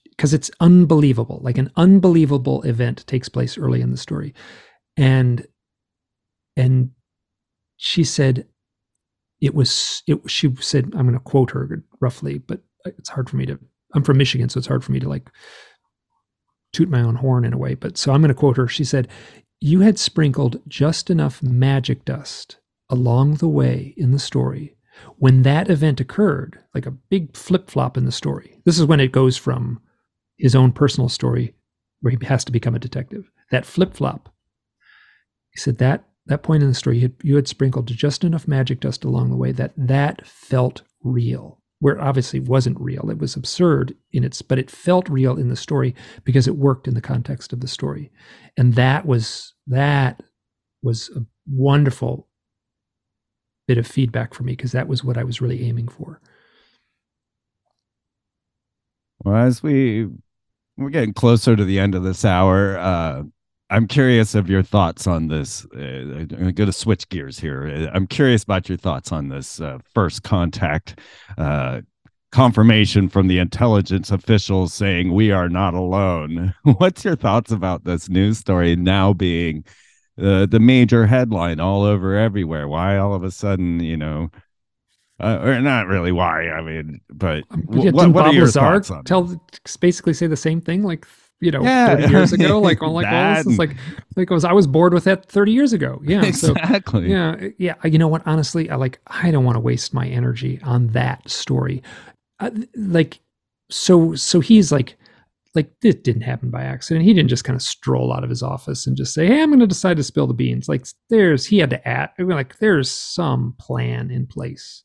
because 0.10 0.34
it's 0.34 0.52
unbelievable, 0.60 1.40
like 1.44 1.58
an 1.58 1.72
unbelievable 1.78 2.62
event 2.64 3.06
takes 3.08 3.30
place 3.30 3.58
early 3.58 3.82
in 3.82 3.92
the 3.92 3.98
story, 3.98 4.34
and 4.98 5.48
and 6.58 6.92
she 7.78 8.04
said 8.04 8.48
it 9.42 9.54
was 9.54 10.04
it. 10.08 10.20
She 10.30 10.54
said, 10.60 10.86
"I'm 10.96 11.08
going 11.08 11.14
to 11.14 11.20
quote 11.20 11.52
her 11.52 11.84
roughly, 12.00 12.38
but 12.38 12.62
it's 12.86 13.10
hard 13.10 13.30
for 13.30 13.38
me 13.38 13.46
to. 13.46 13.60
I'm 13.94 14.04
from 14.04 14.18
Michigan, 14.18 14.50
so 14.50 14.58
it's 14.58 14.68
hard 14.68 14.84
for 14.84 14.92
me 14.92 15.00
to 15.00 15.10
like." 15.10 15.30
Toot 16.76 16.90
my 16.90 17.02
own 17.02 17.16
horn 17.16 17.46
in 17.46 17.54
a 17.54 17.58
way, 17.58 17.74
but 17.74 17.98
so 17.98 18.12
I'm 18.12 18.22
going 18.22 18.30
to 18.30 18.36
quote 18.36 18.58
her. 18.58 18.68
She 18.68 18.84
said, 18.84 19.08
You 19.62 19.80
had 19.80 19.98
sprinkled 19.98 20.62
just 20.68 21.10
enough 21.10 21.42
magic 21.42 22.04
dust 22.04 22.58
along 22.90 23.36
the 23.36 23.48
way 23.48 23.94
in 23.98 24.12
the 24.12 24.20
story. 24.20 24.76
When 25.18 25.44
that 25.44 25.70
event 25.70 26.00
occurred, 26.00 26.60
like 26.74 26.86
a 26.86 26.92
big 26.92 27.36
flip 27.36 27.70
flop 27.70 27.98
in 27.98 28.06
the 28.06 28.12
story, 28.12 28.62
this 28.66 28.78
is 28.78 28.86
when 28.86 29.00
it 29.00 29.12
goes 29.12 29.38
from 29.38 29.82
his 30.38 30.56
own 30.56 30.72
personal 30.72 31.10
story 31.10 31.56
where 32.02 32.12
he 32.12 32.26
has 32.26 32.44
to 32.46 32.52
become 32.52 32.76
a 32.76 32.80
detective. 32.80 33.30
That 33.52 33.66
flip 33.66 33.94
flop, 33.94 34.34
he 35.50 35.60
said 35.60 35.78
that 35.78 36.04
that 36.28 36.44
point 36.44 36.64
in 36.64 36.70
the 36.70 36.76
story, 36.76 36.98
you 36.98 37.04
had, 37.04 37.14
you 37.24 37.36
had 37.36 37.48
sprinkled 37.48 37.88
just 37.88 38.24
enough 38.24 38.48
magic 38.48 38.80
dust 38.80 39.04
along 39.04 39.30
the 39.30 39.38
way 39.38 39.52
that 39.52 39.74
that 39.78 40.26
felt 40.26 40.82
real 41.04 41.62
where 41.86 42.02
obviously 42.02 42.40
wasn't 42.40 42.82
real. 42.82 43.12
It 43.12 43.20
was 43.20 43.36
absurd 43.36 43.96
in 44.12 44.24
its, 44.24 44.42
but 44.42 44.58
it 44.58 44.72
felt 44.72 45.08
real 45.08 45.38
in 45.38 45.50
the 45.50 45.56
story 45.56 45.94
because 46.24 46.48
it 46.48 46.58
worked 46.58 46.88
in 46.88 46.96
the 46.96 47.00
context 47.00 47.54
of 47.54 47.60
the 47.60 47.68
story. 47.68 48.12
And 48.58 48.74
that 48.74 49.06
was 49.06 49.54
that 49.68 50.24
was 50.82 51.12
a 51.16 51.24
wonderful 51.48 52.28
bit 53.68 53.78
of 53.78 53.86
feedback 53.86 54.34
for 54.34 54.42
me 54.42 54.54
because 54.54 54.72
that 54.72 54.88
was 54.88 55.04
what 55.04 55.16
I 55.16 55.24
was 55.24 55.42
really 55.42 55.64
aiming 55.64 55.90
for. 55.90 56.20
Well, 59.24 59.36
as 59.36 59.62
we 59.62 60.10
we're 60.78 60.90
getting 60.90 61.14
closer 61.14 61.56
to 61.56 61.64
the 61.64 61.78
end 61.78 61.94
of 61.94 62.02
this 62.02 62.26
hour, 62.26 62.80
uh, 62.80 63.24
I'm 63.70 63.88
curious 63.88 64.36
of 64.36 64.50
your 64.50 64.62
thoughts 64.62 65.08
on 65.08 65.28
this. 65.28 65.66
Uh, 65.76 65.80
I'm 65.80 66.28
going 66.28 66.54
to 66.54 66.72
switch 66.72 67.10
gears 67.10 67.40
here. 67.40 67.68
Uh, 67.68 67.96
I'm 67.96 68.06
curious 68.06 68.44
about 68.44 68.70
your 68.70 68.78
thoughts 68.78 69.12
on 69.12 69.30
this 69.30 69.60
uh, 69.60 69.80
first 69.94 70.24
contact 70.24 71.00
uh, 71.38 71.82
confirmation 72.32 73.10
from 73.10 73.28
the 73.28 73.40
intelligence 73.40 74.12
officials 74.12 74.74
saying 74.74 75.14
we 75.14 75.32
are 75.32 75.50
not 75.50 75.74
alone. 75.74 76.54
What's 76.64 77.04
your 77.04 77.16
thoughts 77.16 77.52
about 77.52 77.86
this 77.86 78.08
news 78.08 78.38
story 78.38 78.76
now 78.76 79.14
being 79.14 79.64
uh, 80.22 80.46
the 80.46 80.60
major 80.60 81.08
headline 81.08 81.60
all 81.60 81.84
over 81.84 82.16
everywhere? 82.16 82.68
Why 82.68 82.98
all 82.98 83.14
of 83.14 83.24
a 83.24 83.32
sudden, 83.32 83.80
you 83.80 83.98
know? 83.98 84.30
Uh, 85.18 85.40
or 85.42 85.62
not 85.62 85.88
really 85.88 86.12
why 86.12 86.50
I 86.50 86.62
mean, 86.62 87.00
but 87.10 87.46
Um, 87.50 87.66
yeah, 87.72 87.92
what, 87.92 88.12
what 88.12 88.26
are 88.26 88.34
your 88.34 88.46
Lazar 88.46 88.60
thoughts 88.60 88.92
on 88.92 89.06
tell 89.06 89.42
basically 89.80 90.14
say 90.14 90.28
the 90.28 90.36
same 90.36 90.60
thing 90.60 90.84
like 90.84 91.06
you 91.42 91.52
know 91.52 91.62
Yeah. 91.64 91.96
30 91.98 92.12
years 92.12 92.34
ago 92.34 92.60
like 92.60 92.82
oh 92.82 92.92
like 92.92 93.06
well, 93.06 93.36
this 93.36 93.48
is 93.54 93.60
like 93.60 93.76
like 94.16 94.32
I 94.32 94.34
was 94.34 94.46
I 94.46 94.54
was 94.54 94.68
bored 94.68 94.94
with 94.94 95.04
that 95.04 95.26
30 95.30 95.52
years 95.52 95.74
ago 95.74 96.02
yeah 96.04 96.32
so 96.32 96.54
exactly. 96.54 97.10
yeah 97.10 97.36
yeah 97.58 97.76
you 97.84 97.98
know 98.00 98.08
what 98.08 98.22
honestly 98.26 98.70
i 98.70 98.76
like 98.76 99.00
i 99.08 99.32
don't 99.32 99.44
want 99.44 99.56
to 99.56 99.60
waste 99.60 99.94
my 99.94 100.08
energy 100.08 100.60
on 100.64 100.88
that 100.90 101.30
story 101.30 101.84
uh, 102.40 102.52
like 102.76 103.20
so 103.70 104.16
so 104.16 104.40
he's 104.40 104.72
like 104.72 104.96
like 105.56 105.72
this 105.82 105.96
didn't 105.96 106.22
happen 106.22 106.50
by 106.50 106.64
accident 106.64 107.06
he 107.06 107.14
didn't 107.14 107.30
just 107.30 107.44
kind 107.44 107.56
of 107.56 107.62
stroll 107.62 108.14
out 108.14 108.24
of 108.24 108.30
his 108.30 108.44
office 108.44 108.86
and 108.88 108.98
just 108.98 109.14
say 109.14 109.26
hey 109.26 109.42
i'm 109.42 109.50
going 109.50 109.60
to 109.60 109.68
decide 109.68 109.98
to 109.98 110.04
spill 110.04 110.28
the 110.28 110.34
beans 110.34 110.68
like 110.70 110.86
there's 111.10 111.46
he 111.46 111.58
had 111.60 111.70
to 111.70 111.88
add 111.88 112.10
I 112.20 112.24
mean, 112.24 112.36
like 112.36 112.60
there's 112.60 112.90
some 112.90 113.56
plan 113.60 114.12
in 114.12 114.28
place 114.28 114.84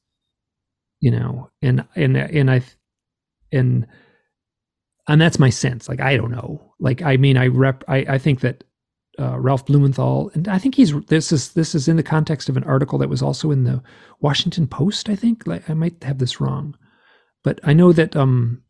you 1.00 1.10
know 1.10 1.50
and 1.62 1.84
and 1.96 2.16
and 2.16 2.50
i 2.50 2.62
and 3.52 3.86
and 5.10 5.20
that's 5.20 5.38
my 5.38 5.50
sense 5.50 5.88
like 5.88 6.00
i 6.00 6.16
don't 6.16 6.30
know 6.30 6.60
like 6.78 7.02
i 7.02 7.16
mean 7.16 7.36
i 7.36 7.46
rep 7.46 7.84
i, 7.88 7.98
I 7.98 8.18
think 8.18 8.40
that 8.40 8.64
uh, 9.18 9.38
Ralph 9.38 9.66
Blumenthal, 9.66 10.30
and 10.34 10.48
I 10.48 10.58
think 10.58 10.74
he's 10.74 10.98
this 11.06 11.30
is 11.30 11.52
this 11.52 11.74
is 11.74 11.88
in 11.88 11.96
the 11.96 12.02
context 12.02 12.48
of 12.48 12.56
an 12.56 12.64
article 12.64 12.98
that 12.98 13.08
was 13.08 13.22
also 13.22 13.50
in 13.50 13.64
the 13.64 13.82
Washington 14.20 14.66
Post. 14.66 15.08
I 15.08 15.16
think 15.16 15.46
like, 15.46 15.68
I 15.68 15.74
might 15.74 16.02
have 16.04 16.18
this 16.18 16.40
wrong, 16.40 16.76
but 17.44 17.60
I 17.62 17.74
know 17.74 17.92
that 17.92 18.16
um 18.16 18.62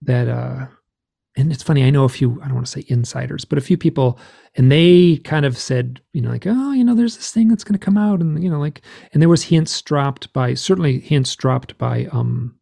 that 0.00 0.28
uh 0.28 0.66
and 1.36 1.50
it's 1.50 1.62
funny. 1.62 1.82
I 1.84 1.90
know 1.90 2.04
a 2.04 2.10
few. 2.10 2.40
I 2.42 2.46
don't 2.46 2.54
want 2.54 2.66
to 2.66 2.72
say 2.72 2.84
insiders, 2.88 3.44
but 3.44 3.56
a 3.58 3.62
few 3.62 3.78
people, 3.78 4.18
and 4.54 4.70
they 4.70 5.16
kind 5.24 5.46
of 5.46 5.56
said, 5.56 6.00
you 6.12 6.20
know, 6.20 6.28
like, 6.28 6.46
oh, 6.46 6.72
you 6.72 6.84
know, 6.84 6.94
there's 6.94 7.16
this 7.16 7.32
thing 7.32 7.48
that's 7.48 7.64
going 7.64 7.78
to 7.78 7.84
come 7.84 7.96
out, 7.96 8.20
and 8.20 8.42
you 8.42 8.50
know, 8.50 8.60
like, 8.60 8.82
and 9.12 9.22
there 9.22 9.30
was 9.30 9.44
hints 9.44 9.80
dropped 9.80 10.32
by 10.34 10.54
certainly 10.54 11.00
hints 11.00 11.34
dropped 11.34 11.76
by 11.78 12.06
um 12.12 12.54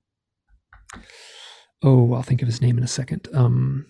oh, 1.82 2.14
I'll 2.14 2.22
think 2.22 2.42
of 2.42 2.48
his 2.48 2.60
name 2.60 2.78
in 2.78 2.84
a 2.84 2.88
second. 2.88 3.28
Um, 3.32 3.86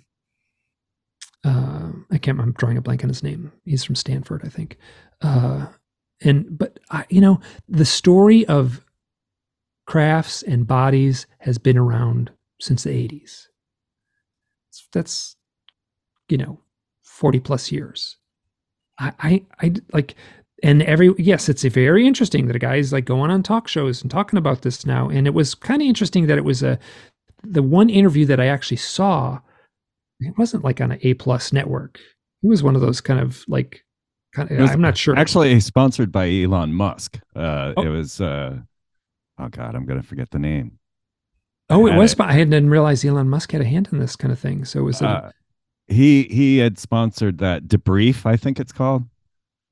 uh, 1.44 1.90
I 2.10 2.18
can't. 2.18 2.40
I'm 2.40 2.52
drawing 2.52 2.76
a 2.76 2.82
blank 2.82 3.02
on 3.02 3.08
his 3.08 3.22
name. 3.22 3.52
He's 3.64 3.84
from 3.84 3.94
Stanford, 3.94 4.42
I 4.44 4.48
think. 4.48 4.76
Uh, 5.22 5.66
and 6.22 6.58
but 6.58 6.78
I, 6.90 7.04
you 7.08 7.20
know, 7.20 7.40
the 7.68 7.84
story 7.84 8.46
of 8.46 8.84
crafts 9.86 10.42
and 10.42 10.66
bodies 10.66 11.26
has 11.38 11.58
been 11.58 11.78
around 11.78 12.30
since 12.60 12.84
the 12.84 12.90
80s. 12.90 13.46
That's 14.92 15.36
you 16.30 16.38
know, 16.38 16.60
40 17.02 17.40
plus 17.40 17.70
years. 17.70 18.16
I, 18.98 19.12
I, 19.18 19.44
I 19.60 19.74
like, 19.92 20.14
and 20.62 20.82
every 20.82 21.12
yes, 21.18 21.48
it's 21.48 21.62
very 21.64 22.06
interesting 22.06 22.46
that 22.46 22.56
a 22.56 22.60
guy 22.60 22.76
is 22.76 22.92
like 22.92 23.04
going 23.04 23.30
on 23.30 23.42
talk 23.42 23.66
shows 23.66 24.02
and 24.02 24.10
talking 24.10 24.38
about 24.38 24.62
this 24.62 24.86
now. 24.86 25.08
And 25.08 25.26
it 25.26 25.34
was 25.34 25.54
kind 25.54 25.82
of 25.82 25.88
interesting 25.88 26.26
that 26.26 26.38
it 26.38 26.44
was 26.44 26.62
a 26.62 26.78
the 27.42 27.62
one 27.62 27.90
interview 27.90 28.26
that 28.26 28.40
I 28.40 28.46
actually 28.46 28.76
saw 28.78 29.40
it 30.20 30.36
wasn't 30.36 30.64
like 30.64 30.80
on 30.80 30.92
an 30.92 30.98
A 31.02 31.14
plus 31.14 31.52
network. 31.52 31.98
It 32.42 32.48
was 32.48 32.62
one 32.62 32.74
of 32.74 32.80
those 32.80 33.00
kind 33.00 33.20
of 33.20 33.44
like 33.48 33.84
kind 34.34 34.50
of, 34.50 34.70
I'm 34.70 34.80
not 34.80 34.96
sure. 34.96 35.16
Actually 35.16 35.58
sponsored 35.60 36.12
by 36.12 36.30
Elon 36.30 36.72
Musk. 36.72 37.18
Uh 37.34 37.72
oh. 37.76 37.82
it 37.82 37.88
was 37.88 38.20
uh 38.20 38.58
oh 39.38 39.48
god, 39.48 39.74
I'm 39.74 39.86
gonna 39.86 40.02
forget 40.02 40.30
the 40.30 40.38
name. 40.38 40.78
Oh, 41.70 41.86
it 41.86 41.96
was. 41.96 42.12
It. 42.14 42.20
I 42.20 42.36
didn't 42.36 42.70
realize 42.70 43.04
Elon 43.04 43.28
Musk 43.28 43.52
had 43.52 43.60
a 43.60 43.64
hand 43.64 43.88
in 43.92 44.00
this 44.00 44.16
kind 44.16 44.32
of 44.32 44.38
thing. 44.38 44.64
So 44.64 44.80
it 44.80 44.82
was. 44.82 45.00
A, 45.00 45.08
uh, 45.08 45.30
he 45.86 46.24
he 46.24 46.58
had 46.58 46.78
sponsored 46.78 47.38
that 47.38 47.64
debrief, 47.64 48.26
I 48.26 48.36
think 48.36 48.58
it's 48.58 48.72
called. 48.72 49.04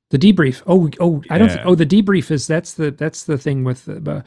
The 0.09 0.17
debrief. 0.17 0.63
Oh, 0.65 0.89
oh, 0.99 1.21
I 1.29 1.37
don't. 1.37 1.49
Yeah. 1.49 1.55
Th- 1.55 1.67
oh, 1.67 1.75
the 1.75 1.85
debrief 1.85 2.31
is 2.31 2.47
that's 2.47 2.73
the 2.73 2.89
that's 2.89 3.25
the 3.25 3.37
thing 3.37 3.63
with 3.63 3.87
uh, 3.87 4.21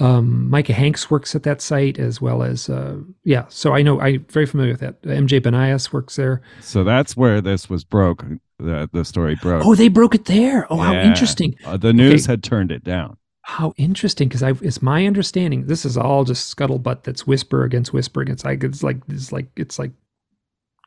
um, 0.00 0.50
Micah 0.50 0.72
Hanks 0.72 1.12
works 1.12 1.32
at 1.36 1.44
that 1.44 1.60
site 1.62 1.96
as 1.96 2.20
well 2.20 2.42
as 2.42 2.68
uh, 2.68 2.96
yeah. 3.22 3.44
So 3.48 3.72
I 3.72 3.82
know 3.82 4.00
I'm 4.00 4.26
very 4.30 4.46
familiar 4.46 4.72
with 4.72 4.80
that. 4.80 5.00
MJ 5.02 5.40
Banias 5.40 5.92
works 5.92 6.16
there. 6.16 6.42
So 6.60 6.82
that's 6.82 7.16
where 7.16 7.40
this 7.40 7.70
was 7.70 7.84
broke. 7.84 8.24
The 8.58 8.90
the 8.92 9.04
story 9.04 9.36
broke. 9.36 9.64
Oh, 9.64 9.76
they 9.76 9.86
broke 9.86 10.16
it 10.16 10.24
there. 10.24 10.66
Oh, 10.70 10.78
yeah. 10.78 10.84
how 10.86 10.94
interesting. 10.94 11.54
Uh, 11.64 11.76
the 11.76 11.92
news 11.92 12.24
okay. 12.24 12.32
had 12.32 12.42
turned 12.42 12.72
it 12.72 12.82
down. 12.82 13.16
How 13.42 13.74
interesting, 13.76 14.26
because 14.26 14.42
I 14.42 14.54
it's 14.60 14.82
my 14.82 15.06
understanding. 15.06 15.66
This 15.66 15.84
is 15.84 15.96
all 15.96 16.24
just 16.24 16.54
scuttlebutt. 16.54 17.04
That's 17.04 17.28
whisper 17.28 17.62
against 17.62 17.92
whisper 17.92 18.22
against. 18.22 18.44
Like 18.44 18.64
it's 18.64 18.82
like 18.82 18.96
it's 19.08 19.30
like 19.30 19.46
it's 19.54 19.78
like 19.78 19.92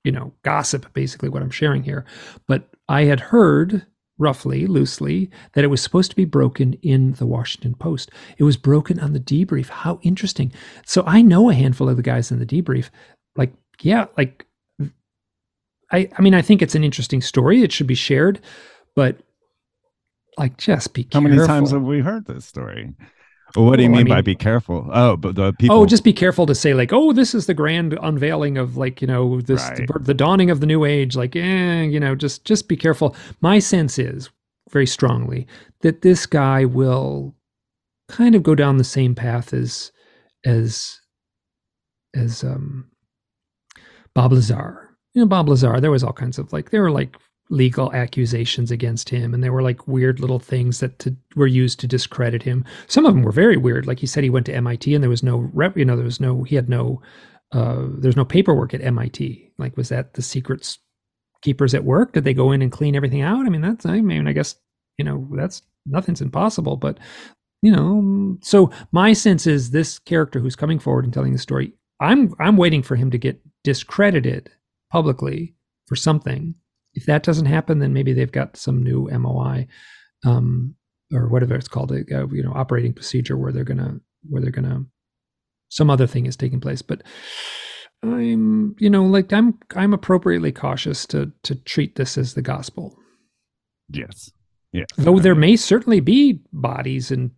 you 0.03 0.11
know 0.11 0.33
gossip 0.43 0.91
basically 0.93 1.29
what 1.29 1.41
I'm 1.41 1.49
sharing 1.49 1.83
here. 1.83 2.03
But 2.47 2.67
I 2.89 3.03
had 3.03 3.21
heard 3.21 3.87
roughly, 4.21 4.67
loosely, 4.67 5.29
that 5.53 5.63
it 5.63 5.67
was 5.67 5.81
supposed 5.81 6.11
to 6.11 6.15
be 6.15 6.25
broken 6.25 6.73
in 6.81 7.13
the 7.13 7.25
Washington 7.25 7.73
Post. 7.73 8.11
It 8.37 8.43
was 8.43 8.55
broken 8.55 8.99
on 8.99 9.13
the 9.13 9.19
debrief. 9.19 9.67
How 9.69 9.99
interesting. 10.03 10.53
So 10.85 11.03
I 11.05 11.21
know 11.21 11.49
a 11.49 11.53
handful 11.53 11.89
of 11.89 11.97
the 11.97 12.03
guys 12.03 12.31
in 12.31 12.39
the 12.39 12.45
debrief. 12.45 12.89
Like, 13.35 13.51
yeah, 13.81 14.05
like 14.17 14.45
I 15.91 16.09
I 16.17 16.21
mean, 16.21 16.33
I 16.33 16.41
think 16.41 16.61
it's 16.61 16.75
an 16.75 16.83
interesting 16.83 17.21
story. 17.21 17.63
It 17.63 17.71
should 17.71 17.87
be 17.87 17.95
shared, 17.95 18.39
but 18.95 19.17
like 20.37 20.57
just 20.57 20.93
be 20.93 21.03
How 21.03 21.19
careful. 21.19 21.29
many 21.35 21.47
times 21.47 21.71
have 21.71 21.83
we 21.83 21.99
heard 21.99 22.25
this 22.25 22.45
story? 22.45 22.93
Well, 23.55 23.65
what 23.65 23.77
do 23.77 23.83
you 23.83 23.89
mean, 23.89 24.01
I 24.01 24.03
mean, 24.03 24.13
by 24.13 24.21
be 24.21 24.35
careful? 24.35 24.89
Oh, 24.93 25.17
but 25.17 25.35
the 25.35 25.53
people. 25.53 25.75
Oh, 25.75 25.85
just 25.85 26.03
be 26.03 26.13
careful 26.13 26.45
to 26.45 26.55
say 26.55 26.73
like, 26.73 26.93
oh, 26.93 27.11
this 27.11 27.35
is 27.35 27.47
the 27.47 27.53
grand 27.53 27.97
unveiling 28.01 28.57
of 28.57 28.77
like 28.77 29.01
you 29.01 29.07
know 29.07 29.41
this 29.41 29.61
right. 29.61 29.87
the, 29.87 29.99
the, 29.99 30.13
dawning 30.13 30.49
of 30.49 30.59
the 30.59 30.65
new 30.65 30.85
age. 30.85 31.15
Like, 31.15 31.35
eh, 31.35 31.81
you 31.81 31.99
know, 31.99 32.15
just 32.15 32.45
just 32.45 32.67
be 32.67 32.77
careful. 32.77 33.15
My 33.41 33.59
sense 33.59 33.99
is 33.99 34.29
very 34.69 34.87
strongly 34.87 35.47
that 35.81 36.01
this 36.01 36.25
guy 36.25 36.65
will 36.65 37.35
kind 38.07 38.35
of 38.35 38.43
go 38.43 38.55
down 38.55 38.77
the 38.77 38.83
same 38.83 39.15
path 39.15 39.53
as 39.53 39.91
as 40.45 40.99
as 42.15 42.43
um 42.43 42.89
Bob 44.13 44.31
Lazar. 44.31 44.89
You 45.13 45.21
know, 45.21 45.27
Bob 45.27 45.49
Lazar. 45.49 45.81
There 45.81 45.91
was 45.91 46.03
all 46.03 46.13
kinds 46.13 46.37
of 46.37 46.53
like 46.53 46.69
there 46.69 46.81
were 46.81 46.91
like 46.91 47.17
legal 47.51 47.93
accusations 47.93 48.71
against 48.71 49.09
him 49.09 49.33
and 49.33 49.43
there 49.43 49.51
were 49.51 49.61
like 49.61 49.87
weird 49.87 50.19
little 50.19 50.39
things 50.39 50.79
that 50.79 50.97
to, 50.99 51.15
were 51.35 51.47
used 51.47 51.79
to 51.81 51.87
discredit 51.87 52.41
him. 52.41 52.65
Some 52.87 53.05
of 53.05 53.13
them 53.13 53.23
were 53.23 53.31
very 53.31 53.57
weird. 53.57 53.85
Like 53.85 53.99
he 53.99 54.07
said 54.07 54.23
he 54.23 54.29
went 54.29 54.45
to 54.47 54.61
mit 54.61 54.87
and 54.87 55.03
there 55.03 55.09
was 55.09 55.21
no 55.21 55.49
rep 55.53 55.77
you 55.77 55.85
know 55.85 55.95
there 55.95 56.05
was 56.05 56.21
no 56.21 56.43
he 56.43 56.55
had 56.55 56.69
no 56.69 57.01
uh 57.51 57.87
there's 57.99 58.15
no 58.15 58.25
paperwork 58.25 58.73
at 58.73 58.81
mit 58.81 59.19
like 59.57 59.75
was 59.77 59.89
that 59.89 60.13
the 60.13 60.21
secrets 60.21 60.79
keepers 61.41 61.73
at 61.73 61.83
work? 61.83 62.13
Did 62.13 62.23
they 62.23 62.33
go 62.33 62.51
in 62.51 62.61
and 62.61 62.71
clean 62.71 62.95
everything 62.95 63.21
out? 63.21 63.45
I 63.45 63.49
mean 63.49 63.61
that's 63.61 63.85
i 63.85 63.99
mean 63.99 64.27
i 64.27 64.33
guess 64.33 64.55
you 64.97 65.05
know 65.05 65.27
that's 65.35 65.61
nothing's 65.85 66.21
impossible 66.21 66.77
but 66.77 66.99
you 67.61 67.71
know 67.71 68.37
so 68.41 68.71
my 68.91 69.13
sense 69.13 69.47
is 69.47 69.71
this 69.71 69.99
character 69.99 70.39
who's 70.39 70.55
coming 70.55 70.79
forward 70.79 71.05
and 71.05 71.13
telling 71.13 71.33
the 71.33 71.39
story 71.39 71.73
i'm 71.99 72.33
i'm 72.39 72.57
waiting 72.57 72.83
for 72.83 72.95
him 72.95 73.09
to 73.09 73.17
get 73.17 73.41
discredited 73.63 74.51
publicly 74.91 75.55
for 75.87 75.95
something 75.95 76.53
if 76.93 77.05
that 77.05 77.23
doesn't 77.23 77.45
happen, 77.45 77.79
then 77.79 77.93
maybe 77.93 78.13
they've 78.13 78.31
got 78.31 78.57
some 78.57 78.83
new 78.83 79.09
MOI 79.09 79.67
um, 80.25 80.75
or 81.13 81.27
whatever 81.29 81.55
it's 81.55 81.67
called, 81.67 81.91
a, 81.91 82.03
you 82.31 82.43
know, 82.43 82.53
operating 82.53 82.93
procedure 82.93 83.37
where 83.37 83.51
they're 83.51 83.63
gonna 83.63 83.99
where 84.29 84.41
they're 84.41 84.51
gonna 84.51 84.85
some 85.69 85.89
other 85.89 86.07
thing 86.07 86.25
is 86.25 86.35
taking 86.35 86.59
place. 86.59 86.81
But 86.81 87.01
I'm, 88.03 88.75
you 88.79 88.89
know, 88.89 89.05
like 89.05 89.31
I'm 89.33 89.57
I'm 89.75 89.93
appropriately 89.93 90.51
cautious 90.51 91.05
to 91.07 91.31
to 91.43 91.55
treat 91.55 91.95
this 91.95 92.17
as 92.17 92.33
the 92.33 92.41
gospel. 92.41 92.97
Yes. 93.89 94.31
Yeah. 94.73 94.85
Though 94.97 95.19
there 95.19 95.35
may 95.35 95.55
certainly 95.55 95.99
be 95.99 96.41
bodies 96.53 97.11
in 97.11 97.31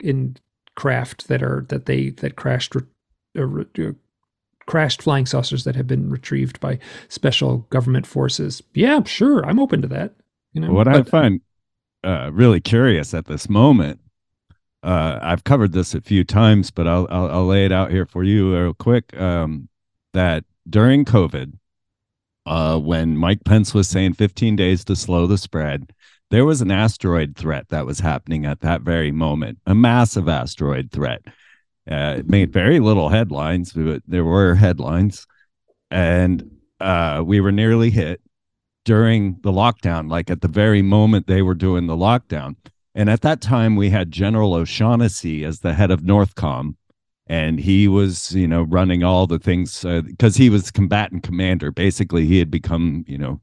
in 0.00 0.36
craft 0.76 1.28
that 1.28 1.42
are 1.42 1.66
that 1.68 1.86
they 1.86 2.10
that 2.10 2.36
crashed 2.36 2.76
or, 2.76 2.88
or 3.36 3.66
crashed 4.68 5.00
flying 5.00 5.24
saucers 5.24 5.64
that 5.64 5.74
have 5.74 5.86
been 5.86 6.10
retrieved 6.10 6.60
by 6.60 6.78
special 7.08 7.66
government 7.70 8.06
forces. 8.06 8.62
Yeah, 8.74 9.02
sure, 9.04 9.44
I'm 9.44 9.58
open 9.58 9.80
to 9.80 9.88
that. 9.88 10.14
You 10.52 10.60
know, 10.60 10.72
what 10.72 10.84
but, 10.84 10.94
I 10.94 11.02
find 11.02 11.40
uh, 12.04 12.30
really 12.32 12.60
curious 12.60 13.14
at 13.14 13.24
this 13.24 13.48
moment. 13.48 13.98
Uh, 14.82 15.18
I've 15.22 15.42
covered 15.42 15.72
this 15.72 15.94
a 15.94 16.02
few 16.02 16.22
times, 16.22 16.70
but 16.70 16.86
I'll, 16.86 17.08
I'll, 17.10 17.30
I'll 17.30 17.46
lay 17.46 17.64
it 17.64 17.72
out 17.72 17.90
here 17.90 18.04
for 18.04 18.22
you 18.22 18.54
real 18.54 18.74
quick. 18.74 19.18
Um, 19.18 19.70
that 20.12 20.44
during 20.68 21.06
COVID, 21.06 21.54
uh, 22.44 22.78
when 22.78 23.16
Mike 23.16 23.44
Pence 23.44 23.72
was 23.72 23.88
saying 23.88 24.14
15 24.14 24.54
days 24.54 24.84
to 24.84 24.94
slow 24.94 25.26
the 25.26 25.38
spread, 25.38 25.92
there 26.30 26.44
was 26.44 26.60
an 26.60 26.70
asteroid 26.70 27.36
threat 27.36 27.70
that 27.70 27.86
was 27.86 28.00
happening 28.00 28.44
at 28.44 28.60
that 28.60 28.82
very 28.82 29.12
moment, 29.12 29.58
a 29.66 29.74
massive 29.74 30.28
asteroid 30.28 30.90
threat. 30.92 31.22
Uh, 31.90 32.16
it 32.18 32.28
made 32.28 32.52
very 32.52 32.80
little 32.80 33.08
headlines, 33.08 33.72
but 33.72 34.02
there 34.06 34.24
were 34.24 34.54
headlines. 34.54 35.26
And 35.90 36.58
uh, 36.80 37.22
we 37.24 37.40
were 37.40 37.52
nearly 37.52 37.90
hit 37.90 38.20
during 38.84 39.38
the 39.42 39.52
lockdown, 39.52 40.10
like 40.10 40.30
at 40.30 40.42
the 40.42 40.48
very 40.48 40.82
moment 40.82 41.26
they 41.26 41.42
were 41.42 41.54
doing 41.54 41.86
the 41.86 41.96
lockdown. 41.96 42.56
And 42.94 43.08
at 43.08 43.22
that 43.22 43.40
time, 43.40 43.76
we 43.76 43.90
had 43.90 44.10
General 44.10 44.54
O'Shaughnessy 44.54 45.44
as 45.44 45.60
the 45.60 45.74
head 45.74 45.90
of 45.90 46.00
Northcom. 46.02 46.74
And 47.26 47.60
he 47.60 47.88
was, 47.88 48.34
you 48.34 48.48
know, 48.48 48.62
running 48.62 49.04
all 49.04 49.26
the 49.26 49.38
things 49.38 49.82
because 49.82 50.36
uh, 50.36 50.38
he 50.38 50.50
was 50.50 50.70
combatant 50.70 51.22
commander. 51.22 51.70
Basically, 51.70 52.26
he 52.26 52.38
had 52.38 52.50
become, 52.50 53.04
you 53.06 53.18
know, 53.18 53.40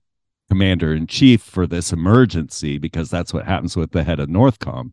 commander 0.50 0.94
in 0.94 1.08
chief 1.08 1.42
for 1.42 1.66
this 1.66 1.94
emergency 1.94 2.78
because 2.78 3.10
that's 3.10 3.34
what 3.34 3.46
happens 3.46 3.76
with 3.76 3.92
the 3.92 4.04
head 4.04 4.20
of 4.20 4.30
Northcom 4.30 4.92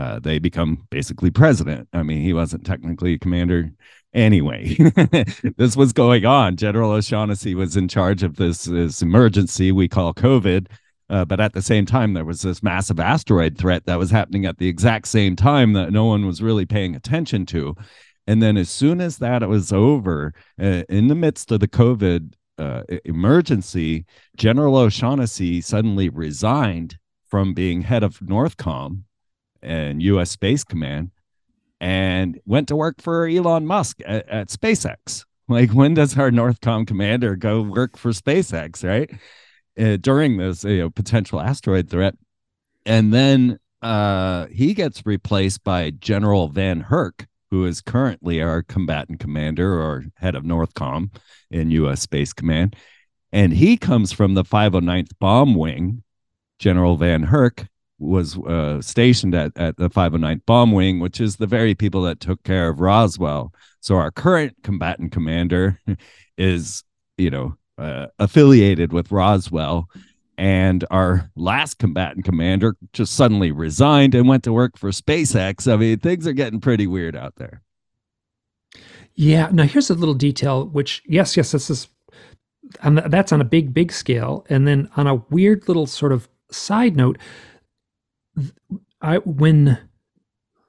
uh, 0.00 0.18
they 0.18 0.38
become 0.38 0.86
basically 0.90 1.30
president. 1.30 1.86
I 1.92 2.02
mean, 2.02 2.22
he 2.22 2.32
wasn't 2.32 2.64
technically 2.64 3.14
a 3.14 3.18
commander 3.18 3.70
anyway. 4.14 4.74
this 5.58 5.76
was 5.76 5.92
going 5.92 6.24
on. 6.24 6.56
General 6.56 6.92
O'Shaughnessy 6.92 7.54
was 7.54 7.76
in 7.76 7.86
charge 7.86 8.22
of 8.22 8.36
this, 8.36 8.64
this 8.64 9.02
emergency 9.02 9.72
we 9.72 9.88
call 9.88 10.14
COVID. 10.14 10.68
Uh, 11.10 11.26
but 11.26 11.38
at 11.38 11.52
the 11.52 11.60
same 11.60 11.84
time, 11.84 12.14
there 12.14 12.24
was 12.24 12.40
this 12.40 12.62
massive 12.62 12.98
asteroid 12.98 13.58
threat 13.58 13.84
that 13.84 13.98
was 13.98 14.10
happening 14.10 14.46
at 14.46 14.56
the 14.56 14.68
exact 14.68 15.06
same 15.06 15.36
time 15.36 15.74
that 15.74 15.92
no 15.92 16.06
one 16.06 16.24
was 16.24 16.40
really 16.40 16.64
paying 16.64 16.96
attention 16.96 17.44
to. 17.44 17.74
And 18.26 18.42
then, 18.42 18.56
as 18.56 18.70
soon 18.70 19.02
as 19.02 19.18
that 19.18 19.46
was 19.46 19.70
over, 19.70 20.32
uh, 20.58 20.84
in 20.88 21.08
the 21.08 21.14
midst 21.14 21.52
of 21.52 21.60
the 21.60 21.68
COVID 21.68 22.32
uh, 22.56 22.84
emergency, 23.04 24.06
General 24.36 24.76
O'Shaughnessy 24.76 25.60
suddenly 25.60 26.08
resigned 26.08 26.96
from 27.28 27.52
being 27.52 27.82
head 27.82 28.02
of 28.02 28.20
Northcom 28.20 29.02
and 29.62 30.02
U.S. 30.02 30.30
Space 30.30 30.64
Command, 30.64 31.10
and 31.80 32.40
went 32.46 32.68
to 32.68 32.76
work 32.76 33.00
for 33.00 33.26
Elon 33.26 33.66
Musk 33.66 34.00
at, 34.06 34.28
at 34.28 34.48
SpaceX. 34.48 35.24
Like, 35.50 35.72
when 35.72 35.94
does 35.94 36.16
our 36.16 36.30
Northcom 36.30 36.86
commander 36.86 37.34
go 37.34 37.62
work 37.62 37.96
for 37.96 38.12
SpaceX, 38.12 38.88
right? 38.88 39.10
uh, 39.80 39.96
during 39.96 40.36
this 40.36 40.64
you 40.64 40.78
know, 40.78 40.90
potential 40.90 41.40
asteroid 41.40 41.88
threat. 41.88 42.14
And 42.86 43.12
then 43.12 43.58
uh, 43.82 44.46
he 44.46 44.74
gets 44.74 45.04
replaced 45.06 45.64
by 45.64 45.90
General 45.90 46.50
VanHerck, 46.50 47.26
who 47.50 47.64
is 47.64 47.80
currently 47.80 48.42
our 48.42 48.62
combatant 48.62 49.20
commander 49.20 49.80
or 49.80 50.04
head 50.16 50.34
of 50.34 50.44
NORTHCOM 50.44 51.14
in 51.50 51.70
U.S. 51.72 52.00
Space 52.02 52.32
Command. 52.32 52.76
And 53.32 53.52
he 53.52 53.76
comes 53.76 54.12
from 54.12 54.34
the 54.34 54.44
509th 54.44 55.12
Bomb 55.18 55.54
Wing. 55.54 56.02
General 56.58 56.98
VanHerck 56.98 57.68
was 58.00 58.36
uh, 58.38 58.80
stationed 58.80 59.34
at, 59.34 59.56
at 59.56 59.76
the 59.76 59.90
509th 59.90 60.46
Bomb 60.46 60.72
Wing, 60.72 60.98
which 60.98 61.20
is 61.20 61.36
the 61.36 61.46
very 61.46 61.74
people 61.74 62.02
that 62.02 62.18
took 62.18 62.42
care 62.42 62.68
of 62.68 62.80
Roswell. 62.80 63.52
So 63.80 63.96
our 63.96 64.10
current 64.10 64.56
combatant 64.62 65.12
commander 65.12 65.78
is, 66.38 66.82
you 67.18 67.30
know, 67.30 67.56
uh, 67.78 68.06
affiliated 68.18 68.92
with 68.92 69.12
Roswell. 69.12 69.88
And 70.38 70.86
our 70.90 71.30
last 71.36 71.78
combatant 71.78 72.24
commander 72.24 72.74
just 72.94 73.14
suddenly 73.14 73.52
resigned 73.52 74.14
and 74.14 74.26
went 74.26 74.44
to 74.44 74.52
work 74.52 74.78
for 74.78 74.90
SpaceX. 74.90 75.70
I 75.70 75.76
mean, 75.76 75.98
things 75.98 76.26
are 76.26 76.32
getting 76.32 76.60
pretty 76.60 76.86
weird 76.86 77.14
out 77.14 77.34
there. 77.36 77.60
Yeah. 79.14 79.50
Now, 79.52 79.64
here's 79.64 79.90
a 79.90 79.94
little 79.94 80.14
detail, 80.14 80.66
which, 80.68 81.02
yes, 81.06 81.36
yes, 81.36 81.52
this 81.52 81.68
is, 81.68 81.88
and 82.82 82.98
that's 82.98 83.32
on 83.32 83.42
a 83.42 83.44
big, 83.44 83.74
big 83.74 83.92
scale. 83.92 84.46
And 84.48 84.66
then 84.66 84.88
on 84.96 85.06
a 85.06 85.16
weird 85.28 85.68
little 85.68 85.86
sort 85.86 86.12
of 86.12 86.26
side 86.50 86.96
note, 86.96 87.18
I, 89.00 89.18
when 89.18 89.78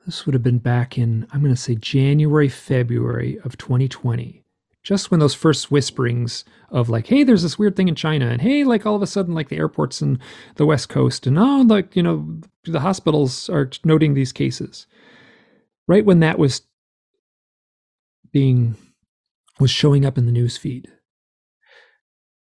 this 0.05 0.25
would 0.25 0.33
have 0.33 0.43
been 0.43 0.59
back 0.59 0.97
in, 0.97 1.27
I'm 1.31 1.41
going 1.41 1.53
to 1.53 1.61
say 1.61 1.75
January, 1.75 2.49
February 2.49 3.39
of 3.43 3.57
2020, 3.57 4.43
just 4.83 5.11
when 5.11 5.19
those 5.19 5.35
first 5.35 5.69
whisperings 5.69 6.43
of 6.69 6.89
like, 6.89 7.07
hey, 7.07 7.23
there's 7.23 7.43
this 7.43 7.59
weird 7.59 7.75
thing 7.75 7.87
in 7.87 7.95
China, 7.95 8.27
and 8.27 8.41
hey, 8.41 8.63
like 8.63 8.85
all 8.85 8.95
of 8.95 9.01
a 9.01 9.07
sudden, 9.07 9.35
like 9.35 9.49
the 9.49 9.57
airports 9.57 10.01
in 10.01 10.19
the 10.55 10.65
West 10.65 10.89
Coast, 10.89 11.27
and 11.27 11.37
oh, 11.37 11.61
like, 11.67 11.95
you 11.95 12.03
know, 12.03 12.39
the 12.63 12.79
hospitals 12.79 13.49
are 13.49 13.69
noting 13.83 14.13
these 14.13 14.31
cases. 14.31 14.87
Right 15.87 16.05
when 16.05 16.19
that 16.21 16.39
was 16.39 16.61
being, 18.31 18.75
was 19.59 19.71
showing 19.71 20.05
up 20.05 20.17
in 20.17 20.25
the 20.25 20.31
news 20.31 20.57
feed, 20.57 20.87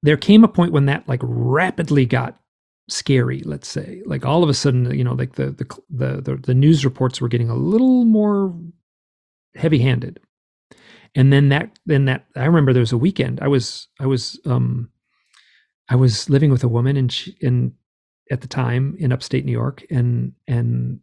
there 0.03 0.17
came 0.17 0.45
a 0.45 0.49
point 0.49 0.73
when 0.73 0.87
that 0.87 1.09
like 1.09 1.21
rapidly 1.23 2.07
got 2.07 2.39
scary 2.89 3.41
let's 3.45 3.68
say. 3.68 4.03
Like 4.07 4.26
all 4.26 4.43
of 4.43 4.49
a 4.49 4.55
sudden 4.55 4.93
you 4.97 5.05
know 5.05 5.14
like 5.14 5.34
the 5.34 5.51
the 5.51 5.66
the 5.91 6.22
the, 6.22 6.37
the 6.37 6.55
news 6.55 6.84
reports 6.84 7.20
were 7.20 7.28
getting 7.28 7.51
a 7.51 7.55
little 7.57 8.05
more 8.05 8.55
heavy 9.57 9.78
handed 9.78 10.20
and 11.16 11.32
then 11.32 11.51
that 11.51 11.78
then 11.87 12.07
that 12.07 12.26
i 12.37 12.45
remember 12.45 12.72
there 12.72 12.80
was 12.80 12.93
a 12.93 12.99
weekend 12.99 13.41
i 13.43 13.49
was 13.49 13.89
i 14.01 14.07
was 14.07 14.41
um 14.47 14.91
i 15.89 15.97
was 15.97 16.30
living 16.30 16.51
with 16.51 16.64
a 16.64 16.68
woman 16.68 16.97
and 16.97 17.12
she 17.12 17.37
in 17.41 17.72
at 18.30 18.43
the 18.43 18.49
time 18.49 18.97
in 19.01 19.12
upstate 19.12 19.45
new 19.45 19.53
york 19.53 19.84
and 19.91 20.32
and 20.49 21.01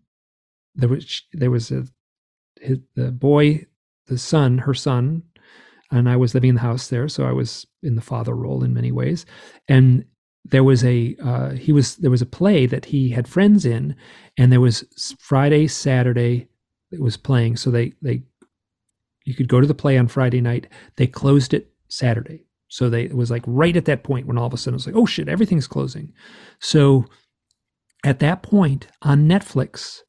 there 0.75 0.89
was 0.89 1.23
there 1.33 1.51
was 1.51 1.71
a 1.71 1.85
his, 2.61 2.79
the 2.95 3.11
boy 3.11 3.65
the 4.07 4.17
son 4.17 4.57
her 4.59 4.73
son 4.73 5.23
and 5.91 6.09
i 6.09 6.15
was 6.15 6.33
living 6.33 6.49
in 6.49 6.55
the 6.55 6.61
house 6.61 6.89
there 6.89 7.09
so 7.09 7.25
i 7.25 7.31
was 7.31 7.67
in 7.83 7.95
the 7.95 8.01
father 8.01 8.35
role 8.35 8.63
in 8.63 8.73
many 8.73 8.91
ways. 8.91 9.25
And 9.67 10.05
there 10.45 10.63
was 10.63 10.83
a 10.83 11.15
uh, 11.23 11.51
he 11.51 11.71
was 11.71 11.95
there 11.97 12.11
was 12.11 12.21
a 12.21 12.27
play 12.27 12.65
that 12.65 12.85
he 12.85 13.09
had 13.09 13.27
friends 13.27 13.65
in, 13.65 13.95
and 14.37 14.51
there 14.51 14.61
was 14.61 15.15
Friday, 15.19 15.67
Saturday 15.67 16.47
it 16.91 17.01
was 17.01 17.17
playing. 17.17 17.57
So 17.57 17.71
they 17.71 17.93
they 18.01 18.23
you 19.25 19.33
could 19.33 19.47
go 19.47 19.61
to 19.61 19.67
the 19.67 19.73
play 19.73 19.97
on 19.97 20.07
Friday 20.07 20.41
night. 20.41 20.67
They 20.97 21.07
closed 21.07 21.53
it 21.53 21.71
Saturday. 21.87 22.45
So 22.67 22.89
they 22.89 23.03
it 23.03 23.15
was 23.15 23.31
like 23.31 23.43
right 23.45 23.75
at 23.77 23.85
that 23.85 24.03
point 24.03 24.27
when 24.27 24.37
all 24.37 24.47
of 24.47 24.53
a 24.53 24.57
sudden 24.57 24.75
it 24.75 24.77
was 24.77 24.87
like, 24.87 24.95
oh 24.95 25.05
shit, 25.05 25.29
everything's 25.29 25.67
closing. 25.67 26.11
So 26.59 27.05
at 28.03 28.19
that 28.19 28.43
point 28.43 28.87
on 29.01 29.27
Netflix, 29.27 29.99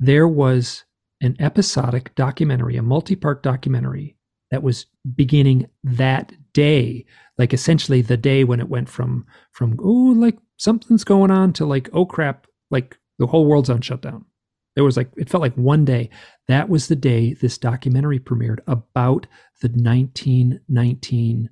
there 0.00 0.26
was 0.26 0.84
an 1.20 1.36
episodic 1.38 2.14
documentary, 2.14 2.76
a 2.76 2.82
multi-part 2.82 3.42
documentary 3.42 4.16
that 4.50 4.62
was 4.62 4.86
beginning 5.14 5.68
that 5.82 6.32
day 6.54 7.04
like 7.36 7.52
essentially 7.52 8.00
the 8.00 8.16
day 8.16 8.44
when 8.44 8.60
it 8.60 8.68
went 8.68 8.88
from 8.88 9.26
from 9.52 9.76
oh 9.82 10.14
like 10.16 10.38
something's 10.56 11.04
going 11.04 11.30
on 11.30 11.52
to 11.52 11.66
like 11.66 11.90
oh 11.92 12.06
crap 12.06 12.46
like 12.70 12.96
the 13.18 13.26
whole 13.26 13.46
world's 13.46 13.70
on 13.70 13.80
shutdown 13.80 14.24
there 14.74 14.84
was 14.84 14.96
like 14.96 15.10
it 15.16 15.28
felt 15.28 15.40
like 15.40 15.54
one 15.54 15.84
day. 15.84 16.10
That 16.48 16.68
was 16.68 16.88
the 16.88 16.96
day 16.96 17.34
this 17.34 17.58
documentary 17.58 18.18
premiered 18.18 18.60
about 18.66 19.26
the 19.60 19.68
1919 19.68 21.50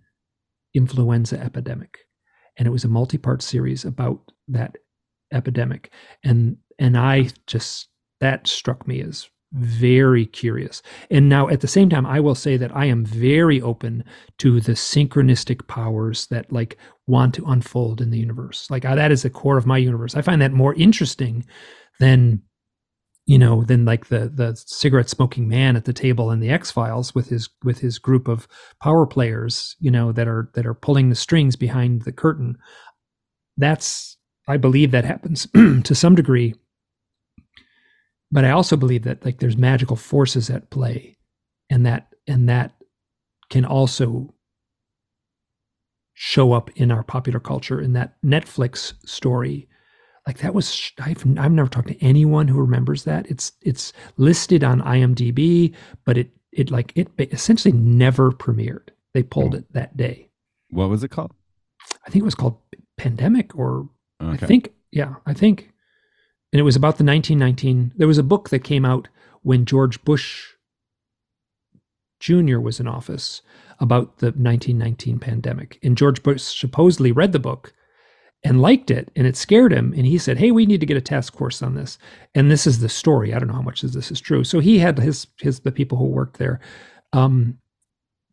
influenza 0.75 1.41
epidemic. 1.41 1.99
And 2.59 2.67
it 2.67 2.71
was 2.71 2.85
a 2.85 2.89
multi-part 2.89 3.43
series 3.43 3.85
about 3.85 4.21
that 4.49 4.77
epidemic. 5.33 5.93
And 6.25 6.57
and 6.79 6.97
i 6.97 7.29
just 7.47 7.89
that 8.21 8.47
struck 8.47 8.87
me 8.87 9.03
as 9.03 9.29
very 9.53 10.27
curious. 10.27 10.83
And 11.11 11.29
now 11.29 11.49
at 11.49 11.61
the 11.61 11.69
same 11.69 11.91
time, 11.91 12.07
I 12.07 12.21
will 12.21 12.35
say 12.35 12.57
that 12.57 12.75
I 12.75 12.87
am 12.87 13.05
very 13.05 13.61
open 13.61 14.05
to 14.39 14.61
the 14.61 14.73
synchronistic 14.73 15.67
powers 15.69 16.27
that 16.29 16.51
like 16.51 16.79
want 17.07 17.35
to 17.35 17.45
unfold 17.47 18.01
in 18.01 18.11
the 18.11 18.19
universe. 18.19 18.71
Like 18.71 18.83
that 18.83 19.13
is 19.13 19.23
the 19.23 19.31
core 19.31 19.59
of 19.59 19.67
my 19.67 19.79
universe. 19.79 20.17
I 20.17 20.23
find 20.23 20.41
that 20.41 20.53
more 20.53 20.75
interesting 20.75 21.45
than 22.01 22.43
you 23.27 23.39
know 23.39 23.63
than 23.63 23.85
like 23.85 24.07
the 24.07 24.29
the 24.35 24.61
cigarette 24.67 25.09
smoking 25.09 25.49
man 25.49 25.77
at 25.77 25.85
the 25.85 25.93
table 25.93 26.31
in 26.31 26.41
the 26.41 26.51
X 26.51 26.71
Files 26.71 27.15
with 27.15 27.29
his 27.29 27.49
with 27.63 27.79
his 27.79 27.99
group 27.99 28.29
of 28.29 28.49
power 28.81 29.07
players, 29.07 29.77
you 29.79 29.91
know, 29.91 30.13
that 30.13 30.27
are 30.27 30.51
that 30.55 30.67
are 30.67 30.75
pulling 30.75 31.09
the 31.09 31.15
strings 31.15 31.57
behind 31.57 32.03
the 32.03 32.13
curtain. 32.13 32.57
That's 33.57 34.17
I 34.49 34.57
believe 34.57 34.91
that 34.91 35.05
happens 35.05 35.47
to 35.55 35.95
some 35.95 36.15
degree 36.15 36.55
but 38.33 38.47
I 38.47 38.51
also 38.51 38.77
believe 38.77 39.05
that 39.05 39.25
like 39.25 39.39
there's 39.39 39.59
magical 39.59 39.95
forces 39.95 40.49
at 40.49 40.71
play, 40.71 41.19
and 41.71 41.85
that 41.87 42.09
and 42.27 42.49
that 42.49 42.73
can 43.51 43.67
also 43.67 44.35
show 46.15 46.55
up 46.55 46.71
in 46.77 46.91
our 46.91 47.03
popular 47.03 47.39
culture. 47.39 47.81
In 47.81 47.93
that 47.93 48.17
Netflix 48.25 48.95
story, 49.07 49.69
like 50.27 50.39
that 50.39 50.55
was 50.55 50.93
I've 50.99 51.25
I've 51.39 51.53
never 51.53 51.69
talked 51.69 51.89
to 51.89 52.03
anyone 52.03 52.49
who 52.49 52.59
remembers 52.59 53.05
that. 53.05 53.31
It's 53.31 53.53
it's 53.61 53.93
listed 54.17 54.65
on 54.65 54.81
IMDb, 54.81 55.75
but 56.07 56.17
it 56.17 56.31
it 56.53 56.71
like 56.71 56.93
it 56.97 57.11
essentially 57.19 57.73
never 57.73 58.33
premiered. 58.33 58.89
They 59.13 59.23
pulled 59.23 59.53
hmm. 59.53 59.59
it 59.59 59.73
that 59.75 59.97
day. 59.97 60.31
What 60.71 60.89
was 60.89 61.05
it 61.05 61.11
called? 61.11 61.33
I 62.07 62.11
think 62.11 62.23
it 62.23 62.25
was 62.25 62.35
called 62.35 62.57
Pandemic, 62.97 63.55
or 63.55 63.91
okay. 64.23 64.45
I 64.45 64.47
think 64.47 64.73
yeah, 64.91 65.17
I 65.27 65.35
think 65.35 65.73
and 66.53 66.61
it 66.61 66.65
was 66.65 66.77
about 66.77 66.99
the 66.99 67.05
1919. 67.05 67.93
There 67.97 68.07
was 68.07 68.19
a 68.19 68.23
book 68.23 68.51
that 68.51 68.65
came 68.65 68.85
out 68.85 69.09
when 69.43 69.65
George 69.65 70.03
Bush 70.05 70.53
Jr. 72.21 72.61
was 72.61 72.79
in 72.79 72.87
office 72.87 73.43
about 73.81 74.19
the 74.19 74.27
1919 74.27 75.19
pandemic. 75.19 75.79
And 75.83 75.99
George 75.99 76.23
Bush 76.23 76.43
supposedly 76.43 77.11
read 77.11 77.33
the 77.33 77.41
book 77.41 77.75
and 78.45 78.63
liked 78.63 78.91
it, 78.91 79.11
and 79.17 79.27
it 79.27 79.37
scared 79.37 79.73
him. 79.73 79.93
And 79.97 80.07
he 80.07 80.19
said, 80.19 80.39
"Hey, 80.39 80.51
we 80.51 80.67
need 80.67 80.81
to 80.81 80.87
get 80.87 80.97
a 80.97 81.01
task 81.01 81.37
force 81.37 81.63
on 81.63 81.75
this." 81.75 81.99
And 82.35 82.51
this 82.51 82.67
is 82.67 82.79
the 82.79 82.89
story. 82.89 83.35
I 83.35 83.39
don't 83.39 83.49
know 83.49 83.55
how 83.55 83.63
much 83.63 83.83
of 83.83 83.93
this 83.93 84.11
is 84.11 84.21
true. 84.21 84.45
So 84.45 84.61
he 84.61 84.79
had 84.79 84.99
his 84.99 85.27
his 85.41 85.61
the 85.61 85.73
people 85.73 85.99
who 85.99 86.07
worked 86.07 86.39
there 86.39 86.61
um, 87.13 87.59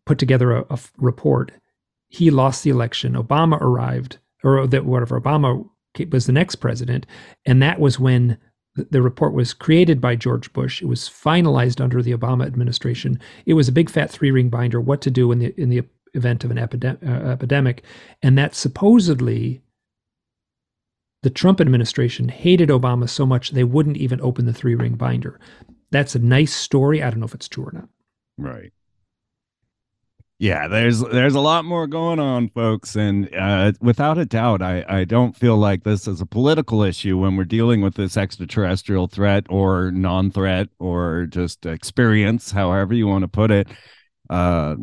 put 0.05 0.19
together 0.19 0.51
a, 0.51 0.65
a 0.69 0.79
report. 0.97 1.51
He 2.09 2.31
lost 2.31 2.63
the 2.63 2.71
election. 2.71 3.13
Obama 3.13 3.59
arrived, 3.61 4.17
or 4.43 4.67
that 4.67 4.85
whatever 4.85 5.19
Obama 5.19 5.67
was 6.11 6.25
the 6.25 6.31
next 6.31 6.55
president. 6.57 7.05
And 7.45 7.61
that 7.61 7.79
was 7.79 7.99
when 7.99 8.37
the 8.75 9.01
report 9.01 9.33
was 9.33 9.53
created 9.53 9.99
by 9.99 10.15
George 10.15 10.51
Bush. 10.53 10.81
It 10.81 10.85
was 10.85 11.09
finalized 11.09 11.81
under 11.81 12.01
the 12.01 12.15
Obama 12.15 12.45
administration. 12.45 13.19
It 13.45 13.53
was 13.55 13.67
a 13.67 13.73
big 13.73 13.89
fat 13.89 14.09
three 14.09 14.31
ring 14.31 14.49
binder 14.49 14.79
what 14.79 15.01
to 15.01 15.11
do 15.11 15.31
in 15.31 15.39
the 15.39 15.53
in 15.59 15.69
the 15.69 15.83
event 16.13 16.43
of 16.43 16.51
an 16.51 16.57
epidem- 16.57 17.03
uh, 17.07 17.29
epidemic, 17.29 17.83
and 18.21 18.37
that 18.37 18.55
supposedly 18.55 19.61
the 21.21 21.29
Trump 21.29 21.59
administration 21.59 22.29
hated 22.29 22.69
Obama 22.69 23.09
so 23.09 23.25
much 23.25 23.51
they 23.51 23.65
wouldn't 23.65 23.97
even 23.97 24.21
open 24.21 24.45
the 24.45 24.53
three 24.53 24.75
ring 24.75 24.95
binder. 24.95 25.39
That's 25.91 26.15
a 26.15 26.19
nice 26.19 26.53
story. 26.53 27.03
I 27.03 27.09
don't 27.09 27.19
know 27.19 27.25
if 27.25 27.35
it's 27.35 27.49
true 27.49 27.65
or 27.65 27.71
not. 27.73 27.89
Right 28.37 28.71
yeah 30.39 30.69
there's 30.69 31.01
there's 31.01 31.35
a 31.35 31.39
lot 31.39 31.65
more 31.65 31.85
going 31.85 32.17
on 32.17 32.49
folks 32.49 32.95
and 32.95 33.33
uh, 33.35 33.71
without 33.81 34.17
a 34.17 34.25
doubt 34.25 34.61
I, 34.61 34.85
I 34.87 35.03
don't 35.03 35.35
feel 35.35 35.57
like 35.57 35.83
this 35.83 36.07
is 36.07 36.21
a 36.21 36.25
political 36.25 36.81
issue 36.81 37.17
when 37.17 37.35
we're 37.35 37.43
dealing 37.43 37.81
with 37.81 37.95
this 37.95 38.15
extraterrestrial 38.15 39.07
threat 39.07 39.45
or 39.49 39.91
non-threat 39.91 40.69
or 40.79 41.25
just 41.25 41.65
experience 41.65 42.51
however 42.51 42.93
you 42.93 43.05
want 43.05 43.23
to 43.23 43.27
put 43.27 43.51
it. 43.51 43.67
Uh, 44.29 44.75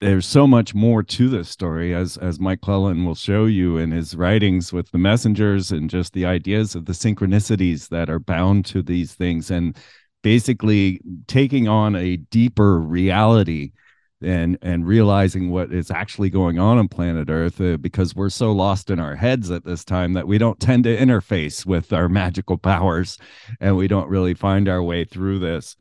there's 0.00 0.26
so 0.26 0.48
much 0.48 0.74
more 0.74 1.04
to 1.04 1.28
this 1.28 1.48
story 1.48 1.94
as 1.94 2.16
as 2.16 2.40
mike 2.40 2.60
clelland 2.60 3.06
will 3.06 3.14
show 3.14 3.44
you 3.44 3.76
in 3.78 3.92
his 3.92 4.16
writings 4.16 4.72
with 4.72 4.90
the 4.90 4.98
messengers 4.98 5.70
and 5.70 5.88
just 5.88 6.12
the 6.12 6.26
ideas 6.26 6.74
of 6.74 6.86
the 6.86 6.92
synchronicities 6.92 7.88
that 7.88 8.10
are 8.10 8.18
bound 8.18 8.64
to 8.64 8.82
these 8.82 9.14
things 9.14 9.48
and 9.48 9.76
basically 10.22 11.00
taking 11.28 11.68
on 11.68 11.94
a 11.94 12.16
deeper 12.16 12.80
reality 12.80 13.70
and 14.22 14.58
and 14.62 14.86
realizing 14.86 15.50
what 15.50 15.72
is 15.72 15.90
actually 15.90 16.30
going 16.30 16.58
on 16.58 16.78
on 16.78 16.88
planet 16.88 17.28
earth 17.30 17.60
uh, 17.60 17.76
because 17.76 18.14
we're 18.14 18.30
so 18.30 18.52
lost 18.52 18.90
in 18.90 18.98
our 18.98 19.16
heads 19.16 19.50
at 19.50 19.64
this 19.64 19.84
time 19.84 20.12
that 20.12 20.26
we 20.26 20.38
don't 20.38 20.60
tend 20.60 20.84
to 20.84 20.96
interface 20.96 21.66
with 21.66 21.92
our 21.92 22.08
magical 22.22 22.58
powers 22.58 23.18
and 23.60 23.76
we 23.76 23.88
don't 23.88 24.08
really 24.08 24.34
find 24.34 24.68
our 24.68 24.82
way 24.82 25.04
through 25.04 25.38
this 25.38 25.76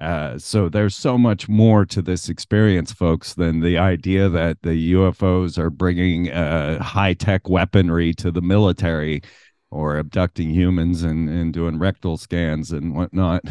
uh, 0.00 0.36
so 0.36 0.68
there's 0.68 0.96
so 0.96 1.16
much 1.16 1.48
more 1.48 1.86
to 1.86 2.02
this 2.02 2.28
experience, 2.28 2.92
folks, 2.92 3.34
than 3.34 3.60
the 3.60 3.78
idea 3.78 4.28
that 4.28 4.60
the 4.62 4.92
UFOs 4.92 5.56
are 5.56 5.70
bringing 5.70 6.32
uh, 6.32 6.82
high 6.82 7.14
tech 7.14 7.48
weaponry 7.48 8.12
to 8.14 8.32
the 8.32 8.42
military 8.42 9.22
or 9.70 9.98
abducting 9.98 10.50
humans 10.50 11.02
and, 11.02 11.28
and 11.28 11.52
doing 11.52 11.78
rectal 11.78 12.16
scans 12.16 12.72
and 12.72 12.94
whatnot. 12.94 13.42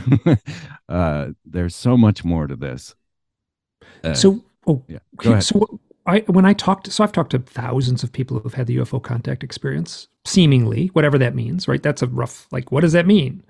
uh, 0.90 1.28
there's 1.46 1.76
so 1.76 1.98
much 1.98 2.26
more 2.26 2.48
to 2.48 2.56
this. 2.56 2.94
Uh, 4.04 4.14
so, 4.14 4.44
oh, 4.68 4.84
yeah. 4.88 5.00
Okay, 5.20 5.40
so 5.40 5.80
I 6.06 6.20
when 6.28 6.46
I 6.46 6.54
talked, 6.54 6.92
so 6.92 7.04
I've 7.04 7.12
talked 7.12 7.32
to 7.32 7.40
thousands 7.40 8.04
of 8.04 8.12
people 8.12 8.40
who've 8.40 8.54
had 8.54 8.68
the 8.68 8.78
UFO 8.78 9.02
contact 9.02 9.44
experience, 9.44 10.08
seemingly, 10.26 10.88
whatever 10.88 11.18
that 11.18 11.36
means, 11.36 11.68
right? 11.68 11.82
That's 11.82 12.02
a 12.02 12.08
rough, 12.08 12.48
like, 12.52 12.72
what 12.72 12.82
does 12.82 12.94
that 12.94 13.08
mean? 13.08 13.44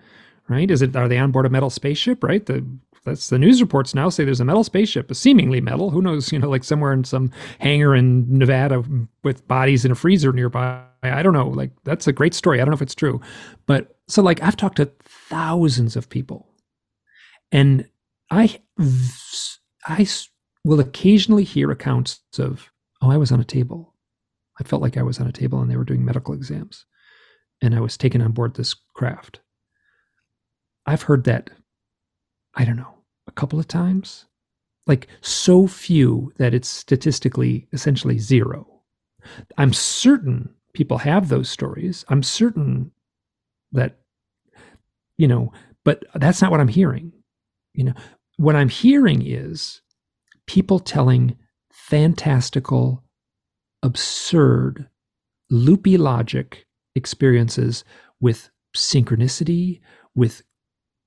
right? 0.48 0.70
Is 0.70 0.82
it 0.82 0.96
are 0.96 1.08
they 1.08 1.18
on 1.18 1.32
board 1.32 1.46
a 1.46 1.50
metal 1.50 1.70
spaceship? 1.70 2.24
Right. 2.24 2.46
The 2.46 2.66
that's 3.06 3.30
the 3.30 3.40
news 3.40 3.62
reports 3.62 3.94
now 3.94 4.08
say 4.08 4.24
there's 4.24 4.40
a 4.40 4.46
metal 4.46 4.64
spaceship, 4.64 5.12
a 5.12 5.16
seemingly 5.16 5.60
metal. 5.60 5.90
Who 5.90 6.02
knows? 6.02 6.32
You 6.32 6.40
know, 6.40 6.50
like 6.50 6.64
somewhere 6.64 6.94
in 6.94 7.04
some 7.04 7.32
hangar 7.60 7.96
in 7.96 8.26
Nevada 8.38 8.84
with 9.24 9.46
bodies 9.48 9.84
in 9.84 9.92
a 9.92 9.96
freezer 9.96 10.32
nearby. 10.32 10.82
I 11.04 11.22
don't 11.22 11.34
know. 11.34 11.50
Like 11.50 11.72
that's 11.84 12.08
a 12.08 12.14
great 12.14 12.34
story. 12.34 12.60
I 12.60 12.66
don't 12.66 12.72
know 12.72 12.76
if 12.76 12.82
it's 12.82 12.96
true, 12.96 13.20
but 13.66 13.98
so 14.08 14.22
like 14.22 14.42
I've 14.42 14.56
talked 14.56 14.78
to 14.78 14.92
thousands 15.30 15.96
of 15.96 16.10
people, 16.10 16.48
and 17.52 17.88
I 18.32 18.60
I 19.88 20.08
will 20.64 20.80
occasionally 20.80 21.44
hear 21.44 21.72
accounts 21.72 22.22
of 22.40 22.70
oh 23.02 23.12
I 23.12 23.18
was 23.18 23.32
on 23.32 23.40
a 23.40 23.46
table. 23.46 23.94
I 24.60 24.64
felt 24.64 24.82
like 24.82 24.98
I 24.98 25.04
was 25.04 25.20
on 25.20 25.28
a 25.28 25.32
table 25.32 25.62
and 25.62 25.70
they 25.72 25.78
were 25.78 25.84
doing 25.86 26.06
medical 26.06 26.34
exams, 26.34 26.86
and 27.62 27.76
I 27.76 27.80
was 27.82 27.98
taken 27.98 28.22
on 28.22 28.32
board 28.34 28.56
this 28.56 28.76
craft 28.96 29.42
I've 30.86 31.04
heard 31.04 31.24
that, 31.26 31.50
I 32.56 32.66
don't 32.66 32.76
know, 32.78 32.94
a 33.28 33.32
couple 33.32 33.60
of 33.60 33.68
times. 33.68 34.26
Like 34.86 35.08
so 35.22 35.68
few 35.68 36.34
that 36.38 36.54
it's 36.54 36.68
statistically 36.68 37.68
essentially 37.72 38.20
zero. 38.20 38.68
I'm 39.58 39.72
certain 39.72 40.50
people 40.74 40.98
have 40.98 41.30
those 41.30 41.50
stories. 41.50 42.04
I'm 42.10 42.22
certain 42.24 42.92
that, 43.72 44.00
you 45.18 45.28
know, 45.28 45.54
but 45.86 46.04
that's 46.16 46.42
not 46.42 46.52
what 46.52 46.60
I'm 46.60 46.68
hearing. 46.68 47.14
You 47.74 47.86
know, 47.86 47.94
what 48.38 48.56
I'm 48.56 48.70
hearing 48.70 49.26
is 49.26 49.82
people 50.48 50.80
telling 50.80 51.36
fantastical, 51.72 53.04
absurd, 53.84 54.88
loopy 55.50 55.98
logic 55.98 56.66
experiences 56.96 57.84
with 58.20 58.50
synchronicity, 58.76 59.82
with 60.16 60.44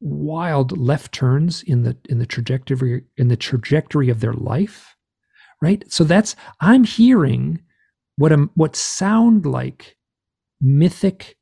wild 0.01 0.77
left 0.77 1.13
turns 1.13 1.63
in 1.63 1.83
the 1.83 1.97
in 2.09 2.19
the 2.19 2.27
trajectory 2.27 3.03
in 3.17 3.29
the 3.29 3.37
trajectory 3.37 4.11
of 4.11 4.21
their 4.21 4.35
life 4.35 4.97
right? 5.63 5.85
So 5.91 6.05
that's 6.05 6.37
i'm 6.61 6.85
hearing 6.85 7.63
what 8.17 8.33
what 8.55 8.77
sound 8.77 9.47
like 9.47 9.97
mythic 10.61 11.37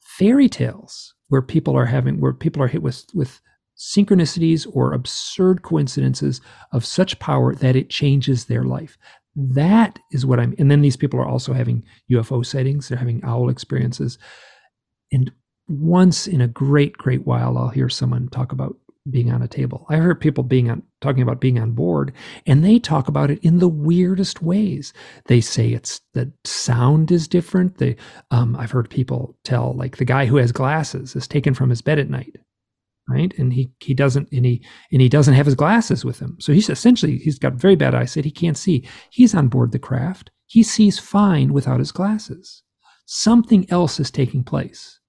fairy 0.00 0.48
tales 0.48 1.14
where 1.28 1.42
people 1.42 1.76
are 1.76 1.86
having 1.86 2.20
where 2.20 2.32
people 2.32 2.62
are 2.62 2.68
hit 2.68 2.82
with 2.82 3.04
with 3.14 3.40
synchronicities 3.76 4.66
or 4.72 4.92
absurd 4.92 5.62
coincidences 5.62 6.40
of 6.72 6.84
such 6.84 7.18
power 7.18 7.54
that 7.54 7.76
it 7.76 7.90
changes 7.90 8.44
their 8.44 8.64
life 8.64 8.96
that 9.34 9.98
is 10.12 10.24
what 10.24 10.40
i'm 10.40 10.54
and 10.58 10.70
then 10.70 10.80
these 10.80 10.96
people 10.96 11.20
are 11.20 11.28
also 11.28 11.52
having 11.52 11.82
ufo 12.10 12.44
sightings 12.44 12.88
they're 12.88 12.98
having 12.98 13.22
owl 13.22 13.50
experiences 13.50 14.18
and 15.12 15.30
once 15.68 16.26
in 16.26 16.40
a 16.40 16.48
great, 16.48 16.96
great 16.96 17.26
while, 17.26 17.58
I'll 17.58 17.68
hear 17.68 17.88
someone 17.88 18.28
talk 18.28 18.52
about 18.52 18.76
being 19.08 19.30
on 19.30 19.42
a 19.42 19.48
table. 19.48 19.86
I 19.88 19.96
heard 19.96 20.20
people 20.20 20.42
being 20.42 20.68
on 20.68 20.82
talking 21.00 21.22
about 21.22 21.40
being 21.40 21.60
on 21.60 21.72
board, 21.72 22.12
and 22.44 22.64
they 22.64 22.78
talk 22.78 23.06
about 23.06 23.30
it 23.30 23.38
in 23.44 23.58
the 23.58 23.68
weirdest 23.68 24.42
ways. 24.42 24.92
They 25.26 25.40
say 25.40 25.72
it's 25.72 26.00
the 26.14 26.32
sound 26.44 27.12
is 27.12 27.28
different. 27.28 27.78
They, 27.78 27.96
um, 28.32 28.56
I've 28.56 28.72
heard 28.72 28.90
people 28.90 29.36
tell 29.44 29.74
like 29.74 29.98
the 29.98 30.04
guy 30.04 30.26
who 30.26 30.36
has 30.36 30.50
glasses 30.50 31.14
is 31.14 31.28
taken 31.28 31.54
from 31.54 31.70
his 31.70 31.82
bed 31.82 32.00
at 32.00 32.10
night, 32.10 32.36
right? 33.08 33.32
And 33.38 33.52
he 33.52 33.70
he 33.80 33.94
doesn't 33.94 34.28
and 34.32 34.44
he 34.44 34.64
and 34.92 35.00
he 35.00 35.08
doesn't 35.08 35.34
have 35.34 35.46
his 35.46 35.54
glasses 35.54 36.04
with 36.04 36.18
him. 36.18 36.36
So 36.40 36.52
he's 36.52 36.68
essentially 36.68 37.18
he's 37.18 37.38
got 37.38 37.54
very 37.54 37.76
bad 37.76 37.94
eyesight. 37.94 38.24
He 38.24 38.30
can't 38.30 38.56
see. 38.56 38.86
He's 39.10 39.34
on 39.34 39.48
board 39.48 39.72
the 39.72 39.78
craft. 39.78 40.30
He 40.46 40.62
sees 40.62 40.98
fine 40.98 41.52
without 41.52 41.80
his 41.80 41.92
glasses. 41.92 42.62
Something 43.06 43.70
else 43.70 44.00
is 44.00 44.10
taking 44.10 44.44
place 44.44 45.00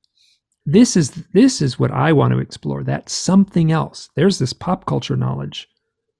this 0.67 0.97
is 0.97 1.11
this 1.31 1.61
is 1.61 1.79
what 1.79 1.91
I 1.91 2.11
want 2.11 2.33
to 2.33 2.39
explore. 2.39 2.83
That 2.83 3.09
something 3.09 3.71
else. 3.71 4.09
There's 4.15 4.37
this 4.37 4.51
pop 4.51 4.85
culture 4.85 5.15
knowledge, 5.15 5.67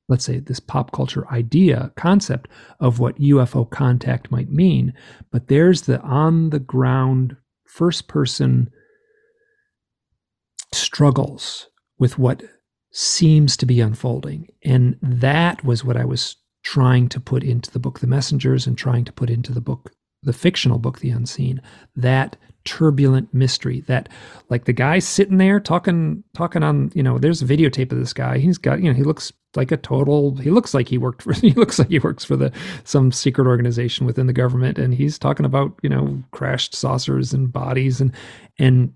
let's 0.08 0.24
say 0.24 0.40
this 0.40 0.62
pop 0.62 0.94
culture 0.94 1.30
idea, 1.30 1.92
concept 1.98 2.48
of 2.80 2.98
what 2.98 3.20
UFO 3.20 3.70
contact 3.70 4.32
might 4.32 4.50
mean, 4.50 4.94
but 5.32 5.50
there's 5.50 5.82
the 5.82 6.00
on 6.02 6.50
the 6.50 6.60
ground 6.60 7.36
first 7.66 8.08
person 8.08 8.72
struggles 10.78 11.68
with 12.00 12.18
what 12.18 12.44
seems 12.92 13.58
to 13.58 13.66
be 13.66 13.82
unfolding. 13.82 14.48
And 14.64 14.98
that 15.02 15.64
was 15.64 15.84
what 15.84 15.98
I 15.98 16.06
was 16.06 16.36
trying 16.64 17.10
to 17.10 17.20
put 17.20 17.44
into 17.44 17.72
the 17.72 17.80
book 17.80 18.00
The 18.00 18.08
Messengers 18.08 18.68
and 18.68 18.78
trying 18.78 19.06
to 19.06 19.14
put 19.14 19.30
into 19.30 19.54
the 19.54 19.62
book 19.62 19.92
the 20.24 20.34
fictional 20.34 20.80
book 20.80 21.00
The 21.00 21.12
Unseen. 21.12 21.62
That 21.96 22.38
turbulent 22.68 23.34
mystery 23.34 23.80
that 23.88 24.10
like 24.50 24.66
the 24.66 24.74
guy 24.74 25.00
sitting 25.00 25.38
there 25.38 25.58
talking 25.58 26.22
talking 26.34 26.64
on 26.64 26.92
you 26.94 27.02
know 27.02 27.18
there's 27.18 27.42
a 27.42 27.46
videotape 27.46 27.94
of 27.94 27.98
this 27.98 28.12
guy 28.12 28.38
he's 28.38 28.58
got 28.58 28.82
you 28.82 28.90
know 28.90 28.94
he 28.94 29.04
looks 29.04 29.32
like 29.56 29.72
a 29.72 29.78
total 29.78 30.36
he 30.36 30.52
looks 30.52 30.74
like 30.74 30.90
he 30.90 30.98
worked 30.98 31.22
for 31.22 31.32
he 31.42 31.52
looks 31.52 31.80
like 31.80 31.88
he 31.88 32.00
works 32.00 32.26
for 32.26 32.36
the 32.36 32.52
some 32.84 33.10
secret 33.10 33.48
organization 33.48 34.06
within 34.06 34.28
the 34.28 34.34
government 34.34 34.78
and 34.78 34.94
he's 34.94 35.18
talking 35.18 35.46
about 35.46 35.80
you 35.82 35.90
know 35.90 36.22
crashed 36.32 36.76
saucers 36.76 37.34
and 37.34 37.54
bodies 37.54 38.02
and 38.02 38.12
and 38.60 38.94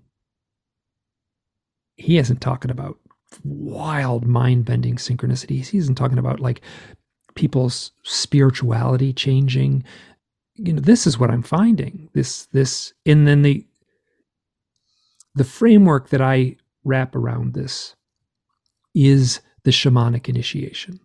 he 2.02 2.18
isn't 2.18 2.40
talking 2.40 2.70
about 2.70 2.98
wild 3.44 4.26
mind-bending 4.26 4.96
synchronicities. 4.96 5.68
He 5.68 5.78
isn't 5.78 5.94
talking 5.94 6.18
about 6.18 6.40
like 6.40 6.60
people's 7.36 7.92
spirituality 8.02 9.12
changing. 9.12 9.84
You 10.56 10.74
know 10.74 10.80
this 10.80 11.06
is 11.06 11.18
what 11.18 11.30
i'm 11.30 11.42
finding. 11.42 12.10
This 12.12 12.46
this 12.46 12.92
and 13.06 13.26
then 13.26 13.42
the 13.42 13.64
the 15.34 15.44
framework 15.44 16.08
that 16.08 16.20
i 16.20 16.56
wrap 16.84 17.14
around 17.14 17.54
this 17.54 17.94
is 18.94 19.40
the 19.62 19.70
shamanic 19.70 20.28
initiation. 20.28 20.98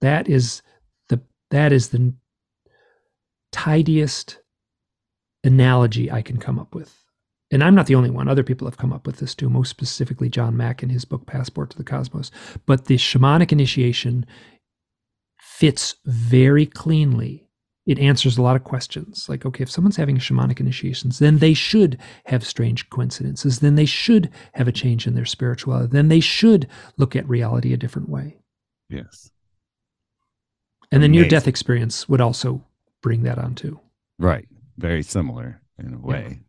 That 0.00 0.28
is 0.28 0.62
the 1.08 1.20
that 1.50 1.72
is 1.72 1.90
the 1.90 2.14
tidiest 3.52 4.38
analogy 5.44 6.10
i 6.10 6.20
can 6.20 6.38
come 6.38 6.58
up 6.58 6.74
with 6.74 7.05
and 7.56 7.64
i'm 7.64 7.74
not 7.74 7.86
the 7.86 7.94
only 7.94 8.10
one. 8.10 8.28
Other 8.28 8.42
people 8.42 8.66
have 8.66 8.76
come 8.76 8.92
up 8.92 9.06
with 9.06 9.16
this 9.16 9.34
too. 9.34 9.48
Most 9.48 9.70
specifically 9.70 10.28
john 10.28 10.56
mack 10.56 10.82
in 10.82 10.90
his 10.90 11.06
book 11.06 11.24
passport 11.26 11.70
to 11.70 11.78
the 11.78 11.84
cosmos. 11.84 12.30
But 12.66 12.84
the 12.84 12.96
shamanic 12.96 13.50
initiation 13.50 14.26
fits 15.40 15.96
very 16.04 16.66
cleanly. 16.66 17.48
It 17.86 17.98
answers 17.98 18.36
a 18.36 18.42
lot 18.42 18.56
of 18.56 18.64
questions. 18.64 19.26
Like 19.26 19.46
okay 19.46 19.62
if 19.62 19.70
someone's 19.70 19.96
having 19.96 20.18
shamanic 20.18 20.60
initiations 20.60 21.18
then 21.18 21.38
they 21.38 21.54
should 21.54 21.98
have 22.26 22.46
strange 22.46 22.90
coincidences. 22.90 23.60
Then 23.60 23.74
they 23.74 23.86
should 23.86 24.30
have 24.52 24.68
a 24.68 24.72
change 24.72 25.06
in 25.06 25.14
their 25.14 25.24
spirituality. 25.24 25.88
Then 25.90 26.08
they 26.08 26.20
should 26.20 26.68
look 26.98 27.16
at 27.16 27.26
reality 27.26 27.72
a 27.72 27.78
different 27.78 28.10
way. 28.10 28.36
Yes. 28.90 29.30
And 30.92 31.02
then 31.02 31.14
your 31.14 31.26
death 31.26 31.48
experience 31.48 32.06
would 32.06 32.20
also 32.20 32.64
bring 33.02 33.22
that 33.22 33.38
on 33.38 33.54
too. 33.54 33.80
Right. 34.18 34.46
Very 34.76 35.02
similar 35.02 35.62
in 35.78 35.94
a 35.94 35.98
way 35.98 36.40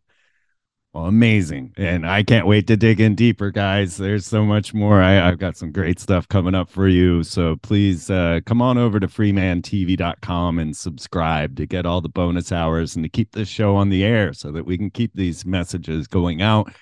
well, 0.94 1.04
amazing. 1.04 1.74
And 1.76 2.06
I 2.06 2.22
can't 2.22 2.46
wait 2.46 2.66
to 2.68 2.76
dig 2.76 3.00
in 3.00 3.14
deeper, 3.14 3.50
guys. 3.50 3.96
There's 3.96 4.26
so 4.26 4.44
much 4.44 4.72
more. 4.72 5.02
I, 5.02 5.12
have 5.12 5.38
got 5.38 5.56
some 5.56 5.70
great 5.70 6.00
stuff 6.00 6.26
coming 6.28 6.54
up 6.54 6.70
for 6.70 6.88
you. 6.88 7.22
So 7.22 7.56
please 7.56 8.10
uh, 8.10 8.40
come 8.46 8.62
on 8.62 8.78
over 8.78 8.98
to 8.98 9.06
freemantv.com 9.06 10.58
and 10.58 10.76
subscribe 10.76 11.56
to 11.56 11.66
get 11.66 11.86
all 11.86 12.00
the 12.00 12.08
bonus 12.08 12.52
hours 12.52 12.96
and 12.96 13.04
to 13.04 13.08
keep 13.08 13.32
this 13.32 13.48
show 13.48 13.76
on 13.76 13.90
the 13.90 14.02
air 14.02 14.32
so 14.32 14.50
that 14.52 14.64
we 14.64 14.78
can 14.78 14.90
keep 14.90 15.12
these 15.14 15.44
messages 15.44 16.06
going 16.06 16.40
out 16.40 16.72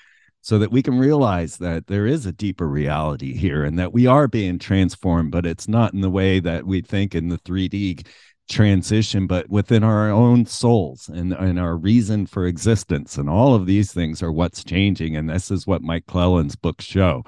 so 0.46 0.60
that 0.60 0.70
we 0.70 0.80
can 0.80 0.96
realize 0.96 1.56
that 1.56 1.88
there 1.88 2.06
is 2.06 2.24
a 2.24 2.30
deeper 2.30 2.68
reality 2.68 3.34
here 3.34 3.64
and 3.64 3.76
that 3.80 3.92
we 3.92 4.06
are 4.06 4.28
being 4.28 4.60
transformed, 4.60 5.32
but 5.32 5.44
it's 5.44 5.66
not 5.66 5.92
in 5.92 6.02
the 6.02 6.08
way 6.08 6.38
that 6.38 6.64
we 6.64 6.80
think 6.80 7.16
in 7.16 7.28
the 7.30 7.38
3D 7.38 8.06
transition, 8.48 9.26
but 9.26 9.48
within 9.48 9.82
our 9.84 10.10
own 10.10 10.46
souls 10.46 11.08
and, 11.08 11.32
and 11.32 11.58
our 11.58 11.76
reason 11.76 12.26
for 12.26 12.46
existence. 12.46 13.18
And 13.18 13.28
all 13.28 13.54
of 13.54 13.66
these 13.66 13.92
things 13.92 14.22
are 14.22 14.32
what's 14.32 14.64
changing. 14.64 15.16
And 15.16 15.28
this 15.28 15.50
is 15.50 15.66
what 15.66 15.82
Mike 15.82 16.06
Clelland's 16.06 16.56
books 16.56 16.84
show. 16.84 17.24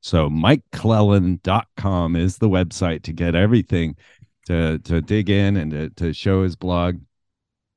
So, 0.00 0.28
MikeClelland.com 0.28 2.16
is 2.16 2.38
the 2.38 2.48
website 2.48 3.02
to 3.04 3.12
get 3.12 3.34
everything. 3.34 3.96
to 4.46 4.78
to 4.80 5.00
dig 5.00 5.30
in 5.30 5.56
and 5.56 5.70
to, 5.70 5.90
to 5.90 6.12
show 6.12 6.42
his 6.42 6.56
blog. 6.56 6.98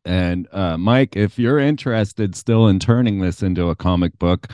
And 0.06 0.48
uh, 0.52 0.78
Mike, 0.78 1.16
if 1.16 1.40
you're 1.40 1.60
interested 1.60 2.36
still 2.36 2.68
in 2.68 2.80
turning 2.80 3.20
this 3.20 3.42
into 3.42 3.70
a 3.70 3.76
comic 3.76 4.18
book, 4.20 4.48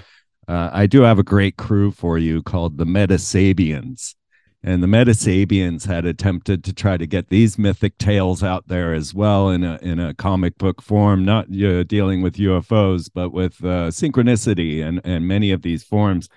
uh, 0.48 0.70
I 0.72 0.88
do 0.88 1.02
have 1.02 1.20
a 1.20 1.24
great 1.24 1.58
crew 1.58 1.92
for 1.92 2.18
you 2.18 2.42
called 2.44 2.78
the 2.78 2.86
Metasabians. 2.86 4.16
And 4.64 4.84
the 4.84 4.88
Metasabians 4.88 5.88
had 5.88 6.06
attempted 6.06 6.64
to 6.66 6.74
try 6.74 6.96
to 6.96 7.08
get 7.08 7.30
these 7.30 7.58
mythic 7.58 7.98
tales 7.98 8.44
out 8.44 8.68
there 8.68 8.94
as 8.94 9.12
well 9.12 9.50
in 9.50 9.64
a 9.64 9.80
in 9.82 10.00
a 10.00 10.14
comic 10.14 10.58
book 10.60 10.82
form, 10.82 11.26
not 11.26 11.46
uh, 11.46 11.84
dealing 11.84 12.22
with 12.22 12.36
UFOs, 12.36 13.10
but 13.12 13.32
with 13.32 13.64
uh, 13.64 13.90
synchronicity 13.90 14.84
and 14.86 15.02
and 15.04 15.28
many 15.28 15.52
of 15.52 15.64
these 15.64 15.84
forms 15.84 16.30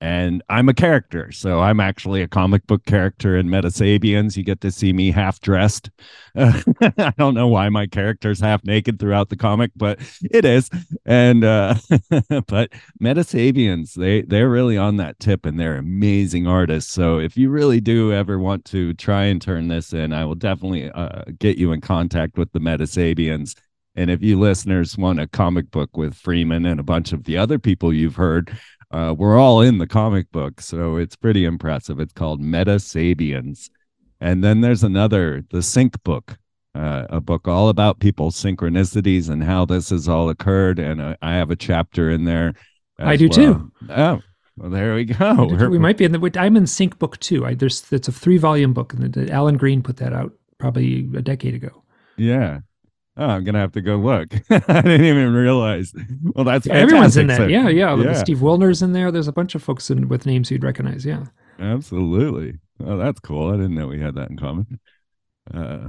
and 0.00 0.42
I'm 0.48 0.68
a 0.68 0.74
character. 0.74 1.32
So 1.32 1.60
I'm 1.60 1.80
actually 1.80 2.22
a 2.22 2.28
comic 2.28 2.66
book 2.66 2.84
character 2.84 3.36
in 3.36 3.48
Metasabians. 3.48 4.36
You 4.36 4.44
get 4.44 4.60
to 4.60 4.70
see 4.70 4.92
me 4.92 5.10
half 5.10 5.40
dressed. 5.40 5.90
Uh, 6.36 6.60
I 6.98 7.12
don't 7.18 7.34
know 7.34 7.48
why 7.48 7.68
my 7.68 7.86
character's 7.86 8.40
half 8.40 8.64
naked 8.64 9.00
throughout 9.00 9.28
the 9.28 9.36
comic, 9.36 9.72
but 9.74 9.98
it 10.30 10.44
is. 10.44 10.70
And 11.04 11.44
uh 11.44 11.74
but 12.46 12.70
Metasabians, 13.02 13.94
they 13.94 14.22
they're 14.22 14.48
really 14.48 14.76
on 14.76 14.96
that 14.98 15.18
tip 15.18 15.44
and 15.44 15.58
they're 15.58 15.78
amazing 15.78 16.46
artists. 16.46 16.92
So 16.92 17.18
if 17.18 17.36
you 17.36 17.50
really 17.50 17.80
do 17.80 18.12
ever 18.12 18.38
want 18.38 18.64
to 18.66 18.94
try 18.94 19.24
and 19.24 19.42
turn 19.42 19.68
this 19.68 19.92
in, 19.92 20.12
I 20.12 20.24
will 20.24 20.36
definitely 20.36 20.90
uh, 20.90 21.22
get 21.38 21.58
you 21.58 21.72
in 21.72 21.80
contact 21.80 22.38
with 22.38 22.52
the 22.52 22.60
Metasabians. 22.60 23.56
And 23.96 24.10
if 24.12 24.22
you 24.22 24.38
listeners 24.38 24.96
want 24.96 25.18
a 25.18 25.26
comic 25.26 25.72
book 25.72 25.96
with 25.96 26.14
Freeman 26.14 26.66
and 26.66 26.78
a 26.78 26.84
bunch 26.84 27.12
of 27.12 27.24
the 27.24 27.36
other 27.36 27.58
people 27.58 27.92
you've 27.92 28.14
heard, 28.14 28.56
uh, 28.90 29.14
we're 29.16 29.38
all 29.38 29.60
in 29.60 29.78
the 29.78 29.86
comic 29.86 30.30
book, 30.32 30.60
so 30.60 30.96
it's 30.96 31.16
pretty 31.16 31.44
impressive. 31.44 32.00
It's 32.00 32.12
called 32.12 32.40
Meta 32.40 32.76
Sabians, 32.76 33.70
And 34.20 34.42
then 34.42 34.60
there's 34.62 34.82
another, 34.82 35.44
the 35.50 35.62
Sync 35.62 36.02
book, 36.04 36.38
uh, 36.74 37.06
a 37.10 37.20
book 37.20 37.46
all 37.46 37.68
about 37.68 38.00
people's 38.00 38.36
synchronicities 38.36 39.28
and 39.28 39.44
how 39.44 39.64
this 39.64 39.90
has 39.90 40.08
all 40.08 40.30
occurred. 40.30 40.78
And 40.78 41.00
uh, 41.00 41.16
I 41.20 41.34
have 41.34 41.50
a 41.50 41.56
chapter 41.56 42.10
in 42.10 42.24
there. 42.24 42.54
I 42.98 43.16
do 43.16 43.28
well. 43.28 43.36
too. 43.36 43.72
Oh, 43.90 44.20
well, 44.56 44.70
there 44.70 44.94
we 44.94 45.04
go. 45.04 45.44
We 45.68 45.78
might 45.78 45.96
be 45.98 46.04
in 46.04 46.12
the. 46.12 46.30
I'm 46.36 46.56
in 46.56 46.66
Sync 46.66 46.98
book 46.98 47.18
too. 47.20 47.46
I, 47.46 47.54
there's 47.54 47.92
it's 47.92 48.08
a 48.08 48.12
three 48.12 48.38
volume 48.38 48.72
book, 48.72 48.92
and 48.92 49.30
Alan 49.30 49.56
Green 49.56 49.82
put 49.82 49.98
that 49.98 50.12
out 50.12 50.32
probably 50.58 51.08
a 51.14 51.22
decade 51.22 51.54
ago. 51.54 51.84
Yeah, 52.16 52.60
Oh, 53.18 53.26
I'm 53.26 53.42
gonna 53.42 53.58
have 53.58 53.72
to 53.72 53.82
go 53.82 53.96
look. 53.96 54.32
I 54.50 54.80
didn't 54.82 55.04
even 55.04 55.34
realize. 55.34 55.92
Well, 56.22 56.44
that's 56.44 56.66
yeah, 56.66 56.74
everyone's 56.74 57.16
in 57.16 57.26
that. 57.26 57.38
So, 57.38 57.46
yeah, 57.48 57.68
yeah, 57.68 57.96
yeah. 57.96 58.12
Steve 58.12 58.38
Wilner's 58.38 58.80
in 58.80 58.92
there. 58.92 59.10
There's 59.10 59.26
a 59.26 59.32
bunch 59.32 59.56
of 59.56 59.62
folks 59.62 59.90
in, 59.90 60.08
with 60.08 60.24
names 60.24 60.52
you'd 60.52 60.62
recognize. 60.62 61.04
Yeah, 61.04 61.24
absolutely. 61.58 62.58
Oh, 62.84 62.96
that's 62.96 63.18
cool. 63.18 63.48
I 63.48 63.56
didn't 63.56 63.74
know 63.74 63.88
we 63.88 64.00
had 64.00 64.14
that 64.14 64.30
in 64.30 64.38
common. 64.38 64.78
Uh, 65.52 65.88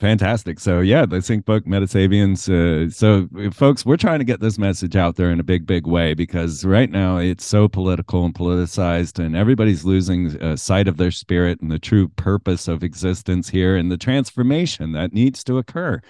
fantastic. 0.00 0.60
So 0.60 0.80
yeah, 0.80 1.06
the 1.06 1.22
Sync 1.22 1.46
book, 1.46 1.64
Metasabians. 1.64 2.46
Uh, 2.50 2.90
so 2.90 3.26
folks, 3.52 3.86
we're 3.86 3.96
trying 3.96 4.18
to 4.18 4.26
get 4.26 4.40
this 4.40 4.58
message 4.58 4.96
out 4.96 5.16
there 5.16 5.30
in 5.30 5.40
a 5.40 5.44
big, 5.44 5.66
big 5.66 5.86
way 5.86 6.12
because 6.12 6.62
right 6.62 6.90
now 6.90 7.16
it's 7.16 7.46
so 7.46 7.68
political 7.68 8.26
and 8.26 8.34
politicized, 8.34 9.18
and 9.18 9.34
everybody's 9.34 9.86
losing 9.86 10.38
uh, 10.42 10.56
sight 10.56 10.88
of 10.88 10.98
their 10.98 11.10
spirit 11.10 11.62
and 11.62 11.70
the 11.70 11.78
true 11.78 12.08
purpose 12.08 12.68
of 12.68 12.84
existence 12.84 13.48
here 13.48 13.78
and 13.78 13.90
the 13.90 13.96
transformation 13.96 14.92
that 14.92 15.14
needs 15.14 15.42
to 15.44 15.56
occur. 15.56 16.02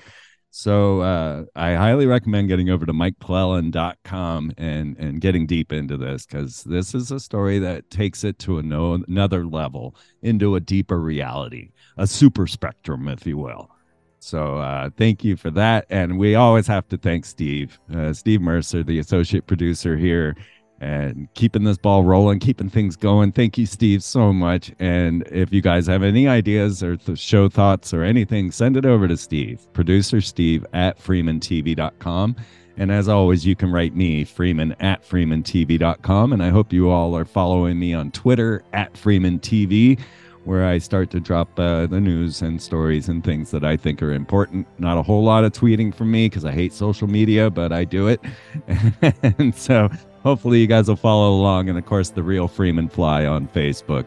So 0.58 1.02
uh, 1.02 1.44
I 1.54 1.74
highly 1.74 2.06
recommend 2.06 2.48
getting 2.48 2.70
over 2.70 2.86
to 2.86 2.92
mikeclelland.com 2.94 4.54
and 4.56 4.96
and 4.96 5.20
getting 5.20 5.46
deep 5.46 5.70
into 5.70 5.98
this 5.98 6.24
because 6.24 6.64
this 6.64 6.94
is 6.94 7.10
a 7.10 7.20
story 7.20 7.58
that 7.58 7.90
takes 7.90 8.24
it 8.24 8.38
to 8.38 8.56
a 8.56 8.62
no, 8.62 8.94
another 9.06 9.44
level, 9.44 9.94
into 10.22 10.54
a 10.54 10.60
deeper 10.60 10.98
reality, 10.98 11.72
a 11.98 12.06
super 12.06 12.46
spectrum, 12.46 13.06
if 13.06 13.26
you 13.26 13.36
will. 13.36 13.70
So 14.18 14.56
uh, 14.56 14.88
thank 14.96 15.22
you 15.22 15.36
for 15.36 15.50
that, 15.50 15.84
and 15.90 16.18
we 16.18 16.36
always 16.36 16.66
have 16.68 16.88
to 16.88 16.96
thank 16.96 17.26
Steve, 17.26 17.78
uh, 17.94 18.14
Steve 18.14 18.40
Mercer, 18.40 18.82
the 18.82 18.98
associate 18.98 19.46
producer 19.46 19.94
here 19.98 20.36
and 20.80 21.28
keeping 21.34 21.64
this 21.64 21.78
ball 21.78 22.04
rolling, 22.04 22.38
keeping 22.38 22.68
things 22.68 22.96
going. 22.96 23.32
Thank 23.32 23.56
you, 23.56 23.66
Steve, 23.66 24.02
so 24.02 24.32
much. 24.32 24.72
And 24.78 25.26
if 25.28 25.52
you 25.52 25.62
guys 25.62 25.86
have 25.86 26.02
any 26.02 26.28
ideas 26.28 26.82
or 26.82 26.96
th- 26.96 27.18
show 27.18 27.48
thoughts 27.48 27.94
or 27.94 28.02
anything, 28.02 28.50
send 28.50 28.76
it 28.76 28.84
over 28.84 29.08
to 29.08 29.16
Steve, 29.16 29.66
producer 29.72 30.20
Steve 30.20 30.66
at 30.72 30.98
freemantv.com. 30.98 32.36
And 32.78 32.92
as 32.92 33.08
always, 33.08 33.46
you 33.46 33.56
can 33.56 33.72
write 33.72 33.96
me, 33.96 34.24
Freeman 34.24 34.76
at 34.80 35.02
freemantv.com. 35.02 36.32
And 36.32 36.42
I 36.42 36.50
hope 36.50 36.72
you 36.72 36.90
all 36.90 37.16
are 37.16 37.24
following 37.24 37.78
me 37.78 37.94
on 37.94 38.10
Twitter 38.10 38.62
at 38.74 38.92
freemantv, 38.92 39.98
where 40.44 40.66
I 40.66 40.76
start 40.76 41.10
to 41.12 41.20
drop 41.20 41.58
uh, 41.58 41.86
the 41.86 42.00
news 42.00 42.42
and 42.42 42.60
stories 42.60 43.08
and 43.08 43.24
things 43.24 43.50
that 43.50 43.64
I 43.64 43.78
think 43.78 44.02
are 44.02 44.12
important. 44.12 44.66
Not 44.78 44.98
a 44.98 45.02
whole 45.02 45.24
lot 45.24 45.44
of 45.44 45.52
tweeting 45.52 45.94
from 45.94 46.10
me 46.10 46.28
because 46.28 46.44
I 46.44 46.52
hate 46.52 46.74
social 46.74 47.08
media, 47.08 47.48
but 47.48 47.72
I 47.72 47.84
do 47.84 48.08
it. 48.08 48.20
and 49.38 49.54
so 49.54 49.88
hopefully 50.26 50.58
you 50.58 50.66
guys 50.66 50.88
will 50.88 50.96
follow 50.96 51.30
along 51.30 51.68
and 51.68 51.78
of 51.78 51.86
course 51.86 52.10
the 52.10 52.22
real 52.22 52.48
freeman 52.48 52.88
fly 52.88 53.24
on 53.26 53.46
facebook. 53.48 54.04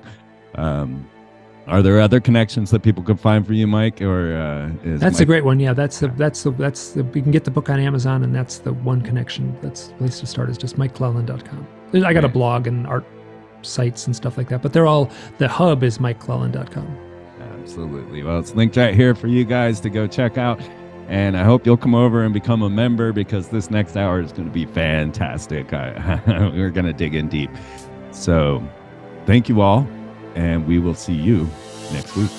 Um, 0.55 1.09
are 1.65 1.81
there 1.81 2.01
other 2.01 2.19
connections 2.19 2.71
that 2.71 2.81
people 2.83 3.03
can 3.03 3.15
find 3.15 3.47
for 3.47 3.53
you 3.53 3.67
mike 3.67 4.01
or 4.01 4.35
uh, 4.35 4.69
that's 4.97 5.13
mike- 5.15 5.21
a 5.21 5.25
great 5.25 5.45
one. 5.45 5.59
Yeah 5.61 5.71
that's 5.71 6.01
the 6.01 6.09
that's 6.09 6.43
the 6.43 6.51
that's 6.51 6.91
the 6.91 7.05
we 7.05 7.21
can 7.21 7.31
get 7.31 7.45
the 7.45 7.51
book 7.51 7.69
on 7.69 7.79
amazon 7.79 8.23
and 8.23 8.35
that's 8.35 8.57
the 8.57 8.73
one 8.73 9.01
connection 9.01 9.55
that's 9.61 9.87
the 9.87 9.93
place 9.93 10.19
to 10.19 10.25
start 10.25 10.49
is 10.49 10.57
just 10.57 10.75
mikeclelland.com 10.77 11.65
i 12.05 12.11
got 12.11 12.25
a 12.25 12.29
blog 12.29 12.67
and 12.67 12.85
art 12.85 13.05
sites 13.61 14.05
and 14.07 14.13
stuff 14.15 14.37
like 14.37 14.49
that 14.49 14.61
but 14.61 14.73
they're 14.73 14.87
all 14.87 15.09
the 15.37 15.47
hub 15.47 15.83
is 15.83 15.99
mikeclelland.com 15.99 16.97
absolutely. 17.61 18.23
Well 18.23 18.39
it's 18.39 18.53
linked 18.55 18.75
right 18.75 18.95
here 18.95 19.15
for 19.15 19.27
you 19.27 19.45
guys 19.45 19.79
to 19.81 19.89
go 19.89 20.05
check 20.07 20.37
out 20.37 20.59
and 21.09 21.35
I 21.35 21.43
hope 21.43 21.65
you'll 21.65 21.75
come 21.75 21.95
over 21.95 22.23
and 22.23 22.33
become 22.33 22.61
a 22.61 22.69
member 22.69 23.11
because 23.11 23.49
this 23.49 23.71
next 23.71 23.97
hour 23.97 24.21
is 24.21 24.31
going 24.31 24.47
to 24.47 24.53
be 24.53 24.65
fantastic. 24.65 25.73
I, 25.73 26.21
we're 26.55 26.69
going 26.69 26.85
to 26.85 26.93
dig 26.93 27.15
in 27.15 27.27
deep. 27.27 27.49
So 28.11 28.63
thank 29.25 29.49
you 29.49 29.61
all, 29.61 29.87
and 30.35 30.67
we 30.67 30.77
will 30.77 30.93
see 30.93 31.13
you 31.13 31.49
next 31.91 32.15
week. 32.15 32.29